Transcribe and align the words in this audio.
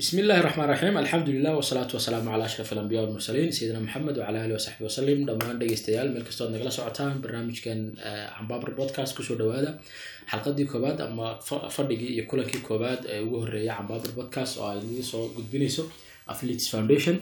bismi 0.00 0.20
illaahi 0.22 0.42
raxmaan 0.46 0.68
raxiim 0.72 0.96
alxamdu 1.02 1.30
lilah 1.36 1.52
wasalaatu 1.60 1.92
wasalaamu 1.98 2.28
calaa 2.32 2.46
ashraf 2.50 2.68
alambiya 2.74 3.00
walmursaliin 3.04 3.50
sayidina 3.56 3.80
maxamed 3.86 4.16
wacala 4.20 4.38
alihi 4.44 4.56
wasaxbi 4.58 4.82
wasalim 4.88 5.18
dhammaan 5.28 5.56
dhegeystayaal 5.60 6.08
meel 6.14 6.24
kastoo 6.28 6.46
ad 6.48 6.52
nagala 6.54 6.70
socotaan 6.78 7.14
barnaamijkan 7.24 7.78
cambabar 8.36 8.70
podcast 8.80 9.12
ku 9.16 9.22
soo 9.28 9.36
dhawaada 9.40 9.70
xalqadii 10.32 10.66
koobaad 10.72 10.98
ama 11.08 11.26
fadhigii 11.76 12.10
iyo 12.16 12.24
kulankii 12.30 12.62
koobaad 12.68 13.00
ee 13.14 13.20
ugu 13.26 13.36
horreeya 13.44 13.72
cambabar 13.78 14.10
podcast 14.20 14.52
oo 14.60 14.68
ay 14.72 14.78
idin 14.84 15.04
soo 15.12 15.22
gudbinayso 15.36 15.82
affiliates 16.32 16.68
foundation. 16.74 17.16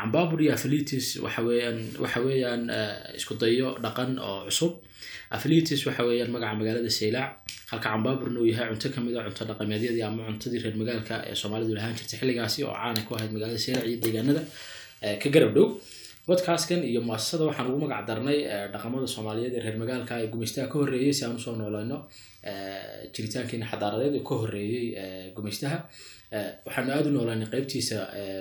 Cambabur 0.00 0.38
iyo 0.44 0.52
affiliates 0.58 1.06
waxaweyaan 1.24 1.78
waxa 2.02 2.20
weeyaan 2.26 2.62
isku 3.18 3.34
dayo 3.42 3.68
dhaqan 3.84 4.10
oo 4.28 4.44
cusub 4.48 4.72
affiliates 5.36 5.80
waxa 5.88 6.02
weeyaan 6.08 6.30
magaca 6.34 6.54
magaalada 6.60 6.90
saylaac 6.98 7.30
halka 7.70 7.88
cambaburna 7.92 8.38
uu 8.42 8.48
yahay 8.52 8.66
cunto 8.72 8.88
ka 8.94 9.00
mid 9.06 9.14
a 9.16 9.22
cunto 9.26 9.42
dhaqameedyadii 9.50 10.04
ama 10.08 10.22
cuntadii 10.28 10.60
reer 10.64 10.76
magaalka 10.82 11.14
ee 11.30 11.34
soomaalidu 11.42 11.72
lahaan 11.78 11.94
jirtay 11.98 12.18
xilligaasi 12.20 12.58
oo 12.68 12.74
caana 12.80 13.00
ku 13.08 13.12
ahayd 13.16 13.30
magaalada 13.36 13.60
saylac 13.64 13.84
iyo 13.90 13.98
deegaanada 14.04 14.42
ka 15.22 15.28
garab 15.34 15.52
dhow. 15.56 15.66
Podcastkan 16.28 16.80
iyo 16.90 17.00
muasasada 17.08 17.44
waxaan 17.48 17.66
ugu 17.70 17.78
magac 17.84 18.02
darnay 18.08 18.38
dhaqamada 18.72 19.06
soomaaliyeed 19.14 19.54
ee 19.58 19.62
reer 19.66 19.76
magaalka 19.82 20.14
ee 20.22 20.28
gumeystaha 20.32 20.66
ka 20.72 20.76
horreeyey 20.80 21.12
si 21.18 21.22
aan 21.24 21.36
u 21.38 21.40
soo 21.44 21.54
nooleyno 21.60 21.98
jiritaankiina 23.14 23.66
xadaaradeed 23.72 24.14
ee 24.18 24.24
ka 24.28 24.34
horreeyey 24.42 24.86
gumeystaha 25.36 25.78
waxaanu 26.66 26.90
aada 26.92 27.08
u 27.10 27.12
nooleynay 27.16 27.48
qeybtiisa 27.54 27.96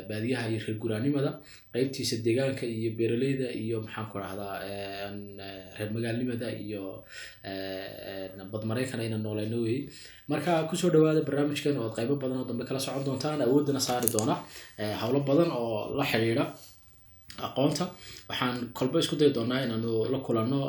baadiyaha 0.09 0.45
iyo 0.51 0.59
reer 0.65 0.77
guraanimada 0.83 1.31
qeybtiisa 1.73 2.15
deegaanka 2.25 2.65
iyo 2.77 2.89
beeraleyda 2.99 3.47
iyo 3.63 3.77
maxaan 3.85 4.07
ku 4.11 4.15
rahdaa 4.23 4.53
reer 5.77 5.89
magaalnimada 5.95 6.47
iyo 6.65 6.83
badmareykan 8.51 8.99
ayna 8.99 9.17
nooleyno 9.17 9.57
wey 9.65 9.77
marka 10.31 10.51
ku 10.69 10.75
soo 10.75 10.89
dhawaada 10.93 11.21
barnaamijkan 11.27 11.77
oo 11.77 11.89
qeybo 11.97 12.15
badan 12.21 12.37
oo 12.41 12.45
dambe 12.49 12.63
kala 12.67 12.79
socon 12.79 13.03
doontaan 13.07 13.41
awoodana 13.41 13.79
saari 13.87 14.07
doona 14.15 14.35
howlo 15.01 15.19
badan 15.29 15.49
oo 15.51 15.95
la 15.97 16.03
xidhiidha 16.11 16.45
aqoonta. 17.47 17.85
Waxaan 18.29 18.55
kolba 18.77 18.97
isku 18.99 19.15
dayi 19.19 19.31
doonaa 19.37 19.61
inaanu 19.65 19.91
la 20.13 20.19
kulanno 20.25 20.59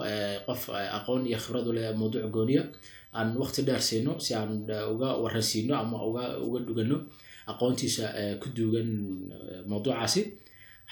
qof 0.46 0.62
aqoon 0.98 1.22
iyo 1.26 1.38
khibrad 1.42 1.66
u 1.70 1.72
leh 1.76 1.86
mawduuc 2.00 2.26
gooniya 2.36 2.62
aan 3.16 3.28
waqti 3.40 3.60
dheer 3.68 3.80
siino 3.88 4.12
si 4.24 4.30
aan 4.34 4.50
uga 4.94 5.08
waransiino 5.22 5.74
ama 5.82 5.96
uga 6.08 6.24
uga 6.46 6.58
dhugano 6.66 6.96
aqoontiisa 7.50 8.04
ku 8.42 8.46
duugan 8.56 8.88
mawduucaasi. 9.70 10.22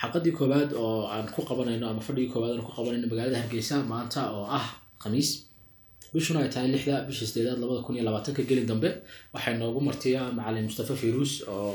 Xalqadii 0.00 0.32
koowaad 0.38 0.70
oo 0.82 1.06
aan 1.14 1.26
ku 1.34 1.40
qabanayno 1.48 1.84
ama 1.90 2.00
fadhigii 2.06 2.32
koowaad 2.32 2.52
aan 2.56 2.64
ku 2.68 2.72
qabanayno 2.78 3.06
magaalada 3.12 3.38
hargeysa 3.42 3.76
maanta 3.92 4.20
oo 4.36 4.44
ah 4.58 4.66
khamiis 5.02 5.30
bishuna 6.12 6.40
ay 6.44 6.48
tahay 6.54 6.68
lixda 6.74 7.04
bisha 7.08 7.24
sideedaad 7.28 7.58
labada 7.62 7.80
kun 7.84 7.94
iyo 7.96 8.04
labaatanka 8.08 8.42
gelin 8.48 8.66
dambe 8.70 8.88
waxay 9.34 9.54
noogu 9.60 9.80
martiya 9.88 10.20
macalin 10.36 10.64
mustafa 10.68 10.94
firuus 11.00 11.32
oo 11.52 11.72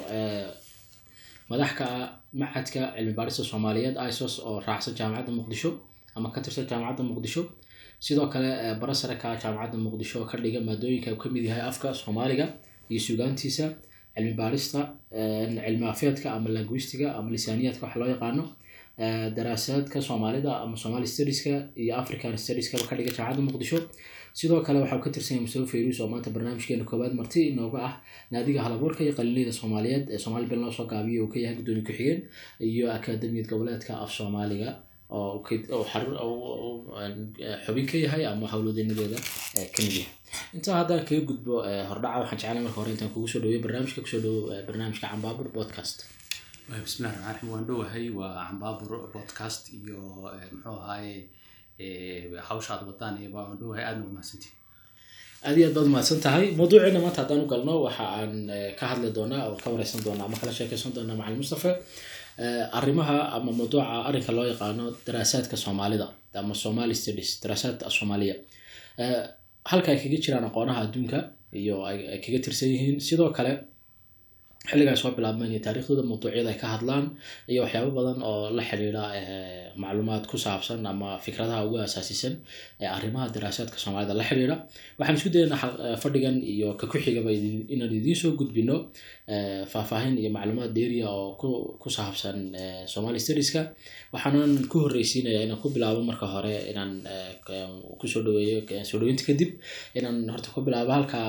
madax 1.50 1.72
ka 1.80 1.86
ah 1.98 2.08
macadka 2.42 2.82
cilmi 2.96 3.14
baarista 3.18 3.44
soomaaliyeed 3.52 3.96
isos 4.10 4.34
oo 4.48 4.58
raacsan 4.68 4.94
jaamacadda 5.00 5.32
muqdisho 5.40 5.70
ama 6.16 6.28
ka 6.34 6.40
tirsan 6.46 6.66
jaamacadda 6.70 7.04
muqdisho 7.10 7.42
sidoo 8.06 8.28
kale 8.34 8.50
barasaraka 8.82 9.28
jaamacadda 9.42 9.78
muqdisho 9.86 10.16
oo 10.22 10.28
ka 10.32 10.38
dhiga 10.44 10.60
maadooyinka 10.68 11.12
ka 11.22 11.28
mid 11.34 11.44
yahay 11.50 11.64
afka 11.72 11.88
soomaaliga 12.02 12.46
iyo 12.92 13.00
sugaantiisa 13.08 13.66
cilmi 14.16 14.34
baarista 14.42 14.80
cilmi 15.66 15.86
afeedka 15.94 16.28
ama 16.36 16.50
linguistiga 16.56 17.08
ama 17.18 17.30
lisaaniyaadka 17.36 17.84
waxa 17.86 18.00
loo 18.02 18.10
yaqaano 18.14 18.44
daraasaadka 19.38 19.98
soomaalida 20.08 20.52
ama 20.64 20.76
somali 20.84 21.08
studieska 21.08 21.54
iyo 21.84 21.94
african 22.02 22.38
studieska 22.44 22.78
ka 22.90 22.96
dhiga 22.98 23.12
jaamacadda 23.18 23.42
muqdisho 23.48 23.78
sidoo 24.40 24.62
kale 24.66 24.80
waxaa 24.84 25.00
ka 25.04 25.10
tirsan 25.16 25.34
yahay 25.36 25.44
mustafa 25.46 25.68
fayrus 25.72 26.00
oo 26.02 26.08
maanta 26.14 26.30
barnaamijkeena 26.36 26.86
koowaad 26.90 27.14
marti 27.20 27.40
inooga 27.52 27.80
ah 27.88 27.94
naadiga 28.32 28.60
halabuurka 28.66 29.02
iyo 29.06 29.14
qalinleyda 29.20 29.54
soomaaliyeed 29.60 30.06
ee 30.14 30.18
soomaali 30.24 30.46
bel 30.52 30.60
noo 30.64 30.72
soo 30.78 30.86
gaabiya 30.92 31.24
uu 31.24 31.28
ka 31.34 31.38
yahay 31.44 31.56
gudoomiye 31.60 31.84
ku-xigeen 31.88 32.20
iyo 32.60 32.86
akademiyad 32.98 33.48
goboleedka 33.52 33.92
af 34.04 34.12
soomaaliga. 34.18 34.70
oo 34.72 34.91
xubin 37.66 37.86
ka 37.90 37.98
yahay 38.06 38.24
ama 38.26 38.48
howlwadeynadeeda 38.52 39.18
ka 39.76 39.80
mid 39.84 39.94
yahay. 40.00 40.08
Intaa 40.56 40.76
haddaan 40.84 41.04
kaga 41.08 41.22
gudbo 41.30 41.56
hordhaca 41.90 42.20
waxaan 42.24 42.40
jeclay 42.42 42.62
marka 42.66 42.80
hore 42.82 42.92
intaan 42.96 43.12
kugu 43.14 43.28
soo 43.32 43.40
dhaweyo 43.44 43.60
barnaamijka 43.66 44.00
ku 44.04 44.08
soo 44.12 44.22
dhawo 44.24 44.40
barnaamijka 44.68 45.08
cambaabur 45.12 45.48
podcast. 45.58 45.98
Bismillahi 46.72 47.16
raxmaan 47.16 47.28
raxiim 47.28 47.50
waan 47.54 47.66
dhowahay 47.68 48.06
waa 48.20 48.48
cambaabur 48.48 48.92
podcast 49.16 49.62
iyo 49.76 50.00
muxuu 50.52 50.78
ahaaye 50.80 51.16
hawsha 52.48 52.72
aad 52.80 52.84
wadaan 52.90 53.16
iyo 53.22 53.30
waan 53.36 53.58
dhowahay 53.60 53.84
aadna 53.84 54.04
ugu 54.08 54.14
mahadsantihin 54.16 54.56
aad 55.48 55.56
iyo 55.60 55.66
aad 55.68 55.76
baad 55.78 55.90
mahadsan 55.96 56.20
tahay 56.26 56.46
mawduuciina 56.60 57.00
maanta 57.04 57.22
haddaan 57.24 57.44
u 57.44 57.48
galno 57.52 57.74
waxa 57.88 58.04
aan 58.18 58.34
ka 58.80 58.86
hadli 58.92 59.10
doonaa 59.18 59.44
oo 59.52 59.58
ka 59.64 59.68
wareysan 59.74 60.00
doonaa 60.08 60.26
ama 60.30 60.38
kala 60.42 60.52
sheekeysan 60.58 60.94
doonaa 60.96 61.18
macalin 61.20 61.40
mustafa 61.44 61.72
arrimaha 62.78 63.18
ama 63.36 63.52
mawduuca 63.52 64.06
arrinka 64.08 64.32
loo 64.38 64.46
yaqaano 64.52 64.84
daraasaadka 65.06 65.56
soomaalida 65.58 66.08
ama 66.34 66.54
somali 66.64 66.96
studies 66.96 67.30
daraasaadka 67.44 67.90
soomaaliya. 67.98 68.36
Halka 69.72 69.92
ay 69.92 69.98
kaga 70.04 70.18
jiraan 70.24 70.46
aqoonaha 70.50 70.80
adduunka 70.86 71.20
iyo 71.62 71.76
ay 71.86 72.20
kaga 72.26 72.40
tirsan 72.46 72.70
yihiin 72.74 72.98
sidoo 73.08 73.30
kale 73.38 73.54
xilliga 74.70 74.92
ay 74.94 75.00
soo 75.02 75.12
bilaabmeen 75.18 75.52
iyo 75.54 75.62
taariikhdooda 75.66 76.04
mawduucyada 76.10 76.50
ay 76.54 76.58
ka 76.62 76.68
hadlaan 76.78 77.06
iyo 77.52 77.60
waxyaabo 77.66 77.92
badan 77.98 78.20
oo 78.30 78.50
la 78.58 78.64
xidhiidha 78.70 79.04
macluumaad 79.82 80.24
ku 80.32 80.38
saabsan 80.46 80.86
ama 80.92 81.10
fikradaha 81.26 81.66
ugu 81.68 81.78
asaasisan 81.88 82.34
ee 82.82 82.86
arrimaha 82.98 83.26
daraasaadka 83.36 83.78
soomaalida 83.84 84.14
la 84.20 84.24
xidhiidha 84.30 84.56
waxaan 85.00 85.18
isku 85.20 85.30
dayaynaa 85.36 85.98
fadhigan 86.04 86.38
iyo 86.54 86.68
ka 86.80 86.86
ku-xigaba 86.92 87.32
inaan 87.74 87.92
idiin 88.00 88.18
soo 88.22 88.32
gudbino 88.40 88.76
faahfaahin 89.72 90.16
iyo 90.22 90.30
macluumaad 90.38 90.72
dheeriya 90.78 91.08
oo 91.10 91.28
ku 91.82 91.88
saabsan 91.98 92.38
somali 92.94 93.20
studieska. 93.26 93.62
Waxaanan 94.14 94.52
ku 94.72 94.78
horreysiinaya 94.86 95.40
inaan 95.46 95.60
ku 95.64 95.68
bilaabo 95.76 96.02
marka 96.10 96.26
hore 96.34 96.56
inaan 96.72 96.92
ku 98.00 98.06
soo 98.12 98.22
dhaweeyo 98.26 98.58
soo 98.90 98.98
dhaweynta 99.02 99.24
kadib 99.30 99.52
inaan 99.98 100.18
horta 100.34 100.50
ku 100.56 100.60
bilaabo 100.68 100.92
halka 100.98 101.20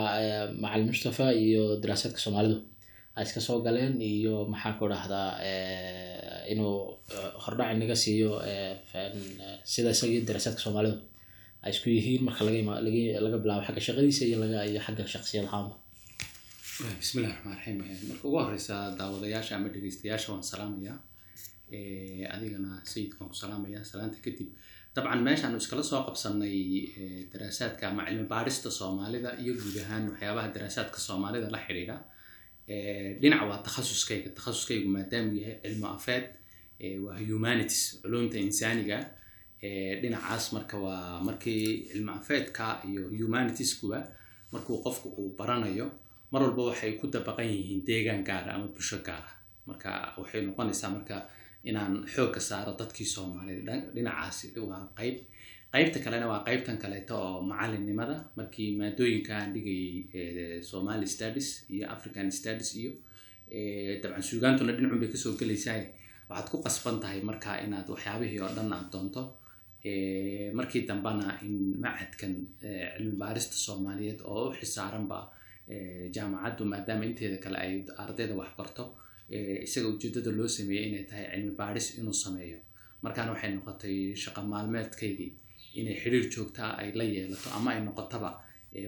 macalin 0.62 0.86
mustafa 0.92 1.26
iyo 1.44 1.62
daraasaadka 1.82 2.20
soomaalidu 2.24 2.58
iska 3.26 3.40
soo 3.46 3.58
galeen 3.66 3.94
iyo 4.00 4.34
maxaan 4.52 4.74
ku 4.78 4.84
dhahdaa 4.92 5.28
inuu 6.52 6.76
hordhac 7.44 7.68
inaga 7.76 7.96
siiyo 8.04 8.30
sida 9.72 9.90
isagii 9.94 10.20
daraasaadka 10.28 10.60
soomaalidu 10.64 10.96
ay 11.64 11.70
isku 11.74 11.88
yihiin 11.96 12.22
marka 12.26 12.42
laga 13.24 13.38
bilaabo 13.42 13.62
xagga 13.68 13.82
shaqadiisa 13.86 14.22
iyo 14.28 14.36
iyo 14.70 14.80
xagga 14.86 15.04
shaqsiyad 15.14 15.46
ahaanba. 15.48 15.74
Bismillahi 17.00 17.32
raxmaan 17.34 17.56
raxiim 17.58 17.76
marka 18.10 18.24
ugu 18.28 18.38
horeysa 18.44 18.74
daawadayaasha 18.98 19.52
ama 19.58 19.68
dhegeystayaasha 19.74 20.28
waan 20.32 20.44
salaamayaa. 20.52 20.96
Adigana 22.34 22.70
sayidkaan 22.92 23.28
ku 23.30 23.34
salaamaya 23.42 23.80
salaanta 23.90 24.18
kadib. 24.24 24.48
Dabcan 24.94 25.20
meeshaanu 25.26 25.56
iskala 25.62 25.82
soo 25.90 26.00
qabsanay 26.08 26.56
daraasaadka 27.32 27.82
ama 27.90 28.02
cilmi 28.08 28.24
baarista 28.32 28.68
soomaalida 28.78 29.30
iyo 29.42 29.52
guud 29.60 29.76
ahaan 29.84 30.04
waxyaabaha 30.10 30.48
daraasaadka 30.56 30.98
soomaalida 31.08 31.46
la 31.54 31.60
xidhiidha 31.66 31.96
dhinac 33.20 33.42
waa 33.50 33.58
takhasuskayga. 33.66 34.28
Takhasuskaygu 34.38 34.88
maadaamuu 34.96 35.36
yahay 35.40 35.56
cilmi 35.64 35.86
afeed 35.96 36.24
waa 37.04 37.18
humanities 37.30 37.82
culumta 38.02 38.38
insaaniga. 38.38 38.98
Dhinacaas 40.00 40.52
marka 40.52 40.76
waa 40.84 41.20
markii 41.26 41.86
cilmi 41.92 42.10
afeedka 42.18 42.64
iyo 42.88 43.02
humanitieskuba 43.18 43.98
markuu 44.52 44.82
qofku 44.84 45.08
uu 45.18 45.30
baranayo 45.38 45.86
mar 46.32 46.42
walba 46.42 46.62
waxay 46.70 46.92
ku 47.00 47.06
dabaqan 47.06 47.46
yihiin 47.46 47.84
deegaan 47.86 48.24
gaara 48.24 48.54
ama 48.54 48.66
bulsho 48.74 48.98
gaara 49.06 49.30
marka 49.66 49.90
waxay 50.18 50.42
noqonaysaa 50.46 50.90
marka 50.96 51.16
inaan 51.64 51.92
xoogka 52.14 52.40
saaro 52.40 52.72
dadkii 52.80 53.06
soomaalida 53.14 53.74
dhinacaasi 53.94 54.46
waa 54.70 54.82
qayb 54.98 55.16
qaybta 55.72 55.98
kalena 56.04 56.26
waa 56.32 56.44
qaybtan 56.48 56.76
kaleeto 56.82 57.14
oo 57.28 57.38
macalinimada 57.50 58.16
markii 58.38 58.70
maadooyinka 58.80 59.32
aan 59.40 59.50
dhigayay 59.54 60.62
somali 60.70 61.06
studies 61.14 61.48
iyo 61.74 61.84
african 61.94 62.28
studies 62.38 62.70
iyo 62.80 62.92
dabcan 64.02 64.22
suugaantuna 64.28 64.72
dhinacun 64.76 65.00
bay 65.02 65.10
ka 65.14 65.18
soo 65.24 65.32
gelaysaa 65.40 65.80
waxaad 66.28 66.48
ku 66.52 66.56
qasban 66.66 66.96
tahay 67.02 67.20
marka 67.30 67.50
inaad 67.64 67.88
waxyaabihii 67.94 68.40
oo 68.44 68.52
dhan 68.56 68.72
aad 68.76 68.88
doonto. 68.92 69.22
Markii 70.58 70.82
dambena 70.88 71.26
in 71.46 71.54
macadkan 71.84 72.32
cilmi 72.60 73.14
baarista 73.22 73.56
soomaaliyeed 73.66 74.20
oo 74.32 74.42
u 74.48 74.54
xisaaranba 74.58 75.18
jaamacaddu 76.14 76.62
maadaama 76.72 77.04
inteeda 77.08 77.38
kale 77.44 77.58
ay 77.64 77.72
ardayda 78.04 78.34
wax 78.40 78.50
barto 78.58 78.84
isaga 79.66 79.88
ujeedada 79.92 80.30
loo 80.38 80.48
sameeyey 80.56 80.84
inay 80.88 81.04
tahay 81.10 81.26
cilmi 81.32 81.52
baaris 81.60 81.86
inuu 81.98 82.16
sameeyo. 82.24 82.58
Markaana 83.04 83.30
waxay 83.34 83.50
noqotay 83.56 83.96
shaqo 84.22 84.40
maalmeedkaygii 84.52 85.30
inay 85.78 85.96
xiriir 86.02 86.24
joogtaa 86.34 86.70
ay 86.80 86.88
la 86.98 87.04
yeelato 87.14 87.48
ama 87.56 87.68
ay 87.74 87.80
noqotaba 87.88 88.30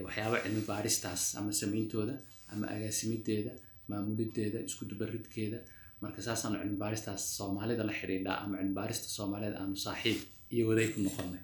waxyaaba 0.05 0.37
cilmi 0.43 0.61
baaristaas 0.71 1.21
ama 1.39 1.51
sameyntooda 1.61 2.13
ama 2.53 2.65
agaasimideeda 2.75 3.51
maamulideeda 3.89 4.59
isku 4.67 4.83
dubaridkeeda. 4.89 5.57
Marka 6.01 6.19
saasaanu 6.27 6.55
cilmi 6.61 6.77
baaristaas 6.83 7.21
soomaalida 7.37 7.83
la 7.89 7.93
xidhiidhaa 7.99 8.37
ama 8.43 8.53
cilmi 8.59 8.73
baarista 8.79 9.07
soomaalida 9.17 9.55
aanu 9.61 9.75
saaxiib 9.85 10.17
iyo 10.53 10.63
waday 10.69 10.87
ku 10.93 10.99
noqonay. 11.05 11.41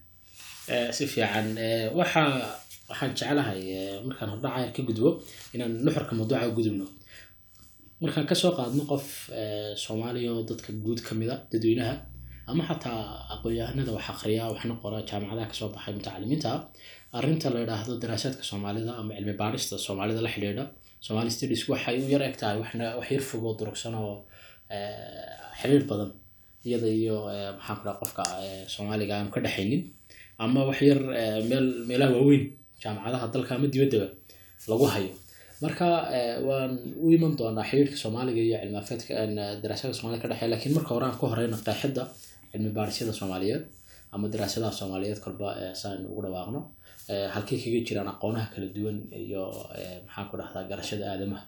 Si 0.98 1.04
fiican 1.14 1.48
waxa 2.00 2.22
waxaan 2.90 3.12
jeclahay 3.20 3.62
markaan 4.08 4.30
hordhaca 4.34 4.72
ka 4.76 4.82
gudbo 4.90 5.10
inaan 5.56 5.74
nuxurka 5.86 6.14
mawduuca 6.20 6.48
gudubno. 6.58 6.86
Markaan 8.04 8.26
ka 8.30 8.36
soo 8.42 8.52
qaadno 8.58 8.84
qof 8.92 9.06
eh, 9.42 9.74
soomaaliya 9.84 10.30
oo 10.36 10.44
dadka 10.50 10.70
guud 10.86 11.00
ka 11.08 11.14
mid 11.20 11.30
a 11.34 11.36
dadweynaha 11.52 11.94
ama 12.50 12.64
xataa 12.70 13.02
aqoon-yahanada 13.34 13.92
wax 13.98 14.06
aqriya 14.14 14.44
waxna 14.54 14.74
qora 14.84 14.98
jaamacadaha 15.10 15.48
ka 15.52 15.56
soo 15.60 15.70
baxay 15.76 15.94
mutacalimiinta 15.98 16.52
arrinta 17.18 17.48
la 17.54 17.60
yidhaahdo 17.64 17.94
daraasaadka 18.04 18.44
soomaalida 18.52 18.92
ama 19.02 19.12
cilmi 19.18 19.34
baarista 19.42 19.76
soomaalida 19.86 20.22
la 20.26 20.30
xidhiidha. 20.36 20.66
Somali 21.08 21.32
studies 21.36 21.64
waxay 21.72 21.96
u 22.06 22.08
yar 22.14 22.22
eg 22.30 22.36
tahay 22.42 22.58
wax 22.62 23.10
yar 23.14 23.24
fogoo 23.30 23.54
durugsan 23.60 23.94
oo 24.04 24.14
eh, 24.70 25.34
xiriir 25.60 25.84
badan. 25.90 26.12
Iyada 26.68 26.88
iyo 27.00 27.18
eh, 27.34 27.52
maxaan 27.58 27.78
ku 27.80 27.84
dhaha 27.86 27.98
qofka 28.02 28.24
eh, 28.46 28.64
soomaaliga 28.74 29.14
aanu 29.18 29.30
ka 29.36 29.40
dhexaynin 29.46 29.82
ama 30.44 30.60
wax 30.70 30.80
yar 30.90 31.00
meel 31.50 31.66
meelaha 31.90 32.12
waaweyn 32.18 32.44
jaamacadaha 32.84 33.26
dalka 33.34 33.52
ama 33.58 33.68
dibaddaba 33.74 34.08
lagu 34.72 34.86
hayo. 34.94 35.12
Marka 35.64 35.88
waan 36.48 36.72
u 37.04 37.08
iman 37.18 37.34
doonaa 37.40 37.66
xiriirka 37.70 37.98
soomaaliga 38.04 38.42
iyo 38.48 38.58
cilmi 38.62 38.78
afeedka 38.84 39.14
daraasada 39.64 39.94
soomaalida 39.98 40.22
ka 40.24 40.28
dhexeeya 40.32 40.52
lakiin 40.54 40.74
marka 40.78 40.92
hore 40.96 41.06
aan 41.10 41.18
ka 41.22 41.26
horeyna 41.32 41.58
qeexidda 41.68 42.04
cilmi 42.52 42.70
baarisyada 42.78 43.14
soomaaliyeed 43.20 43.64
ama 44.14 44.26
daraasadaha 44.34 44.72
soomaaliyeed 44.80 45.20
kolba 45.26 45.48
eh, 45.62 45.74
saan 45.82 46.06
ugu 46.12 46.22
dhawaaqno. 46.26 46.62
Eh, 47.12 47.28
halkay 47.34 47.58
kaga 47.64 47.80
jiraan 47.88 48.10
aqoonaha 48.14 48.48
kala 48.54 48.68
duwan 48.76 48.98
iyo 49.24 49.44
eh, 49.80 49.98
maxaan 50.06 50.28
ku 50.30 50.36
dhahdaa 50.40 50.64
garashada 50.72 51.06
aadamaha. 51.14 51.46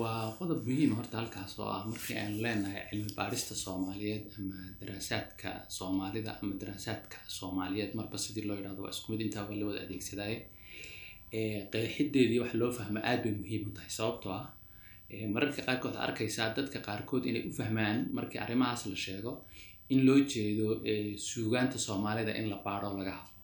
Waa 0.00 0.22
qodob 0.38 0.60
muhiim 0.68 0.92
horta 0.98 1.14
halkaas 1.20 1.52
oo 1.58 1.68
ah 1.76 1.82
markii 1.90 2.16
aan 2.22 2.34
leenahay 2.44 2.82
cilmi 2.90 3.10
baarista 3.18 3.54
soomaaliyeed 3.64 4.24
ama 4.38 4.56
daraasaadka 4.80 5.50
soomaalida 5.78 6.30
ama 6.42 6.54
daraasaadka 6.62 7.16
soomaaliyeed. 7.38 7.90
Marba 7.98 8.16
sidii 8.24 8.44
loo 8.48 8.56
yidhahdo 8.60 8.80
waa 8.84 8.90
isku 8.96 9.06
mid 9.12 9.20
intaa 9.26 9.44
waa 9.48 9.56
la 9.60 9.64
wada 9.68 9.80
adeegsadaaye. 9.86 10.38
Qeexideedii 11.72 12.40
wax 12.42 12.52
loo 12.60 12.70
fahmo 12.78 13.00
aad 13.10 13.20
bay 13.24 13.32
muhiim 13.40 13.62
u 13.68 13.70
tahay 13.76 13.90
sababtoo 13.98 14.32
ah 14.40 14.44
mararka 15.34 15.62
qaarkood 15.68 15.96
arkaysaa 16.06 16.48
dadka 16.58 16.78
qaarkood 16.88 17.24
inay 17.30 17.42
u 17.48 17.52
fahmaan 17.58 17.98
markii 18.16 18.40
arrimahaas 18.44 18.82
la 18.90 18.96
sheego 19.04 19.32
in 19.92 20.00
loo 20.06 20.18
jeedo 20.32 20.66
eh, 20.90 21.16
suugaanta 21.28 21.78
soomaalida 21.86 22.32
in 22.40 22.46
la 22.52 22.56
baadho 22.66 22.88
laga 22.98 23.12
hadlo. 23.18 23.34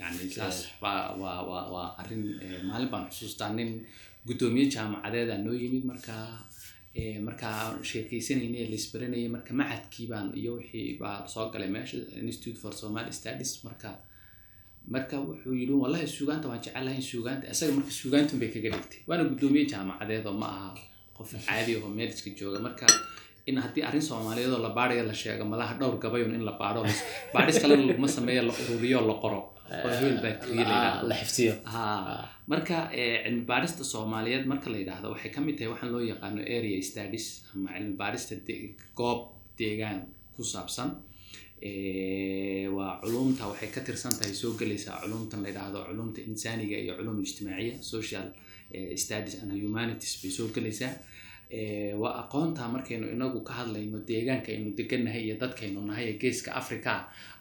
Yani 0.00 0.24
saas 0.36 0.58
waa 0.82 1.14
waa 1.22 1.38
waa 1.50 1.64
waa 1.74 1.88
arrin 2.00 2.24
eh, 2.44 2.60
maalin 2.68 2.88
baan 2.92 3.04
xusuustaa 3.10 3.50
nin 3.58 3.70
guddoomiye 4.26 4.66
jaamacadeeda 4.74 5.34
noo 5.46 5.54
yimid 5.62 5.84
markaa 5.92 6.26
eh, 6.98 7.18
markaa 7.26 7.58
sheekeysanayna 7.90 8.58
laisbaranayay 8.72 9.28
marka 9.36 9.52
macadkii 9.60 10.06
baan 10.12 10.28
iyo 10.40 10.52
wixii 10.58 10.88
baa 11.02 11.18
soo 11.32 11.46
galay 11.52 11.68
meesha 11.76 11.96
institute 12.22 12.58
for 12.62 12.72
somali 12.80 13.12
studies 13.18 13.52
marka 13.66 13.88
marka 14.94 15.16
wuxuu 15.20 15.54
yidhi 15.60 15.72
wallahi 15.82 16.06
suugaanta 16.06 16.48
waan 16.48 16.60
jecelahay 16.64 17.02
suugaanta. 17.12 17.44
Isaga 17.52 17.72
marka 17.78 17.90
suugaantun 18.00 18.38
bay 18.40 18.48
kaga 18.54 18.68
dhigtay. 18.74 19.00
Waana 19.08 19.24
guddoomiye 19.30 19.64
jaamacadeed 19.72 20.26
oo 20.26 20.32
ma 20.42 20.46
aha 20.56 20.70
qof 21.16 21.30
caadi 21.46 21.76
oo 21.76 21.88
meeliska 21.98 22.30
jooga. 22.38 22.58
Marka 22.66 22.86
in 23.46 23.56
haddii 23.64 23.82
arrin 23.88 24.02
soomaaliyeed 24.10 24.52
oo 24.52 24.58
la 24.66 24.70
baarayo 24.78 25.02
la 25.10 25.14
sheego 25.14 25.44
malaha 25.44 25.74
dhowr 25.80 25.96
gabayun 26.02 26.34
in 26.34 26.44
la 26.48 26.52
baadho 26.60 26.82
baadhis 27.34 27.58
kalena 27.62 27.84
laguma 27.90 28.08
sameeyo 28.08 28.42
la 28.48 28.52
ururiyo 28.62 29.00
la 29.10 29.14
qoro. 29.22 29.40
Oo 29.72 29.88
xifdiyo. 31.20 31.54
Ha 31.72 31.82
marka 32.52 32.76
eh, 33.00 33.22
cilmi 33.24 33.44
baarista 33.50 33.82
soomaaliyeed 33.92 34.44
marka 34.52 34.66
la 34.72 34.76
yidhaahdo 34.82 35.06
waxay 35.14 35.30
ka 35.34 35.40
mid 35.40 35.54
tahay 35.58 35.70
waxaan 35.72 35.90
loo 35.94 36.00
yaqaano 36.12 36.40
area 36.56 36.78
studies 36.90 37.26
ama 37.54 37.68
cilmi 37.76 37.94
baarista 38.02 38.34
de- 38.46 38.74
goob 38.98 39.20
deegaan 39.58 39.98
ku 40.36 40.42
saabsan 40.52 40.88
waa 41.62 42.98
culumta 43.02 43.46
waxay 43.46 43.70
ka 43.70 43.80
tirsan 43.86 44.12
tahay 44.18 44.34
soo 44.34 44.52
gelaysaa 44.58 45.00
culumtan 45.02 45.42
la 45.42 45.48
yidhaahdo 45.48 45.84
culumta 45.88 46.20
insaaniga 46.20 46.76
iyo 46.76 46.94
culum 46.98 47.20
ijtimaaciya 47.22 47.82
social 47.82 48.26
studies 48.96 49.38
and 49.42 49.52
humanities 49.52 50.18
bay 50.22 50.30
soo 50.30 50.48
gelaysaa. 50.54 50.94
Waa 52.02 52.14
aqoonta 52.22 52.68
markaynu 52.68 53.06
inagu 53.14 53.40
ka 53.46 53.52
hadlayno 53.52 53.98
deegaanka 54.08 54.52
aynu 54.52 54.70
degannahay 54.76 55.22
iyo 55.26 55.36
dadkaynu 55.42 55.80
nahay 55.86 56.04
ee 56.10 56.18
geeska 56.22 56.50
africa 56.60 56.92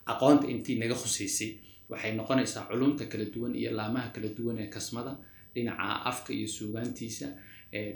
aqoonta 0.06 0.45
intii 0.53 0.75
naga 0.81 0.95
khuseysay 0.95 1.51
waxay 1.89 2.12
noqonaysaa 2.19 2.67
culumta 2.69 3.06
kala 3.06 3.25
duwan 3.33 3.56
iyo 3.56 3.71
laamaha 3.71 4.09
kala 4.13 4.27
duwan 4.38 4.57
ee 4.59 4.67
kasmada 4.67 5.17
dhinaca 5.56 6.06
afka 6.12 6.33
iyo 6.33 6.47
suugaantiisa 6.47 7.27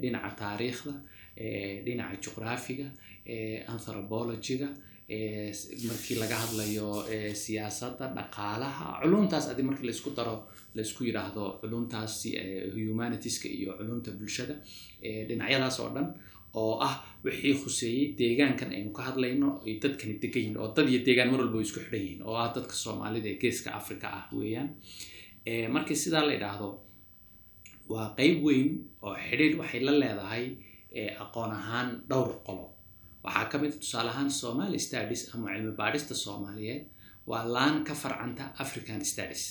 dhinaca 0.01 0.31
taariikhda 0.41 0.93
dhinaca 1.85 2.15
juqraafiga 2.23 2.87
anthropologyga 3.73 4.69
markii 5.09 6.15
laga 6.17 6.35
hadlayo 6.43 7.05
eh, 7.13 7.33
siyaasadda 7.35 8.05
dhaqaalaha 8.17 9.01
culumtaas 9.03 9.49
adi 9.51 9.63
markii 9.63 9.85
la 9.85 9.91
isku 9.97 10.09
daro 10.17 10.35
la 10.75 10.81
isku 10.81 11.03
yidhaahdo 11.05 11.59
culumtaas 11.61 12.25
eh, 12.25 12.73
humanitieska 12.73 13.47
iyo 13.49 13.73
culumta 13.77 14.11
bulshada 14.11 14.55
eh, 15.01 15.27
dhinacyadaas 15.27 15.79
oo 15.79 15.89
dhan 15.95 16.07
oo 16.61 16.73
ah 16.87 16.95
wixii 17.25 17.53
khuseeyey 17.61 18.15
deegaankan 18.19 18.71
aynu 18.77 18.91
ka 18.97 19.01
hadlayno 19.07 19.49
ay 19.67 19.77
dadkani 19.83 20.13
degan 20.21 20.41
yihiin 20.43 20.57
oo 20.57 20.73
dad 20.75 20.87
iyo 20.89 20.99
deegaan 21.05 21.29
mar 21.31 21.39
walba 21.43 21.61
isku 21.61 21.79
xidhan 21.85 22.01
yihiin 22.05 22.21
oo 22.27 22.35
ah 22.43 22.49
dadka 22.55 22.73
soomaalida 22.83 23.29
ee 23.29 23.37
geeska 23.43 23.69
africa 23.79 24.07
ah 24.17 24.23
weeyaan. 24.37 24.69
Markii 25.75 25.95
sidaa 26.03 26.23
la 26.27 26.33
yidhaahdo 26.37 26.69
waa 27.93 28.07
qeyb 28.17 28.37
weyn 28.47 28.69
oo 29.05 29.13
xidhiidh 29.27 29.55
waxay 29.61 29.81
la 29.87 29.91
leedahay 30.01 30.45
aqoon 31.23 31.51
ahaan 31.59 31.89
dhowr 32.09 32.31
qolo 32.47 32.65
waxaa 33.25 33.45
ka 33.51 33.57
mid 33.61 33.71
ah 33.75 33.79
tusaale 33.83 34.09
ahaan 34.13 34.29
somali 34.41 34.79
studies 34.87 35.21
ama 35.33 35.47
cilmi 35.53 35.73
baadhista 35.81 36.13
soomaaliyeed 36.25 36.83
waa 37.29 37.43
laan 37.55 37.75
ka 37.87 37.93
farcanta 38.01 38.43
african 38.63 39.01
studies. 39.13 39.43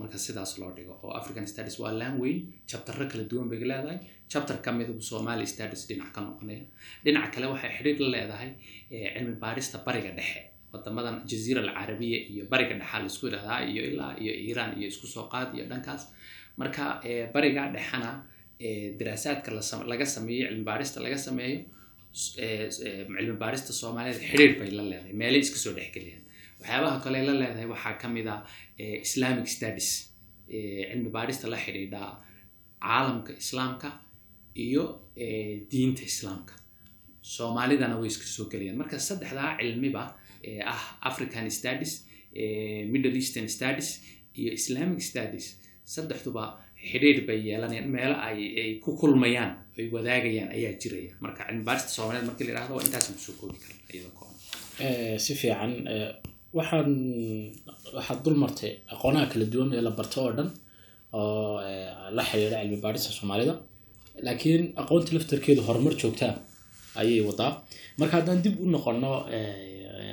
Marka 0.00 0.18
sidaas 0.24 0.52
loo 0.60 0.70
dhigo 0.76 0.94
oo 1.04 1.12
african 1.20 1.46
studies 1.52 1.76
waa 1.82 1.92
laan 2.00 2.14
weyn 2.22 2.38
jabtaro 2.70 3.04
kala 3.12 3.24
duwan 3.30 3.48
bay 3.50 3.58
leedahay. 3.70 3.98
Chapter 4.32 4.56
ka 4.64 4.70
mid 4.78 4.88
somali 5.10 5.46
studies 5.54 5.82
dhinac 5.88 6.10
ka 6.14 6.20
noqonaya. 6.26 6.64
Dhinaca 7.04 7.28
kale 7.34 7.46
waxay 7.52 7.70
xidhiidh 7.76 8.00
la 8.04 8.08
leedahay 8.14 8.50
eh, 8.94 9.08
cilmi 9.14 9.34
baadhista 9.44 9.76
bariga 9.86 10.10
dhexe. 10.18 10.40
Wadamadan 10.72 11.16
jaziira 11.30 11.60
alcarabiya 11.66 12.18
iyo 12.32 12.42
bariga 12.52 12.74
dhexa 12.80 12.96
la 13.02 13.06
isku 13.12 13.24
yidhahdaa 13.28 13.60
iyo 13.70 13.82
ilaa 13.90 14.12
iyo 14.22 14.32
iiraan 14.44 14.72
iyo 14.78 14.86
isku 14.92 15.06
soo 15.14 15.26
qaad 15.32 15.48
iyo 15.56 15.64
dhankaas. 15.70 16.02
Marka 16.60 16.84
eh, 17.08 17.24
bariga 17.34 17.62
dhexena 17.74 18.10
eh, 18.66 18.88
daraasaadka 18.98 19.50
laga 19.92 20.06
sameeyo 20.14 20.44
cilmi 20.48 20.64
baadhista 20.70 20.98
laga 21.06 21.18
sameeyo 21.28 21.58
cilmi 22.24 23.36
baadhista 23.44 23.72
soomaaliyeed 23.80 24.20
xidhiidh 24.30 24.54
bay 24.60 24.70
la 24.78 24.82
leedahay 24.90 25.14
meelay 25.22 25.40
iska 25.46 25.58
soo 25.64 25.72
dhexgeliyaan 25.78 26.22
waxyaabaha 26.60 26.96
kale 27.04 27.18
la 27.28 27.34
leedahay 27.42 27.66
waxaa 27.74 27.94
ka 28.02 28.08
mid 28.16 28.26
ah 28.34 28.40
eh, 28.82 28.96
islamic 29.06 29.46
studies 29.56 29.88
eh, 30.56 30.82
cilmi 30.90 31.10
baadhista 31.16 31.46
la 31.54 31.58
xidhiidha 31.64 32.02
caalamka 32.86 33.32
islaamka 33.42 33.88
iyo 34.66 34.84
eh, 35.24 35.54
diinta 35.70 36.02
islaamka. 36.12 36.54
Soomaalidana 37.34 37.96
way 38.00 38.08
iska 38.12 38.26
soo 38.36 38.46
gelayaan 38.52 38.78
marka 38.82 38.96
saddexdaa 39.08 39.50
cilmiba 39.60 40.02
ah 40.74 40.82
african 41.10 41.46
studies 41.58 41.92
eh, 42.40 42.82
middle 42.92 43.14
eastern 43.20 43.48
studies 43.56 43.88
iyo 44.40 44.50
islamic 44.60 45.00
studies 45.10 45.46
saddexduba 45.94 46.44
xidhiidh 46.90 47.20
bay 47.28 47.38
yeelanayaan 47.48 47.88
meelo 47.96 48.16
ay 48.28 48.38
ku 48.84 48.90
kulmayaan 49.00 49.52
ay 49.78 49.86
wadaagayaan 49.94 50.50
ayaa 50.56 50.74
jiraya. 50.80 51.12
Marka 51.24 51.40
cilmi 51.48 51.64
baarista 51.68 51.90
soomaaliyeed 51.96 52.26
markii 52.28 52.44
la 52.46 52.50
yidhahdo 52.52 52.72
waa 52.76 52.84
intaasaan 52.86 53.14
ku 53.18 53.22
soo 53.26 53.34
koobi 53.40 53.58
karna 53.62 53.82
iyadoo 53.94 54.24
Eh, 54.86 55.16
si 55.24 55.32
fiican 55.40 55.72
eh, 55.94 56.10
waxaan 56.58 56.90
waxaad 57.96 58.18
dul 58.24 58.36
martay 58.42 58.72
aqoonaha 58.94 59.26
kala 59.32 59.44
duwan 59.52 59.70
ee 59.76 59.82
la 59.86 59.90
barto 59.98 60.18
oo 60.24 60.32
dhan 60.38 60.48
oo 61.18 61.54
eh, 61.68 61.88
la 62.16 62.22
xiriira 62.28 62.56
cilmi 62.62 62.78
baadhista 62.84 63.10
soomaalida. 63.18 63.54
Laakiin 64.26 64.62
aqoonta 64.80 65.10
laftarkeedu 65.16 65.62
horumar 65.68 65.94
joogtaa 66.02 66.34
ayay 67.00 67.20
wadaa 67.28 67.52
marka 68.00 68.14
haddaan 68.18 68.38
dib 68.44 68.54
u 68.64 68.66
noqono 68.74 69.10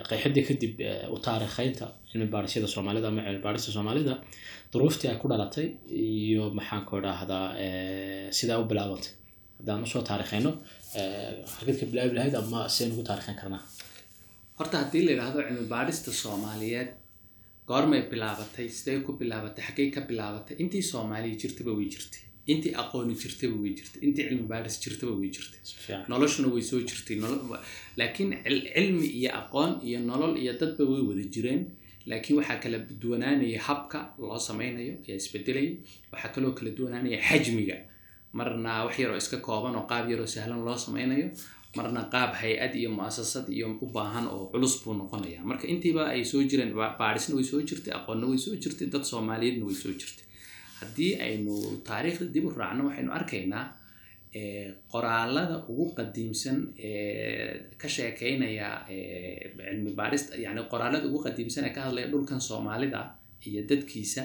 eh, 0.03 0.07
qeexidii 0.09 0.43
kadib 0.49 0.73
eh, 0.89 1.13
u 1.15 1.17
taariikheynta 1.27 1.85
cilmi 2.09 2.27
baadhisyada 2.35 2.67
soomaalida 2.75 3.07
ama 3.11 3.21
cilmi 3.27 3.41
baadhista 3.47 3.71
soomaalida 3.77 4.13
duruuftii 4.73 5.09
ay 5.11 5.17
ku 5.21 5.27
dhalatay 5.31 5.67
iyo 5.89 6.49
maxaan 6.57 6.83
ku 6.87 6.93
idhaahdaa 7.01 7.45
eh, 7.65 8.25
sidaa 8.37 8.57
u 8.63 8.65
bilaabantay. 8.71 9.13
Haddaan 9.59 9.85
u 9.85 9.87
soo 9.93 10.03
taarikheyno 10.09 10.51
xagid 11.53 11.75
ka 11.79 11.85
bilaabi 11.91 12.13
lahayd 12.17 12.35
ama 12.41 12.59
sideen 12.73 12.93
ugu 12.95 13.03
taarikheyn 13.09 13.37
karnaa? 13.41 13.63
Horta 14.59 14.75
haddii 14.83 15.03
la 15.05 15.11
yidhaahdo 15.13 15.39
cilmi 15.47 15.65
baadhista 15.75 16.11
soomaaliyeed 16.23 16.89
goormay 17.69 18.01
bilaabatay 18.11 18.67
sidee 18.77 18.99
ku 19.05 19.11
bilaabatay 19.19 19.63
xaggey 19.67 19.89
ka 19.95 20.01
bilaabatay 20.09 20.55
intii 20.63 20.83
soomaaliya 20.91 21.41
jirtaba 21.43 21.71
way 21.77 21.87
jirtay 21.95 22.23
intii 22.51 22.73
aqooni 22.81 23.13
jirtaba 23.21 23.55
way 23.63 23.71
jirtay 23.77 23.99
intii 24.07 24.23
cilmi 24.27 24.45
baadhis 24.51 24.75
jirtaba 24.83 25.13
way 25.19 25.29
jirtay 25.35 25.59
noloshuna 26.11 26.47
way 26.53 26.61
soo 26.69 26.79
jirtay 26.89 27.17
laakiin 27.99 28.31
cil- 28.45 28.67
cilmi 28.75 29.07
iyo 29.19 29.29
aqoon 29.41 29.71
iyo 29.87 29.99
nolol 30.09 30.33
iyo 30.43 30.53
dadba 30.61 30.83
way 30.91 31.01
wada 31.09 31.23
jireen. 31.33 31.61
Laakiin 32.09 32.35
waxaa 32.39 32.57
kala 32.63 32.77
duwanaanaya 33.01 33.59
habka 33.67 33.99
loo 34.19 34.39
sameynayo 34.47 34.93
ayaa 35.07 35.17
isbedelaya 35.21 35.71
waxaa 36.11 36.31
kaloo 36.35 36.51
kala 36.57 36.69
duwanaanaya 36.77 37.19
xajmiga. 37.29 37.77
Marna 38.37 38.83
wax 38.85 38.95
yaroo 38.99 39.17
iska 39.23 39.37
kooban 39.45 39.75
oo 39.79 39.85
qaab 39.91 40.05
yaroo 40.11 40.27
sahlan 40.35 40.61
loo 40.67 40.77
sameynayo 40.85 41.27
marna 41.77 42.01
qaab 42.13 42.31
hay'ad 42.41 42.73
iyo 42.81 42.89
muasasad 42.97 43.45
iyo 43.57 43.67
u 43.83 43.87
baahan 43.95 44.25
oo 44.35 44.45
culus 44.51 44.73
buu 44.83 44.93
noqonaya 44.99 45.39
marka 45.49 45.65
intiiba 45.73 46.03
ay 46.13 46.21
soo 46.31 46.43
jireen 46.49 46.71
ba- 46.77 46.95
baadhisna 46.99 47.35
way 47.37 47.43
soo 47.51 47.61
jirtay 47.69 47.93
aqoonna 47.99 48.25
way 48.31 48.37
soo 48.45 48.55
jirtay 48.63 48.87
dad 48.93 49.03
soomaaliyeedna 49.11 49.63
way 49.69 49.75
soo 49.83 49.93
jirtay 49.99 50.25
haddii 50.83 51.11
aynu 51.27 51.53
taariikhda 51.87 52.25
dib 52.35 52.45
u 52.45 52.51
raacno 52.61 52.81
waxaynu 52.87 53.11
arkaynaa 53.19 53.65
qoraalada 54.91 55.55
ugu 55.71 55.85
qadiimsan 55.97 56.57
ee 56.77 57.69
ka 57.81 57.87
sheekeynaya 57.95 58.69
cilmi 58.87 59.91
baarista 59.99 60.33
yani 60.45 60.61
qoraalada 60.71 61.05
ugu 61.09 61.19
qadiimsan 61.25 61.63
ee 61.67 61.73
ka 61.75 61.81
hadlaya 61.87 62.07
dhulkan 62.13 62.41
soomaalida 62.49 62.99
iyo 63.47 63.61
dadkiisa 63.69 64.23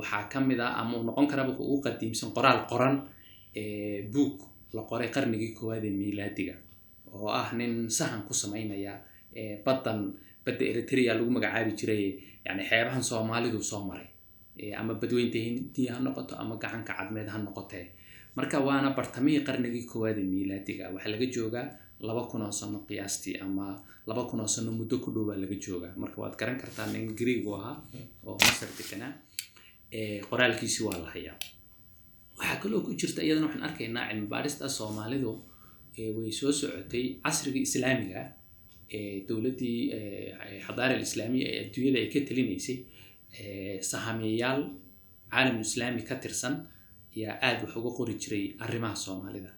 waxaa 0.00 0.24
ka 0.32 0.38
mid 0.48 0.60
ah 0.66 0.72
ama 0.80 0.92
uu 0.98 1.04
noqon 1.08 1.26
karaba 1.32 1.52
ugu 1.64 1.78
qadiimsan 1.86 2.28
qoraal 2.36 2.60
qoran 2.70 2.96
book 4.14 4.36
la 4.76 4.82
qoray 4.90 5.08
qarnigii 5.16 5.52
koowaad 5.58 5.84
ee 5.88 5.94
miilaadiga 6.00 6.54
oo 7.16 7.28
ah 7.40 7.48
nin 7.58 7.72
sahan 7.98 8.20
ku 8.28 8.32
sameynaya 8.42 8.92
baddan 9.64 10.00
badda 10.44 10.64
eritrea 10.72 11.12
lagu 11.18 11.30
magacaabi 11.36 11.72
jiray 11.80 12.04
yani 12.46 12.62
xeebahan 12.70 13.02
soomaalidu 13.10 13.60
soo 13.70 13.82
maray 13.88 14.08
ama 14.80 14.92
badweynta 15.00 15.38
hindiya 15.46 15.90
ha 15.94 16.00
noqoto 16.06 16.34
ama 16.42 16.54
gacanka 16.62 16.92
cadmeed 16.98 17.28
ha 17.32 17.38
noqotee 17.46 17.84
marka 18.36 18.56
waana 18.66 18.88
bartamihii 18.98 19.42
qarnigii 19.48 19.84
koowaad 19.90 20.18
ee 20.22 20.26
miilaadiga 20.32 20.84
waxaa 20.94 21.10
laga 21.14 21.26
joogaa 21.36 21.66
laba 22.08 22.22
kun 22.30 22.42
oo 22.46 22.52
sano 22.60 22.78
qiyaastii 22.88 23.36
ama 23.46 23.64
laba 24.08 24.22
kun 24.28 24.40
oo 24.44 24.50
sano 24.54 24.70
muddo 24.78 24.96
ku 25.04 25.08
dhow 25.14 25.24
baa 25.28 25.36
laga 25.44 25.56
joogaa 25.66 25.92
marka 26.02 26.16
waad 26.22 26.34
garan 26.40 26.58
kartaa 26.62 26.86
nin 26.92 27.04
greeg 27.18 27.42
u 27.48 27.52
ahaa 27.58 27.76
oo 28.28 28.36
masar 28.44 28.68
deganaa 28.78 29.12
qoraalkiisi 30.28 30.80
waa 30.86 30.98
la 31.04 31.08
hayaa 31.14 31.36
waxaa 32.38 32.58
kaloo 32.62 32.80
ku 32.86 32.90
jirta 33.00 33.20
iyadana 33.26 33.46
waxaan 33.48 33.64
arkaynaa 33.68 34.04
cilmi 34.10 34.26
baarista 34.34 34.64
soomaalidu 34.78 35.32
way 36.16 36.32
soo 36.40 36.52
socotay 36.60 37.04
casrigii 37.24 37.64
islaamiga 37.68 38.22
dowladdii 39.28 39.78
xadaara 40.66 40.94
alislaamiya 40.98 41.46
ee 41.54 41.60
adduunyada 41.64 41.98
ay 42.02 42.08
ka 42.14 42.20
telinaysay 42.28 42.76
sahameyaal 43.90 44.62
caalamul 45.30 45.60
islaami 45.68 46.02
ka 46.08 46.14
tirsan 46.22 46.54
ayaa 47.16 47.34
aada 47.46 47.62
wax 47.64 47.76
uga 47.76 47.90
qori 47.98 48.14
jiray 48.22 48.44
arrimaha 48.64 48.96
soomaalida. 49.04 49.50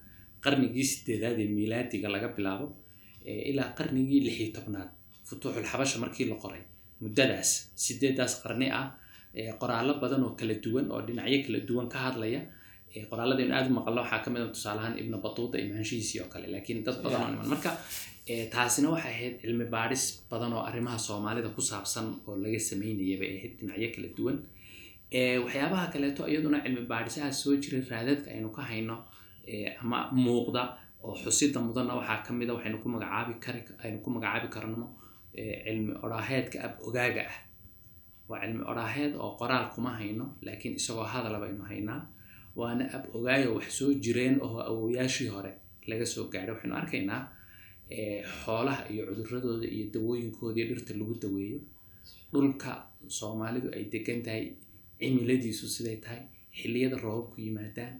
Qarnigii 0.43 0.83
sideedaad 0.91 1.37
ee 1.43 1.47
miilaadiga 1.57 2.07
laga 2.15 2.27
bilaabo 2.37 2.65
ilaa 3.51 3.69
qarnigii 3.77 4.21
lix 4.25 4.35
iyo 4.41 4.49
tobnaad 4.57 4.89
futuuxul 5.27 5.65
xabasha 5.71 5.97
markii 6.03 6.25
la 6.31 6.35
qoray 6.43 6.61
muddadaas 7.01 7.49
sideedaas 7.85 8.33
qarni 8.43 8.67
ah 8.79 8.85
qoraallo 9.61 9.93
badan 10.03 10.23
oo 10.27 10.31
kala 10.39 10.55
duwan 10.63 10.85
oo 10.93 11.01
dhinacyo 11.07 11.39
kala 11.45 11.59
duwan 11.69 11.87
ka 11.93 11.97
hadlaya 12.07 12.41
qoraalladaynu 13.11 13.53
aada 13.57 13.67
u 13.71 13.75
maqalno 13.79 13.99
waxaa 14.03 14.21
ka 14.25 14.29
mid 14.33 14.41
a 14.45 14.47
tusaalahaan 14.55 14.95
ibna 15.01 15.17
batuuta 15.25 15.55
imaanshihiisii 15.65 16.19
oo 16.23 16.29
kale 16.33 16.47
laakiin 16.53 16.79
dad 16.87 16.97
badan 17.03 17.21
oo 17.25 17.29
niman. 17.31 17.47
Marka 17.53 17.71
taasina 18.53 18.89
waxay 18.93 19.11
ahayd 19.13 19.35
cilmi 19.41 19.65
baadhis 19.75 20.03
badan 20.31 20.53
oo 20.53 20.63
arrimaha 20.69 20.97
soomaalida 21.07 21.49
ku 21.55 21.61
saabsan 21.61 22.05
oo 22.27 22.35
laga 22.43 22.59
sameynaya 22.69 23.17
bay 23.21 23.29
ahayd 23.37 23.53
dhinacyo 23.59 23.89
kala 23.95 24.07
duwan. 24.17 24.37
Waxyaabaha 25.43 25.85
kaleeto 25.93 26.23
iyaduna 26.31 26.57
cilmi 26.63 26.83
baadhisaha 26.91 27.31
soo 27.41 27.55
jiray 27.61 27.81
raadadka 27.91 28.29
aynu 28.35 28.49
ka 28.57 28.61
hayno 28.69 28.95
ama 29.81 29.97
muuqda 30.23 30.61
oo 31.03 31.15
xusida 31.23 31.59
mudanna 31.67 31.93
waxaa 31.99 32.23
ka 32.25 32.31
mid 32.39 32.49
a 32.49 32.53
waxaynu 32.57 32.77
ku 32.83 32.87
magacaabi 32.93 33.33
kari 33.43 33.61
aynu 33.83 33.97
ku 34.03 34.09
magacaabi 34.15 34.47
karno 34.55 34.85
cilmi 35.65 35.91
odhaaheedka 36.05 36.57
ab 36.65 36.73
ogaaga 36.87 37.23
ah. 37.31 37.37
Waa 38.29 38.39
cilmi 38.45 38.63
odhaaheed 38.71 39.13
oo 39.23 39.31
qoraal 39.41 39.65
kuma 39.73 39.89
hayno 39.99 40.25
laakiin 40.45 40.75
isagoo 40.79 41.03
hadala 41.13 41.39
baynu 41.43 41.63
haynaa. 41.71 42.01
Waana 42.59 42.85
ab 42.95 43.03
ogaayo 43.17 43.55
wax 43.57 43.69
soo 43.79 43.91
jireen 44.03 44.35
oo 44.45 44.59
awowayaashii 44.69 45.29
hore 45.33 45.51
laga 45.89 46.05
soo 46.05 46.25
gaadhay. 46.31 46.53
Waxaynu 46.53 46.75
arkaynaa 46.81 47.21
xoolaha 48.41 48.81
iyo 48.93 49.03
cuduradooda 49.09 49.67
iyo 49.75 49.85
dawooyinkooda 49.93 50.57
iyo 50.59 50.67
dhirta 50.71 50.93
lagu 50.99 51.13
daweeyo 51.23 51.59
dhulka 52.33 52.71
soomaalidu 53.17 53.67
ay 53.77 53.83
degan 53.93 54.21
tahay 54.25 54.43
cimiladiisu 54.99 55.65
siday 55.75 55.97
tahay 56.03 56.21
xilliyada 56.59 56.97
roobabku 57.03 57.37
yimaadaan 57.45 57.93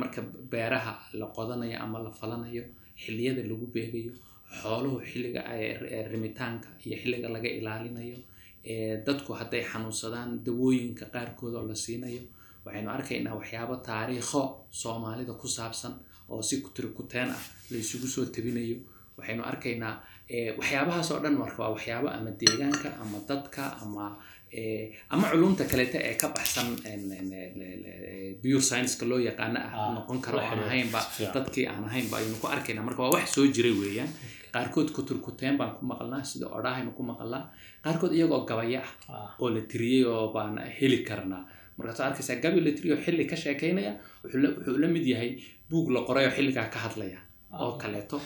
marka 0.00 0.20
beeraha 0.52 0.92
la 1.20 1.26
qodanayo 1.36 1.76
ama 1.84 1.98
la 2.06 2.10
falanayo 2.20 2.64
xilliyada 3.02 3.42
lagu 3.50 3.66
beegayo 3.74 4.12
xooluhu 4.60 4.96
xilliga 5.10 5.40
rimitaanka 6.12 6.68
iyo 6.86 6.96
xilliga 7.02 7.28
laga 7.34 7.48
ilaalinayo 7.58 8.18
dadku 9.06 9.30
hadday 9.40 9.62
xanuunsadaan 9.70 10.30
dawooyinka 10.46 11.04
qaarkood 11.14 11.54
oo 11.58 11.64
la 11.70 11.74
siinayo 11.84 12.22
waxaynu 12.64 12.90
arkaynaa 12.96 13.34
waxyaabo 13.40 13.76
taariikho 13.88 14.42
soomaalida 14.82 15.32
ku 15.42 15.46
saabsan 15.56 15.94
oo 16.32 16.42
si 16.48 16.54
kutirikuteen 16.64 17.28
ah 17.36 17.42
la 17.70 17.76
isugu 17.84 18.06
soo 18.14 18.24
tabinayo 18.34 18.76
waxaynu 19.18 19.42
arkaynaa 19.50 19.94
waxyaabahaas 20.58 21.08
oo 21.12 21.20
dhan 21.24 21.34
marka 21.42 21.58
waa 21.62 21.72
waxyaabo 21.76 22.08
ama 22.16 22.30
deegaanka 22.40 22.88
ama 23.02 23.18
dadka 23.28 23.62
ama 23.84 24.04
ama 25.14 25.24
culumta 25.30 25.64
kaleeta 25.70 25.98
ee 26.08 26.14
ka 26.20 26.28
baxsan 26.34 26.68
pure 28.42 28.60
science-ka 28.68 29.04
loo 29.10 29.18
yaqaano 29.28 29.58
ah 29.60 29.92
noqon 29.94 30.18
karo 30.24 30.38
aan 30.38 30.60
ahaynba 30.66 31.00
dadkii 31.34 31.66
aan 31.72 31.84
ahaynba 31.88 32.14
aynu 32.20 32.36
ku 32.42 32.46
arkaynaa. 32.46 32.82
Marka 32.88 33.00
waa 33.02 33.12
wax 33.16 33.34
soo 33.34 33.46
jiray 33.54 33.72
weeyaan. 33.80 34.10
Qaarkood 34.54 34.88
kuturkuteen 34.96 35.54
baan 35.58 35.72
ku 35.78 35.82
maqalnaa 35.90 36.22
sida 36.30 36.46
odhaahaynu 36.56 36.90
ku 36.98 37.02
maqalnaa 37.10 37.44
qaarkood 37.84 38.12
iyagoo 38.16 38.42
gabaya 38.48 38.82
ah. 39.08 39.30
oo 39.38 39.48
la 39.54 39.60
tiriyey 39.70 40.04
oo 40.04 40.32
baan 40.34 40.58
heli 40.78 40.98
karnaa. 41.08 41.42
Markaasoo 41.76 42.06
arkaysaa 42.10 42.36
gabi 42.42 42.60
la 42.66 42.70
tiriyo 42.76 42.96
xilli 43.04 43.24
ka 43.30 43.36
sheekaynaya 43.36 43.92
wuxuu 44.24 44.78
la 44.82 44.88
mid 44.94 45.06
yahay 45.12 45.30
buug 45.70 45.86
la 45.94 46.00
qoray 46.08 46.24
oo 46.26 46.34
xilligaa 46.36 46.68
ka 46.74 46.78
hadlaya. 46.86 47.18
Oo 47.62 47.72
kaleeto. 47.82 48.16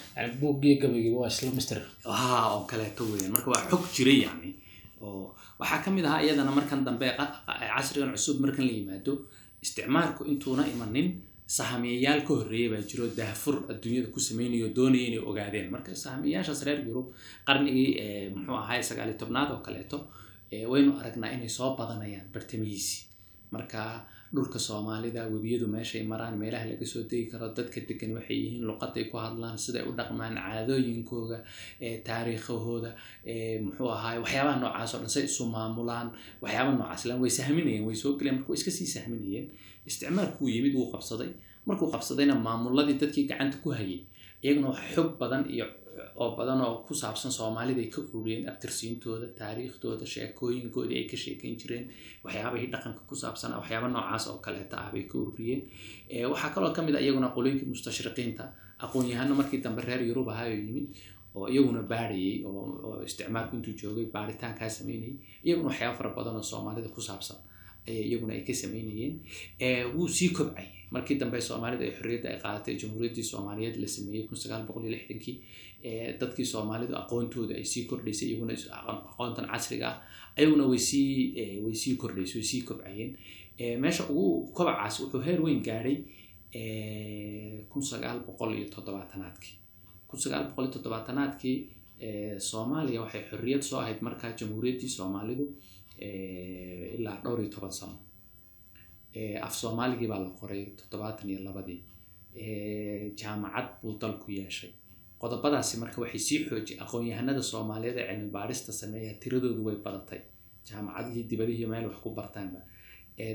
Oo 2.04 2.60
kaleeto 2.70 3.02
weeyaan. 3.10 3.32
Marka 3.34 3.48
waa 3.54 3.62
xog 3.70 3.84
jiray 3.94 4.18
yani 4.26 4.50
oo 5.04 5.34
waxaa 5.60 5.80
ka 5.84 5.90
mid 5.96 6.04
ahaa 6.08 6.20
iyadana 6.24 6.50
markan 6.58 6.80
dambe 6.86 7.06
casrigan 7.76 8.10
cusub 8.16 8.36
markan 8.44 8.64
la 8.68 8.72
yimaado 8.78 9.12
isticmaalku 9.64 10.22
intuuna 10.32 10.62
imanin 10.72 11.08
sahamiyayaal 11.56 12.20
ka 12.26 12.32
horreeya 12.38 12.68
baa 12.72 12.82
jiro 12.90 13.04
daahfur 13.18 13.56
adduunyada 13.72 14.08
ku 14.14 14.20
sameynayo 14.28 14.68
doonaya 14.76 15.04
inay 15.08 15.22
ogaadeen. 15.30 15.68
Marka 15.74 15.90
sahamiyayaashaas 16.04 16.60
reer 16.66 16.80
yurub 16.88 17.06
qarnigii 17.46 17.90
muxuu 18.34 18.56
ahaay 18.62 18.82
sagaaliyo 18.88 19.16
tobnaad 19.22 19.50
oo 19.54 19.60
kaleeto 19.66 19.98
waynu 20.72 20.90
aragnaa 21.00 21.30
inay 21.36 21.48
soo 21.58 21.70
badanayaan 21.78 22.26
bartamihiisii. 22.34 23.00
Marka 23.54 23.80
dhulka 24.34 24.58
soomaalida 24.58 25.22
webiyadu 25.34 25.66
meeshay 25.74 26.02
maraan 26.12 26.34
meelaha 26.42 26.64
laga 26.70 26.86
soo 26.92 27.02
degi 27.10 27.26
karo 27.32 27.46
dadka 27.56 27.78
degan 27.88 28.10
waxay 28.18 28.36
yihiin 28.44 28.64
luqaday 28.68 29.04
ku 29.10 29.16
hadlaan 29.24 29.56
siday 29.64 29.82
u 29.88 29.92
dhaqmaan 29.98 30.34
caadooyinkooda 30.44 31.38
taariikhahooda 32.08 32.90
muxuu 33.64 33.88
ahaay 33.96 34.18
waxyaabaha 34.24 34.56
noocaas 34.62 34.90
oo 34.94 35.00
dhan 35.02 35.10
say 35.16 35.24
isu 35.30 35.44
maamulaan 35.54 36.08
waxyaabaha 36.42 36.76
noocaas 36.78 37.02
way 37.22 37.30
sahminayeen 37.38 37.84
way 37.88 37.96
soo 38.02 38.12
geleen 38.18 38.34
marka 38.38 38.50
way 38.52 38.58
iska 38.60 38.70
sii 38.78 38.88
sahminayeen 38.96 39.46
isticmaalkuu 39.88 40.48
yimid 40.54 40.74
wuu 40.78 40.88
qabsaday. 40.94 41.30
Markuu 41.68 41.88
qabsadayna 41.94 42.34
maamuladii 42.46 42.96
dadkii 43.02 43.24
gacanta 43.30 43.56
ku 43.62 43.68
hayay 43.78 44.00
iyaguna 44.44 44.68
wax 44.72 44.80
xog 44.94 45.08
badan 45.20 45.42
iyo 45.54 45.66
oo 46.22 46.30
badan 46.38 46.60
oo 46.66 46.74
ku 46.86 46.94
saabsan 47.02 47.32
soomaalida 47.38 47.80
ay 47.84 47.90
ka 47.94 48.00
ururiyeen 48.02 48.48
abtirsiintooda 48.50 49.26
taariikhdooda 49.40 50.06
sheekooyinkoodii 50.14 50.96
ay 51.00 51.06
ka 51.10 51.16
sheekayn 51.24 51.56
jireen 51.60 51.84
waxyaabahii 52.24 52.68
dhaqanka 52.74 53.00
ku 53.08 53.14
saabsanaa 53.22 53.58
waxyaaba 53.62 53.88
noocaas 53.94 54.24
oo 54.30 54.38
kaleeta 54.44 54.76
ah 54.84 54.88
bay 54.92 55.04
ka 55.10 55.14
ururiyeen. 55.22 55.60
Waxaa 56.32 56.50
kaloo 56.54 56.72
ka 56.76 56.82
mid 56.86 56.94
a 56.96 57.00
iyaguna 57.04 57.28
qolooyinkii 57.36 57.68
mustashriqiinta 57.72 58.44
aqoon-yahano 58.84 59.34
markii 59.40 59.60
dambe 59.64 59.80
reer 59.88 60.02
yurub 60.08 60.28
ahaayoo 60.32 60.60
yimid 60.66 60.86
oo 61.34 61.46
iyaguna 61.52 61.82
baadhayay 61.92 62.36
oo 62.48 63.02
isticmaalku 63.08 63.52
intuu 63.56 63.74
joogay 63.80 64.06
baaritaankaa 64.14 64.68
sameynayay 64.78 65.14
iyaguna 65.46 65.68
waxyaaba 65.70 65.94
fara 65.98 66.10
badan 66.18 66.34
oo 66.40 66.44
soomaalida 66.52 66.88
ku 66.96 67.00
saabsan 67.08 67.38
iyaguna 67.86 68.32
ay 68.34 68.40
ka 68.46 68.54
sameynayeen 68.54 69.20
wuu 69.94 70.08
sii 70.08 70.28
kobcay. 70.36 70.66
Markii 70.90 71.16
dambe 71.18 71.40
soomaalida 71.40 71.84
ay 71.84 71.90
xorriyadda 71.98 72.28
ay 72.30 72.38
qaadatay 72.44 72.74
jamhuuriyaddii 72.82 73.22
soomaaliyeed 73.32 73.76
la 73.82 73.88
sameeyey 73.88 74.26
kun 74.28 74.36
sagaal 74.38 74.66
boqol 74.66 74.82
iyo 74.84 74.92
lixdankii. 74.96 75.36
Dadkii 76.20 76.44
soomaalidu 76.46 76.94
aqoontooda 77.02 77.54
ay 77.54 77.64
sii 77.64 77.84
kordhaysay 77.90 78.28
iyaguna 78.28 78.54
aqoontan 78.92 79.46
casriga 79.52 79.88
ah 79.88 79.98
ayaguna 80.38 80.64
way 80.70 80.78
sii 80.78 81.60
way 81.64 81.74
sii 81.74 81.96
kordhaysay 81.96 82.38
way 82.40 82.44
sii 82.52 82.62
kobcayeen. 82.68 83.16
Meesha 83.82 84.04
ugu 84.10 84.46
kobacaas 84.56 85.00
wuxuu 85.00 85.20
heer 85.26 85.40
weyn 85.42 85.60
gaadhay 85.66 85.96
kun 87.70 87.82
sagaal 87.82 88.20
boqol 88.26 88.54
iyo 88.58 88.68
toddobaatanaadkii. 88.74 89.54
Kun 90.08 90.18
sagaal 90.20 90.44
boqol 90.50 90.64
iyo 90.66 90.72
toddobaatanaadkii 90.76 91.56
soomaaliya 92.50 93.00
waxay 93.04 93.22
xorriyad 93.30 93.62
soo 93.68 93.78
ahayd 93.80 94.00
markaa 94.06 94.32
jamhuuriyaddii 94.40 94.88
soomaalidu 94.98 95.44
ilaa 95.98 97.20
dhowr 97.24 97.40
iyo 97.40 97.50
toban 97.54 97.72
sano. 97.72 97.96
Af 99.46 99.54
soomaaligii 99.54 100.08
baa 100.08 100.18
la 100.24 100.30
qoray 100.40 100.62
toddobaatan 100.78 101.30
iyo 101.30 101.40
labadii. 101.46 101.80
Jaamacad 103.20 103.68
buu 103.82 103.98
dalku 104.00 104.30
yeeshay. 104.32 104.70
Qodobadaasi 105.20 105.78
marka 105.82 106.00
waxay 106.02 106.18
sii 106.28 106.38
xoojiyay 106.48 106.80
aqoon-yahanada 106.84 107.42
soomaaliyeed 107.42 107.98
ee 107.98 108.06
cilmi 108.12 108.30
baarista 108.36 108.72
sameeya 108.72 109.12
tiradoodu 109.22 109.62
way 109.66 109.76
badatay. 109.86 110.20
Jaamacadihii 110.68 111.28
dibadihii 111.30 111.66
meel 111.66 111.86
wax 111.88 111.98
ku 112.02 112.10
bartaanba. 112.18 112.60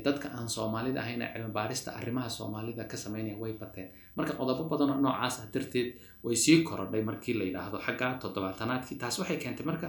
Dadka 0.06 0.28
aan 0.38 0.50
soomaalida 0.56 1.00
ahayna 1.02 1.26
cilmi 1.34 1.52
baarista 1.60 1.90
arrimaha 2.00 2.30
soomaalida 2.30 2.84
ka 2.92 2.98
sameynaya 2.98 3.38
way 3.42 3.54
bateen. 3.62 3.90
Marka 4.18 4.34
qodobo 4.40 4.64
badan 4.72 4.90
oo 4.90 5.00
noocaas 5.06 5.36
ah 5.42 5.48
darteed 5.54 5.90
way 6.24 6.36
sii 6.36 6.64
korodhay 6.64 7.02
markii 7.10 7.34
la 7.40 7.44
yidhaahdo 7.50 7.78
xagga 7.86 8.08
toddobaatanaadkii. 8.22 8.98
Taas 9.02 9.16
waxay 9.20 9.38
keentay 9.44 9.66
marka 9.66 9.88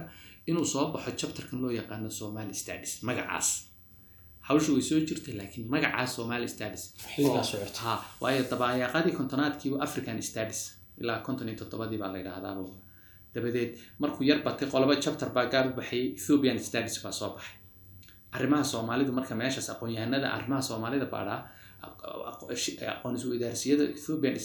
inuu 0.49 0.65
soo 0.73 0.85
baxo 0.93 1.11
chapterkan 1.19 1.59
loo 1.63 1.71
yaqaano 1.79 2.09
somali 2.19 2.53
studies 2.61 2.93
magacaas. 3.07 3.47
Hawsha 4.47 4.71
way 4.75 4.81
soo 4.89 4.99
jirtay 5.07 5.33
laakiin 5.39 5.65
magacaa 5.73 6.07
somali 6.15 6.47
socotay. 7.51 7.83
ha 7.83 7.93
waayo 8.21 8.41
dabayaaqadii 8.51 9.13
kontonaadkii 9.19 9.71
african 9.87 10.17
studies 10.29 10.61
ilaa 11.01 11.19
konton 11.25 11.47
iyo 11.49 11.57
toddobadii 11.61 11.97
baa 12.03 12.11
la 12.13 12.17
yidhaahdaaba 12.21 12.61
dabadeed 13.33 13.71
markuu 14.01 14.23
yar 14.29 14.39
batay 14.45 14.67
qolobo 14.73 14.93
chapter 15.05 15.29
baa 15.35 15.45
gaar 15.53 15.65
u 15.69 15.73
baxayay 15.79 16.07
ethiopian 16.17 16.57
studies 16.67 16.95
baa 17.03 17.11
soo 17.19 17.29
baxay. 17.35 17.55
Arrimaha 18.35 18.63
soomaalidu 18.73 19.11
marka 19.17 19.33
meeshaas 19.41 19.67
aqoon-yahanada 19.73 20.27
arrimaha 20.35 20.61
soomaalida 20.69 21.05
baadhaa 21.15 21.39
aqoon 22.93 23.15
isu 23.17 23.27
idaarsiyada 23.37 23.83
ethiopian 23.95 24.35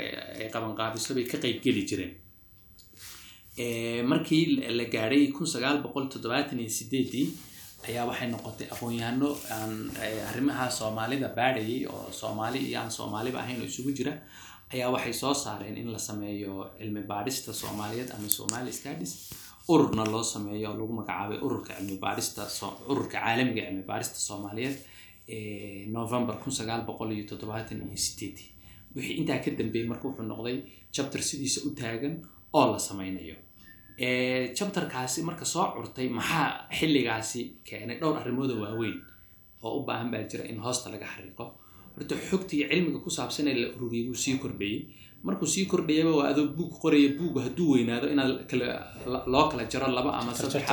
ee- 0.00 0.42
ay 0.42 0.48
qabanqaabiso 0.54 1.10
bay 1.16 1.24
ka 1.32 1.36
qeybgeli 1.44 1.82
jireen 1.90 2.12
markii 3.58 4.44
la- 4.78 4.84
gaadhay 4.94 5.30
kun 5.32 5.46
sagaal 5.46 5.78
boqol 5.82 6.08
toddobaatan 6.10 6.58
iyo 6.60 6.68
sideedii 6.78 7.28
ayaa 7.88 8.06
waxay 8.10 8.28
noqotay 8.30 8.66
aqoon-yahano 8.74 9.28
aan 9.56 9.72
eh, 10.02 10.28
arrimaha 10.30 10.70
soomaalida 10.70 11.28
baadhayay 11.38 11.86
oo 11.86 12.10
soomaali 12.20 12.58
iyo 12.68 12.80
aan 12.80 12.90
soomaaliba 12.90 13.38
ahayn 13.40 13.60
oo 13.60 13.66
isugu 13.72 13.90
jira 13.98 14.12
ayaa 14.74 14.90
waxay 14.94 15.12
soo 15.12 15.34
saareen 15.34 15.76
in 15.76 15.88
la 15.94 15.98
sameeyo 15.98 16.70
cilmi 16.78 17.02
baadhista 17.12 17.52
soomaaliyeed 17.52 18.10
ama 18.10 18.28
somali 18.28 18.72
studies. 18.72 19.30
Ururna 19.68 20.04
loo 20.12 20.22
sameeyo 20.22 20.70
oo 20.70 20.76
lagu 20.80 20.92
magacaabay 21.00 21.38
ururka 21.46 21.74
cilmi 21.78 21.96
baadhista 22.04 22.48
so- 22.48 22.78
ururka 22.90 23.20
caalamiga 23.20 23.60
ee 23.62 23.66
cilmi 23.70 23.82
baadhista 23.90 24.18
soomaaliyeed 24.28 24.76
ee 25.28 25.86
november 25.98 26.34
kun 26.42 26.52
sagaal 26.52 26.82
boqol 26.88 27.12
iyo 27.12 27.24
toddobaatan 27.30 27.78
iyo 27.86 27.96
sideedii. 28.06 28.48
Wixii 28.96 29.16
intaa 29.20 29.38
ka 29.44 29.50
dambeeyey 29.58 29.88
marka 29.88 30.04
wuxuu 30.08 30.26
noqday 30.32 30.56
chapter 30.94 31.20
sidiisa 31.28 31.60
u 31.68 31.70
taagan 31.80 32.14
oo 32.52 32.66
la 32.72 32.78
sameynayo. 32.78 33.34
Eh, 33.34 33.43
chapterkaasi 33.98 35.22
marka 35.22 35.44
soo 35.44 35.66
curtay 35.74 36.08
maxaa 36.08 36.66
xilligaasi 36.78 37.40
keenay 37.68 37.98
dhowr 38.00 38.16
arrimooda 38.20 38.54
waaweyn 38.62 38.96
oo 39.62 39.72
u 39.78 39.82
baahan 39.86 40.10
baa 40.10 40.22
jira 40.30 40.44
in 40.44 40.58
hoosta 40.64 40.90
laga 40.90 41.06
xariiqo. 41.14 41.44
Horta 41.96 42.14
xogtii 42.30 42.66
cilmiga 42.70 42.98
ku 43.04 43.10
saabsan 43.10 43.48
ee 43.48 43.54
la 43.62 43.66
ururiyay 43.76 44.06
wuu 44.08 44.18
sii 44.24 44.36
kordhayey. 44.42 44.80
Markuu 45.26 45.46
sii 45.54 45.66
kordhayaba 45.72 46.12
waa 46.18 46.28
adoo 46.32 46.46
buug 46.56 46.72
qoraya 46.82 47.08
buugu 47.18 47.38
hadduu 47.46 47.68
weynaado 47.74 48.06
inaad 48.14 48.30
loo 49.32 49.44
kala 49.50 49.64
jaro 49.72 49.86
laba 49.98 50.10
ama 50.18 50.34
saddex 50.34 50.64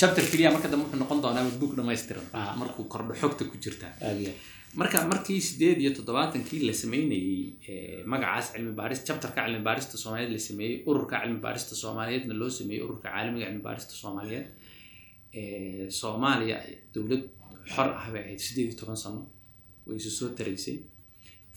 chapter. 0.00 0.24
keliya 0.30 0.50
marka 0.54 0.68
dambe 0.72 0.84
wuxuu 0.84 1.00
noqon 1.02 1.20
doonaa 1.24 1.44
buug 1.60 1.72
dhammaystiran. 1.78 2.24
Ah. 2.32 2.52
markuu 2.60 2.84
kordho 2.92 3.12
xogta 3.22 3.44
ku 3.50 3.56
jirta 3.64 3.86
marka 4.78 4.98
markii 5.12 5.40
sideed 5.48 5.78
iyo 5.82 5.90
toddobaatankii 5.98 6.60
la 6.68 6.72
sameynayey 6.82 7.40
eh, 7.68 8.04
magacaas 8.12 8.46
cilmi 8.52 8.72
baaris 8.80 9.00
chapterka 9.06 9.40
cilmi 9.46 9.62
baarista 9.68 9.96
soomaaliyeed 10.02 10.32
la 10.36 10.38
sameeyey 10.48 10.76
ururka 10.90 11.16
cilmi 11.22 11.40
baarista 11.46 11.74
soomaaliyeedna 11.82 12.34
loo 12.40 12.50
sameeyey 12.58 12.82
ururka 12.86 13.08
caalamiga 13.14 13.46
cilmi 13.48 13.62
baarista 13.68 13.94
soomaaliyeed 14.02 14.46
Eh, 15.40 15.86
soomaaliya 16.00 16.56
dowlad 16.94 17.22
xor 17.74 17.88
ah 18.00 18.06
bay 18.12 18.22
ahayd 18.26 18.40
sideed 18.46 18.66
iyo 18.68 18.76
toban 18.80 18.96
sano 19.02 19.20
way 19.86 19.96
isu 20.00 20.10
soo 20.18 20.28
taraysay. 20.38 20.76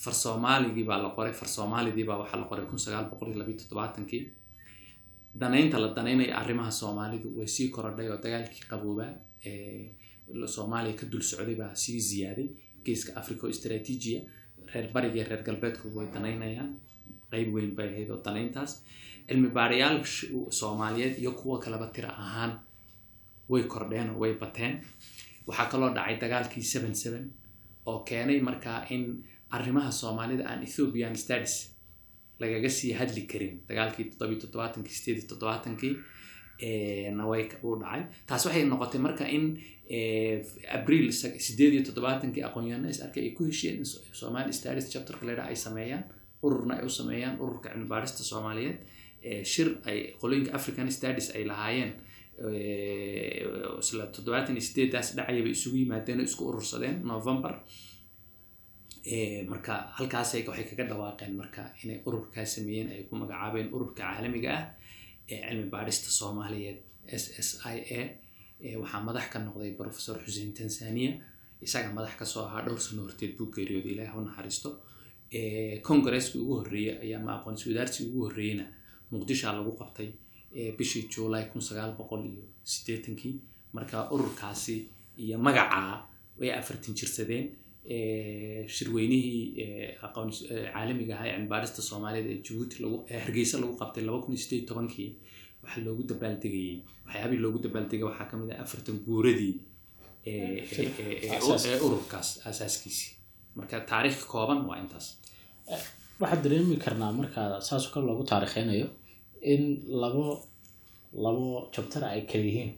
Far 0.03 0.13
soomaaligii 0.24 0.84
baa 0.89 1.00
la 1.03 1.10
qoray 1.15 1.34
far 1.39 1.50
soomaalidii 1.58 2.05
baa 2.10 2.17
waxaa 2.22 2.39
la 2.41 2.46
qoray 2.51 2.65
kun 2.70 2.79
sagaal 2.86 3.05
boqol 3.12 3.27
iyo 3.32 3.38
labiyo 3.41 3.58
toddobaatankii 3.62 4.22
danaynta 5.41 5.77
la 5.84 5.88
danaynaya 5.98 6.34
arrimaha 6.41 6.72
soomaalidu 6.82 7.27
way 7.38 7.48
sii 7.55 7.67
korodhay 7.75 8.08
oo 8.13 8.17
dagaalkii 8.25 8.63
qaboobaa 8.72 9.12
ee 9.46 9.89
soomaaliya 10.55 10.96
ka 11.00 11.05
dul 11.12 11.22
socday 11.32 11.55
baa 11.62 11.74
sii 11.84 12.00
ziyaaday 12.10 12.48
geeska 12.85 13.11
africa 13.21 13.41
oo 13.45 13.49
istaraatiijiya 13.55 14.19
reer 14.73 14.87
bariga 14.93 15.15
iyo 15.19 15.25
reer 15.29 15.43
galbeedku 15.47 15.85
way 15.97 16.07
danaynayaan 16.15 16.71
qeyb 17.31 17.49
weyn 17.55 17.71
bay 17.77 17.87
ahayd 17.93 18.09
oo 18.13 18.21
danayntaas 18.27 18.71
cilmi 19.27 19.49
baarayaal 19.57 19.97
soomaaliyeed 20.59 21.15
iyo 21.21 21.31
kuwa 21.39 21.57
kaleba 21.63 21.87
tira 21.95 22.09
ahaan 22.23 22.53
way 23.51 23.63
kordheen 23.73 24.09
oo 24.09 24.19
way 24.23 24.33
bateen. 24.41 24.73
Waxaa 25.47 25.65
kaloo 25.71 25.89
dhacay 25.95 26.15
dagaalkii 26.23 26.63
seven 26.73 26.93
seven 27.03 27.23
oo 27.89 27.99
keenay 28.07 28.39
markaa 28.47 28.79
in 28.95 29.03
arrimaha 29.55 29.91
soomaalida 29.91 30.43
aan 30.49 30.61
ethiopian 30.67 31.15
studies 31.23 31.55
lagaga 32.39 32.69
sii 32.77 32.91
hadli 32.99 33.21
karin. 33.31 33.53
Dagaalkii 33.69 34.05
toddobiyo 34.11 34.39
toddobaatankii 34.43 34.95
sideed 34.99 35.17
iyo 35.17 35.27
uu 36.61 37.75
dhacay. 37.81 38.01
Taas 38.27 38.46
waxay 38.46 38.63
noqotay 38.66 39.00
marka 39.05 39.25
in 39.37 39.46
abriil 40.77 41.11
sa- 41.11 41.37
sideed 41.46 41.74
iyo 41.74 41.83
toddobaatankii 41.87 42.44
aqoon-yahano 42.48 42.87
is 42.89 43.01
arkay 43.05 43.24
ay 43.27 43.31
ku 43.37 43.44
heshiyeen 43.50 43.77
in 43.81 43.85
So- 43.85 44.01
somali 44.22 44.53
studies 44.53 44.89
chapterka 44.94 45.25
leedha 45.27 45.44
ay 45.51 45.55
sameeyaan 45.55 46.03
ururna 46.46 46.74
ay 46.79 46.85
u 46.85 46.89
sameeyaan 46.89 47.35
ururka 47.44 47.70
cilmi 47.72 47.87
baarista 47.94 48.24
soomaaliyeed 48.24 48.77
shir 49.51 49.70
ay 49.89 49.98
qolooyinka 50.22 50.51
african 50.59 50.87
studies 50.92 51.27
ay 51.35 51.44
lahaayeen 51.51 51.92
isla 53.83 54.05
toddobaatan 54.16 54.55
iyo 54.57 54.63
sideedaas 54.70 55.07
dhacaya 55.18 55.42
bay 55.46 55.51
isugu 55.57 55.77
yimaadeen 55.83 56.20
oo 56.20 56.25
isku 56.29 56.44
urursadeen 56.50 56.96
november. 57.13 57.53
Marka 59.51 59.74
halkaasay 59.98 60.42
waxay 60.48 60.66
kaga 60.70 60.83
dhawaaqeen 60.92 61.33
marka 61.42 61.61
inay 61.83 62.00
ururkaa 62.07 62.46
sameeyeen 62.55 62.87
ay 62.94 63.01
ku 63.09 63.13
magacaabeen 63.22 63.68
ururka 63.75 64.00
caalamiga 64.03 64.51
ah 64.59 64.66
ee 65.31 65.40
cilmi 65.48 65.68
baadhista 65.74 66.09
soomaaliyeed 66.20 66.77
s 67.22 67.24
s 67.48 67.50
i 67.75 67.77
a 68.00 68.01
waxaa 68.81 69.01
madax 69.07 69.25
ka 69.33 69.38
noqday 69.40 69.72
professor 69.81 70.16
xuseen 70.25 70.51
tanzania 70.59 71.12
isaga 71.66 71.90
madax 71.98 72.14
ka 72.20 72.25
soo 72.25 72.44
ahaa 72.48 72.62
dhowr 72.66 72.79
sano 72.86 73.01
horteed 73.05 73.31
buu 73.38 73.50
geeriyooday 73.55 73.92
ilaah 73.96 74.18
u 74.18 74.22
naxariisto. 74.27 74.70
Eh, 75.38 75.75
congaresskii 75.88 76.42
ugu 76.44 76.53
horreeyey 76.59 76.96
ayaa 77.03 77.22
ma 77.25 77.31
aqoonsi 77.38 77.64
ugu 78.07 78.20
horreeyeyna 78.25 78.66
muqdishaa 79.12 79.53
lagu 79.57 79.72
qabtay 79.79 80.09
bishii 80.77 81.03
july 81.14 81.44
kun 81.51 81.62
sagaal 81.68 81.92
boqol 82.00 82.22
iyo 82.31 82.44
siddeetankii. 82.72 83.36
Marka 83.75 83.98
ururkaasi 84.14 84.75
iyo 85.24 85.38
magacaa 85.46 85.94
way 86.40 86.51
afartan 86.59 86.94
jirsadeen 87.00 87.46
shirweynihii 88.75 89.41
caalamiga 90.01 91.13
ahaa 91.15 91.27
ee 91.29 91.33
cilmi 91.35 91.48
baarista 91.53 91.81
soomaaliyeed 91.89 92.29
ee 92.33 92.39
jabuuti 92.48 92.75
hargeysa 93.25 93.55
lagu 93.61 93.74
qabtay 93.81 94.03
laba 94.07 94.19
kun 94.24 94.31
iyo 94.35 94.41
sideed 94.43 94.65
tobankii 94.69 95.09
waxaa 95.63 95.83
loogu 95.87 96.03
dabaaldegayey 96.11 96.75
waxyaabihii 97.05 97.41
loogu 97.46 97.59
dabaaldegay 97.65 98.05
waxaa 98.09 98.27
ka 98.31 98.35
mid 98.41 98.50
ah 98.53 98.59
afartan 98.65 98.98
guuradii 99.07 99.53
ururkaas 101.85 102.29
asaaskiisii 102.50 103.11
marka 103.57 103.75
taariikh 103.91 104.22
kooban 104.33 104.59
waa 104.69 104.77
intaas. 104.83 105.07
Waxaad 106.22 106.41
dareemi 106.46 106.75
karnaa 106.85 107.11
marka 107.19 107.41
saasoo 107.67 107.91
kale 107.93 108.05
loogu 108.09 108.24
taarikheynayo 108.31 108.87
in 109.53 109.63
labo 110.01 110.25
labo 111.25 111.46
jabtara 111.75 112.07
ay 112.15 112.22
kala 112.31 112.46
yihiin 112.50 112.72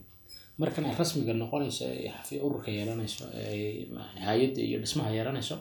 markan 0.60 0.84
ay 0.88 0.94
rasmiga 1.00 1.32
noqonayso 1.42 1.84
ururka 2.46 2.70
yeelanayso 2.76 3.24
ee 3.34 3.86
hay'adda 4.28 4.60
iyo 4.68 4.76
dhismaha 4.82 5.10
yeelanayso 5.16 5.56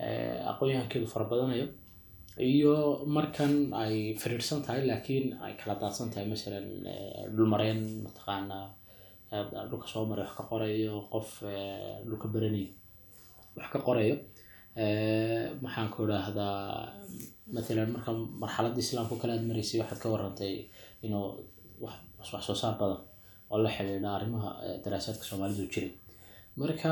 ee 0.00 0.36
aqoon-yahankeedu 0.50 1.06
fara 1.14 1.24
badanayo 1.32 1.66
iyo 2.52 2.74
markan 3.16 3.52
ay 3.82 3.94
firiirsan 4.22 4.60
tahay 4.66 4.82
laakiin 4.90 5.26
ay 5.46 5.52
kala 5.60 5.74
daadsan 5.82 6.08
tahay 6.12 6.26
masalan 6.32 6.66
ee, 6.92 7.28
dhulmareen 7.36 7.80
mataqaanaa 8.06 8.66
dhulka 9.70 9.86
soo 9.92 10.04
maray 10.10 10.24
wax 10.26 10.34
ka 10.38 10.44
qorayo 10.50 10.94
qof 11.14 11.28
dhulka 12.08 12.26
beranaya 12.34 12.70
wax 13.56 13.66
ka 13.74 13.78
qorayo 13.88 14.16
maxaan 15.64 15.88
ku 15.92 15.98
idhaahdaa 16.06 16.58
matalan 17.54 17.88
marka 17.94 18.10
marxaladda 18.42 18.80
islaamka 18.84 19.14
kale 19.22 19.32
aad 19.36 19.44
maraysay 19.50 19.78
waxaad 19.82 20.00
ka 20.04 20.08
warantay 20.14 20.54
inuu 21.04 21.26
wax 21.84 22.42
soo 22.48 22.56
saar 22.62 22.74
badan 22.80 23.00
oo 23.52 23.58
la 23.64 23.70
xidhiidha 23.76 24.08
arrimaha 24.16 24.50
daraasaadka 24.84 25.24
soomaalidu 25.30 25.64
jiray. 25.72 25.90
Marka 26.60 26.90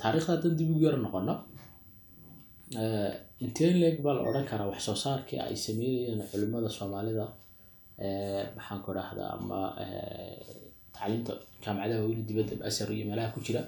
taariikhda 0.00 0.32
haddaan 0.34 0.54
dib 0.58 0.68
ugu 0.72 0.82
yar 0.86 0.96
noqono 1.04 1.34
eh, 2.82 3.10
intee 3.44 3.70
leeg 3.82 3.96
baa 4.04 4.14
la 4.16 4.20
odhan 4.28 4.46
karaa 4.50 4.68
wax 4.72 4.80
soo 4.88 4.96
saarkii 5.04 5.38
ay 5.46 5.56
sameynayeen 5.66 6.20
culimmada 6.30 6.68
soomaalida 6.78 7.24
maxaan 8.56 8.80
ku 8.84 8.88
idhaahdaa 8.92 9.28
ama 9.38 9.58
tacliinta 10.94 11.32
jaamacadaha 11.64 12.00
weyne 12.06 12.22
dibadda 12.28 12.54
asar 12.70 12.88
iyo 12.96 13.04
meelaha 13.10 13.28
ku 13.34 13.40
jira 13.46 13.62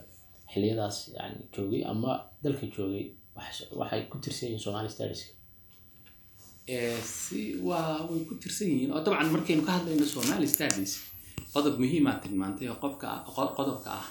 xiliyadaas 0.52 0.96
yani 1.18 1.36
joogay 1.54 1.82
ama 1.92 2.10
dalka 2.44 2.64
joogay 2.76 3.04
wax- 3.36 3.68
waxay 3.80 4.02
ku 4.10 4.16
tirsan 4.24 4.46
yihiin 4.48 4.62
somali 4.66 4.90
Eh, 6.76 7.00
si 7.20 7.40
waa 7.68 8.04
way 8.08 8.20
ku 8.28 8.34
tirsan 8.42 8.68
yihiin. 8.72 8.90
Oo 8.94 9.00
dabcan 9.06 9.28
markaynu 9.34 9.62
ka 9.66 9.72
hadlayno 9.76 10.04
somali 10.16 10.46
studies 10.54 10.92
qodob 11.54 11.74
muhiimaa 11.82 12.16
tilmaantay 12.22 12.66
oo 12.72 12.78
qo- 12.82 13.52
qodobka 13.58 13.90
ah 14.00 14.06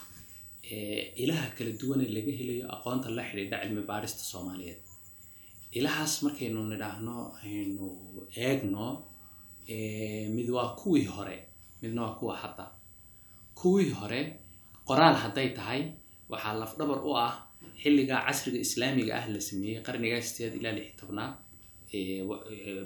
ilaha 1.24 1.48
kala 1.58 1.72
duwan 1.82 2.00
ee 2.06 2.10
laga 2.18 2.32
helayo 2.40 2.66
aqoonta 2.76 3.08
la 3.18 3.24
xidhiidha 3.30 3.58
cilmi 3.64 3.82
baarista 3.90 4.24
soomaaliyeed. 4.32 4.80
Ilahaas 5.78 6.14
markaynu 6.26 6.60
nidhaahno 6.72 7.16
aynu 7.44 7.86
eegno 8.48 8.86
mid 10.36 10.48
waa 10.56 10.70
kuwii 10.82 11.06
hore 11.16 11.38
midna 11.82 12.00
waa 12.06 12.16
kuwa 12.20 12.34
hadda. 12.44 12.66
Kuwii 13.60 13.92
hore 14.00 14.22
qoraal 14.88 15.16
hadday 15.24 15.50
tahay 15.58 15.82
waxaa 16.32 16.54
lafdhabar 16.62 17.00
u 17.10 17.12
ah 17.26 17.34
xilligaa 17.82 18.22
casriga 18.28 18.60
islaamiga 18.68 19.14
ah 19.20 19.26
la 19.34 19.40
sameeyey 19.50 19.80
qarnigaa 19.88 20.22
sideed 20.28 20.54
ilaa 20.60 20.76
lix 20.78 20.88
tobnaad 21.00 21.34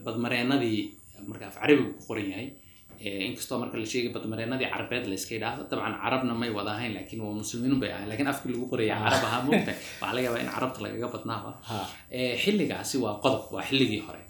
badmareenadii 0.06 0.80
marka 1.30 1.46
af 1.50 1.56
carabigu 1.62 1.92
ku 1.98 2.02
qoran 2.10 2.28
yahay 2.32 2.48
inkastoo 3.30 3.58
marka 3.62 3.78
la 3.82 3.86
sheegay 3.92 4.12
badmareenadii 4.16 4.70
carabeed 4.74 5.06
la 5.12 5.16
iska 5.20 5.36
dabcan 5.44 5.94
carabna 6.04 6.34
may 6.42 6.50
wada 6.58 6.72
ahayn 6.78 6.94
laakiin 6.98 7.22
waa 7.26 7.34
muslimiin 7.42 7.80
bay 7.82 7.92
ahayn. 7.96 8.08
Laakiin 8.10 8.30
afkii 8.34 8.52
lagu 8.54 8.66
qoraya 8.72 8.96
carab 9.04 9.24
ahaa 9.30 9.42
moogtahay 9.48 9.78
waxaa 10.02 10.14
laga 10.16 10.22
yaabaa 10.28 10.42
in 10.46 10.50
carabta 10.56 10.80
lagaga 10.86 11.08
badnaaba. 11.16 11.52
Xilligaasi 12.44 12.96
waa 13.04 13.16
qodob 13.24 13.44
waa 13.56 13.64
xilligii 13.70 14.02
hore. 14.08 14.22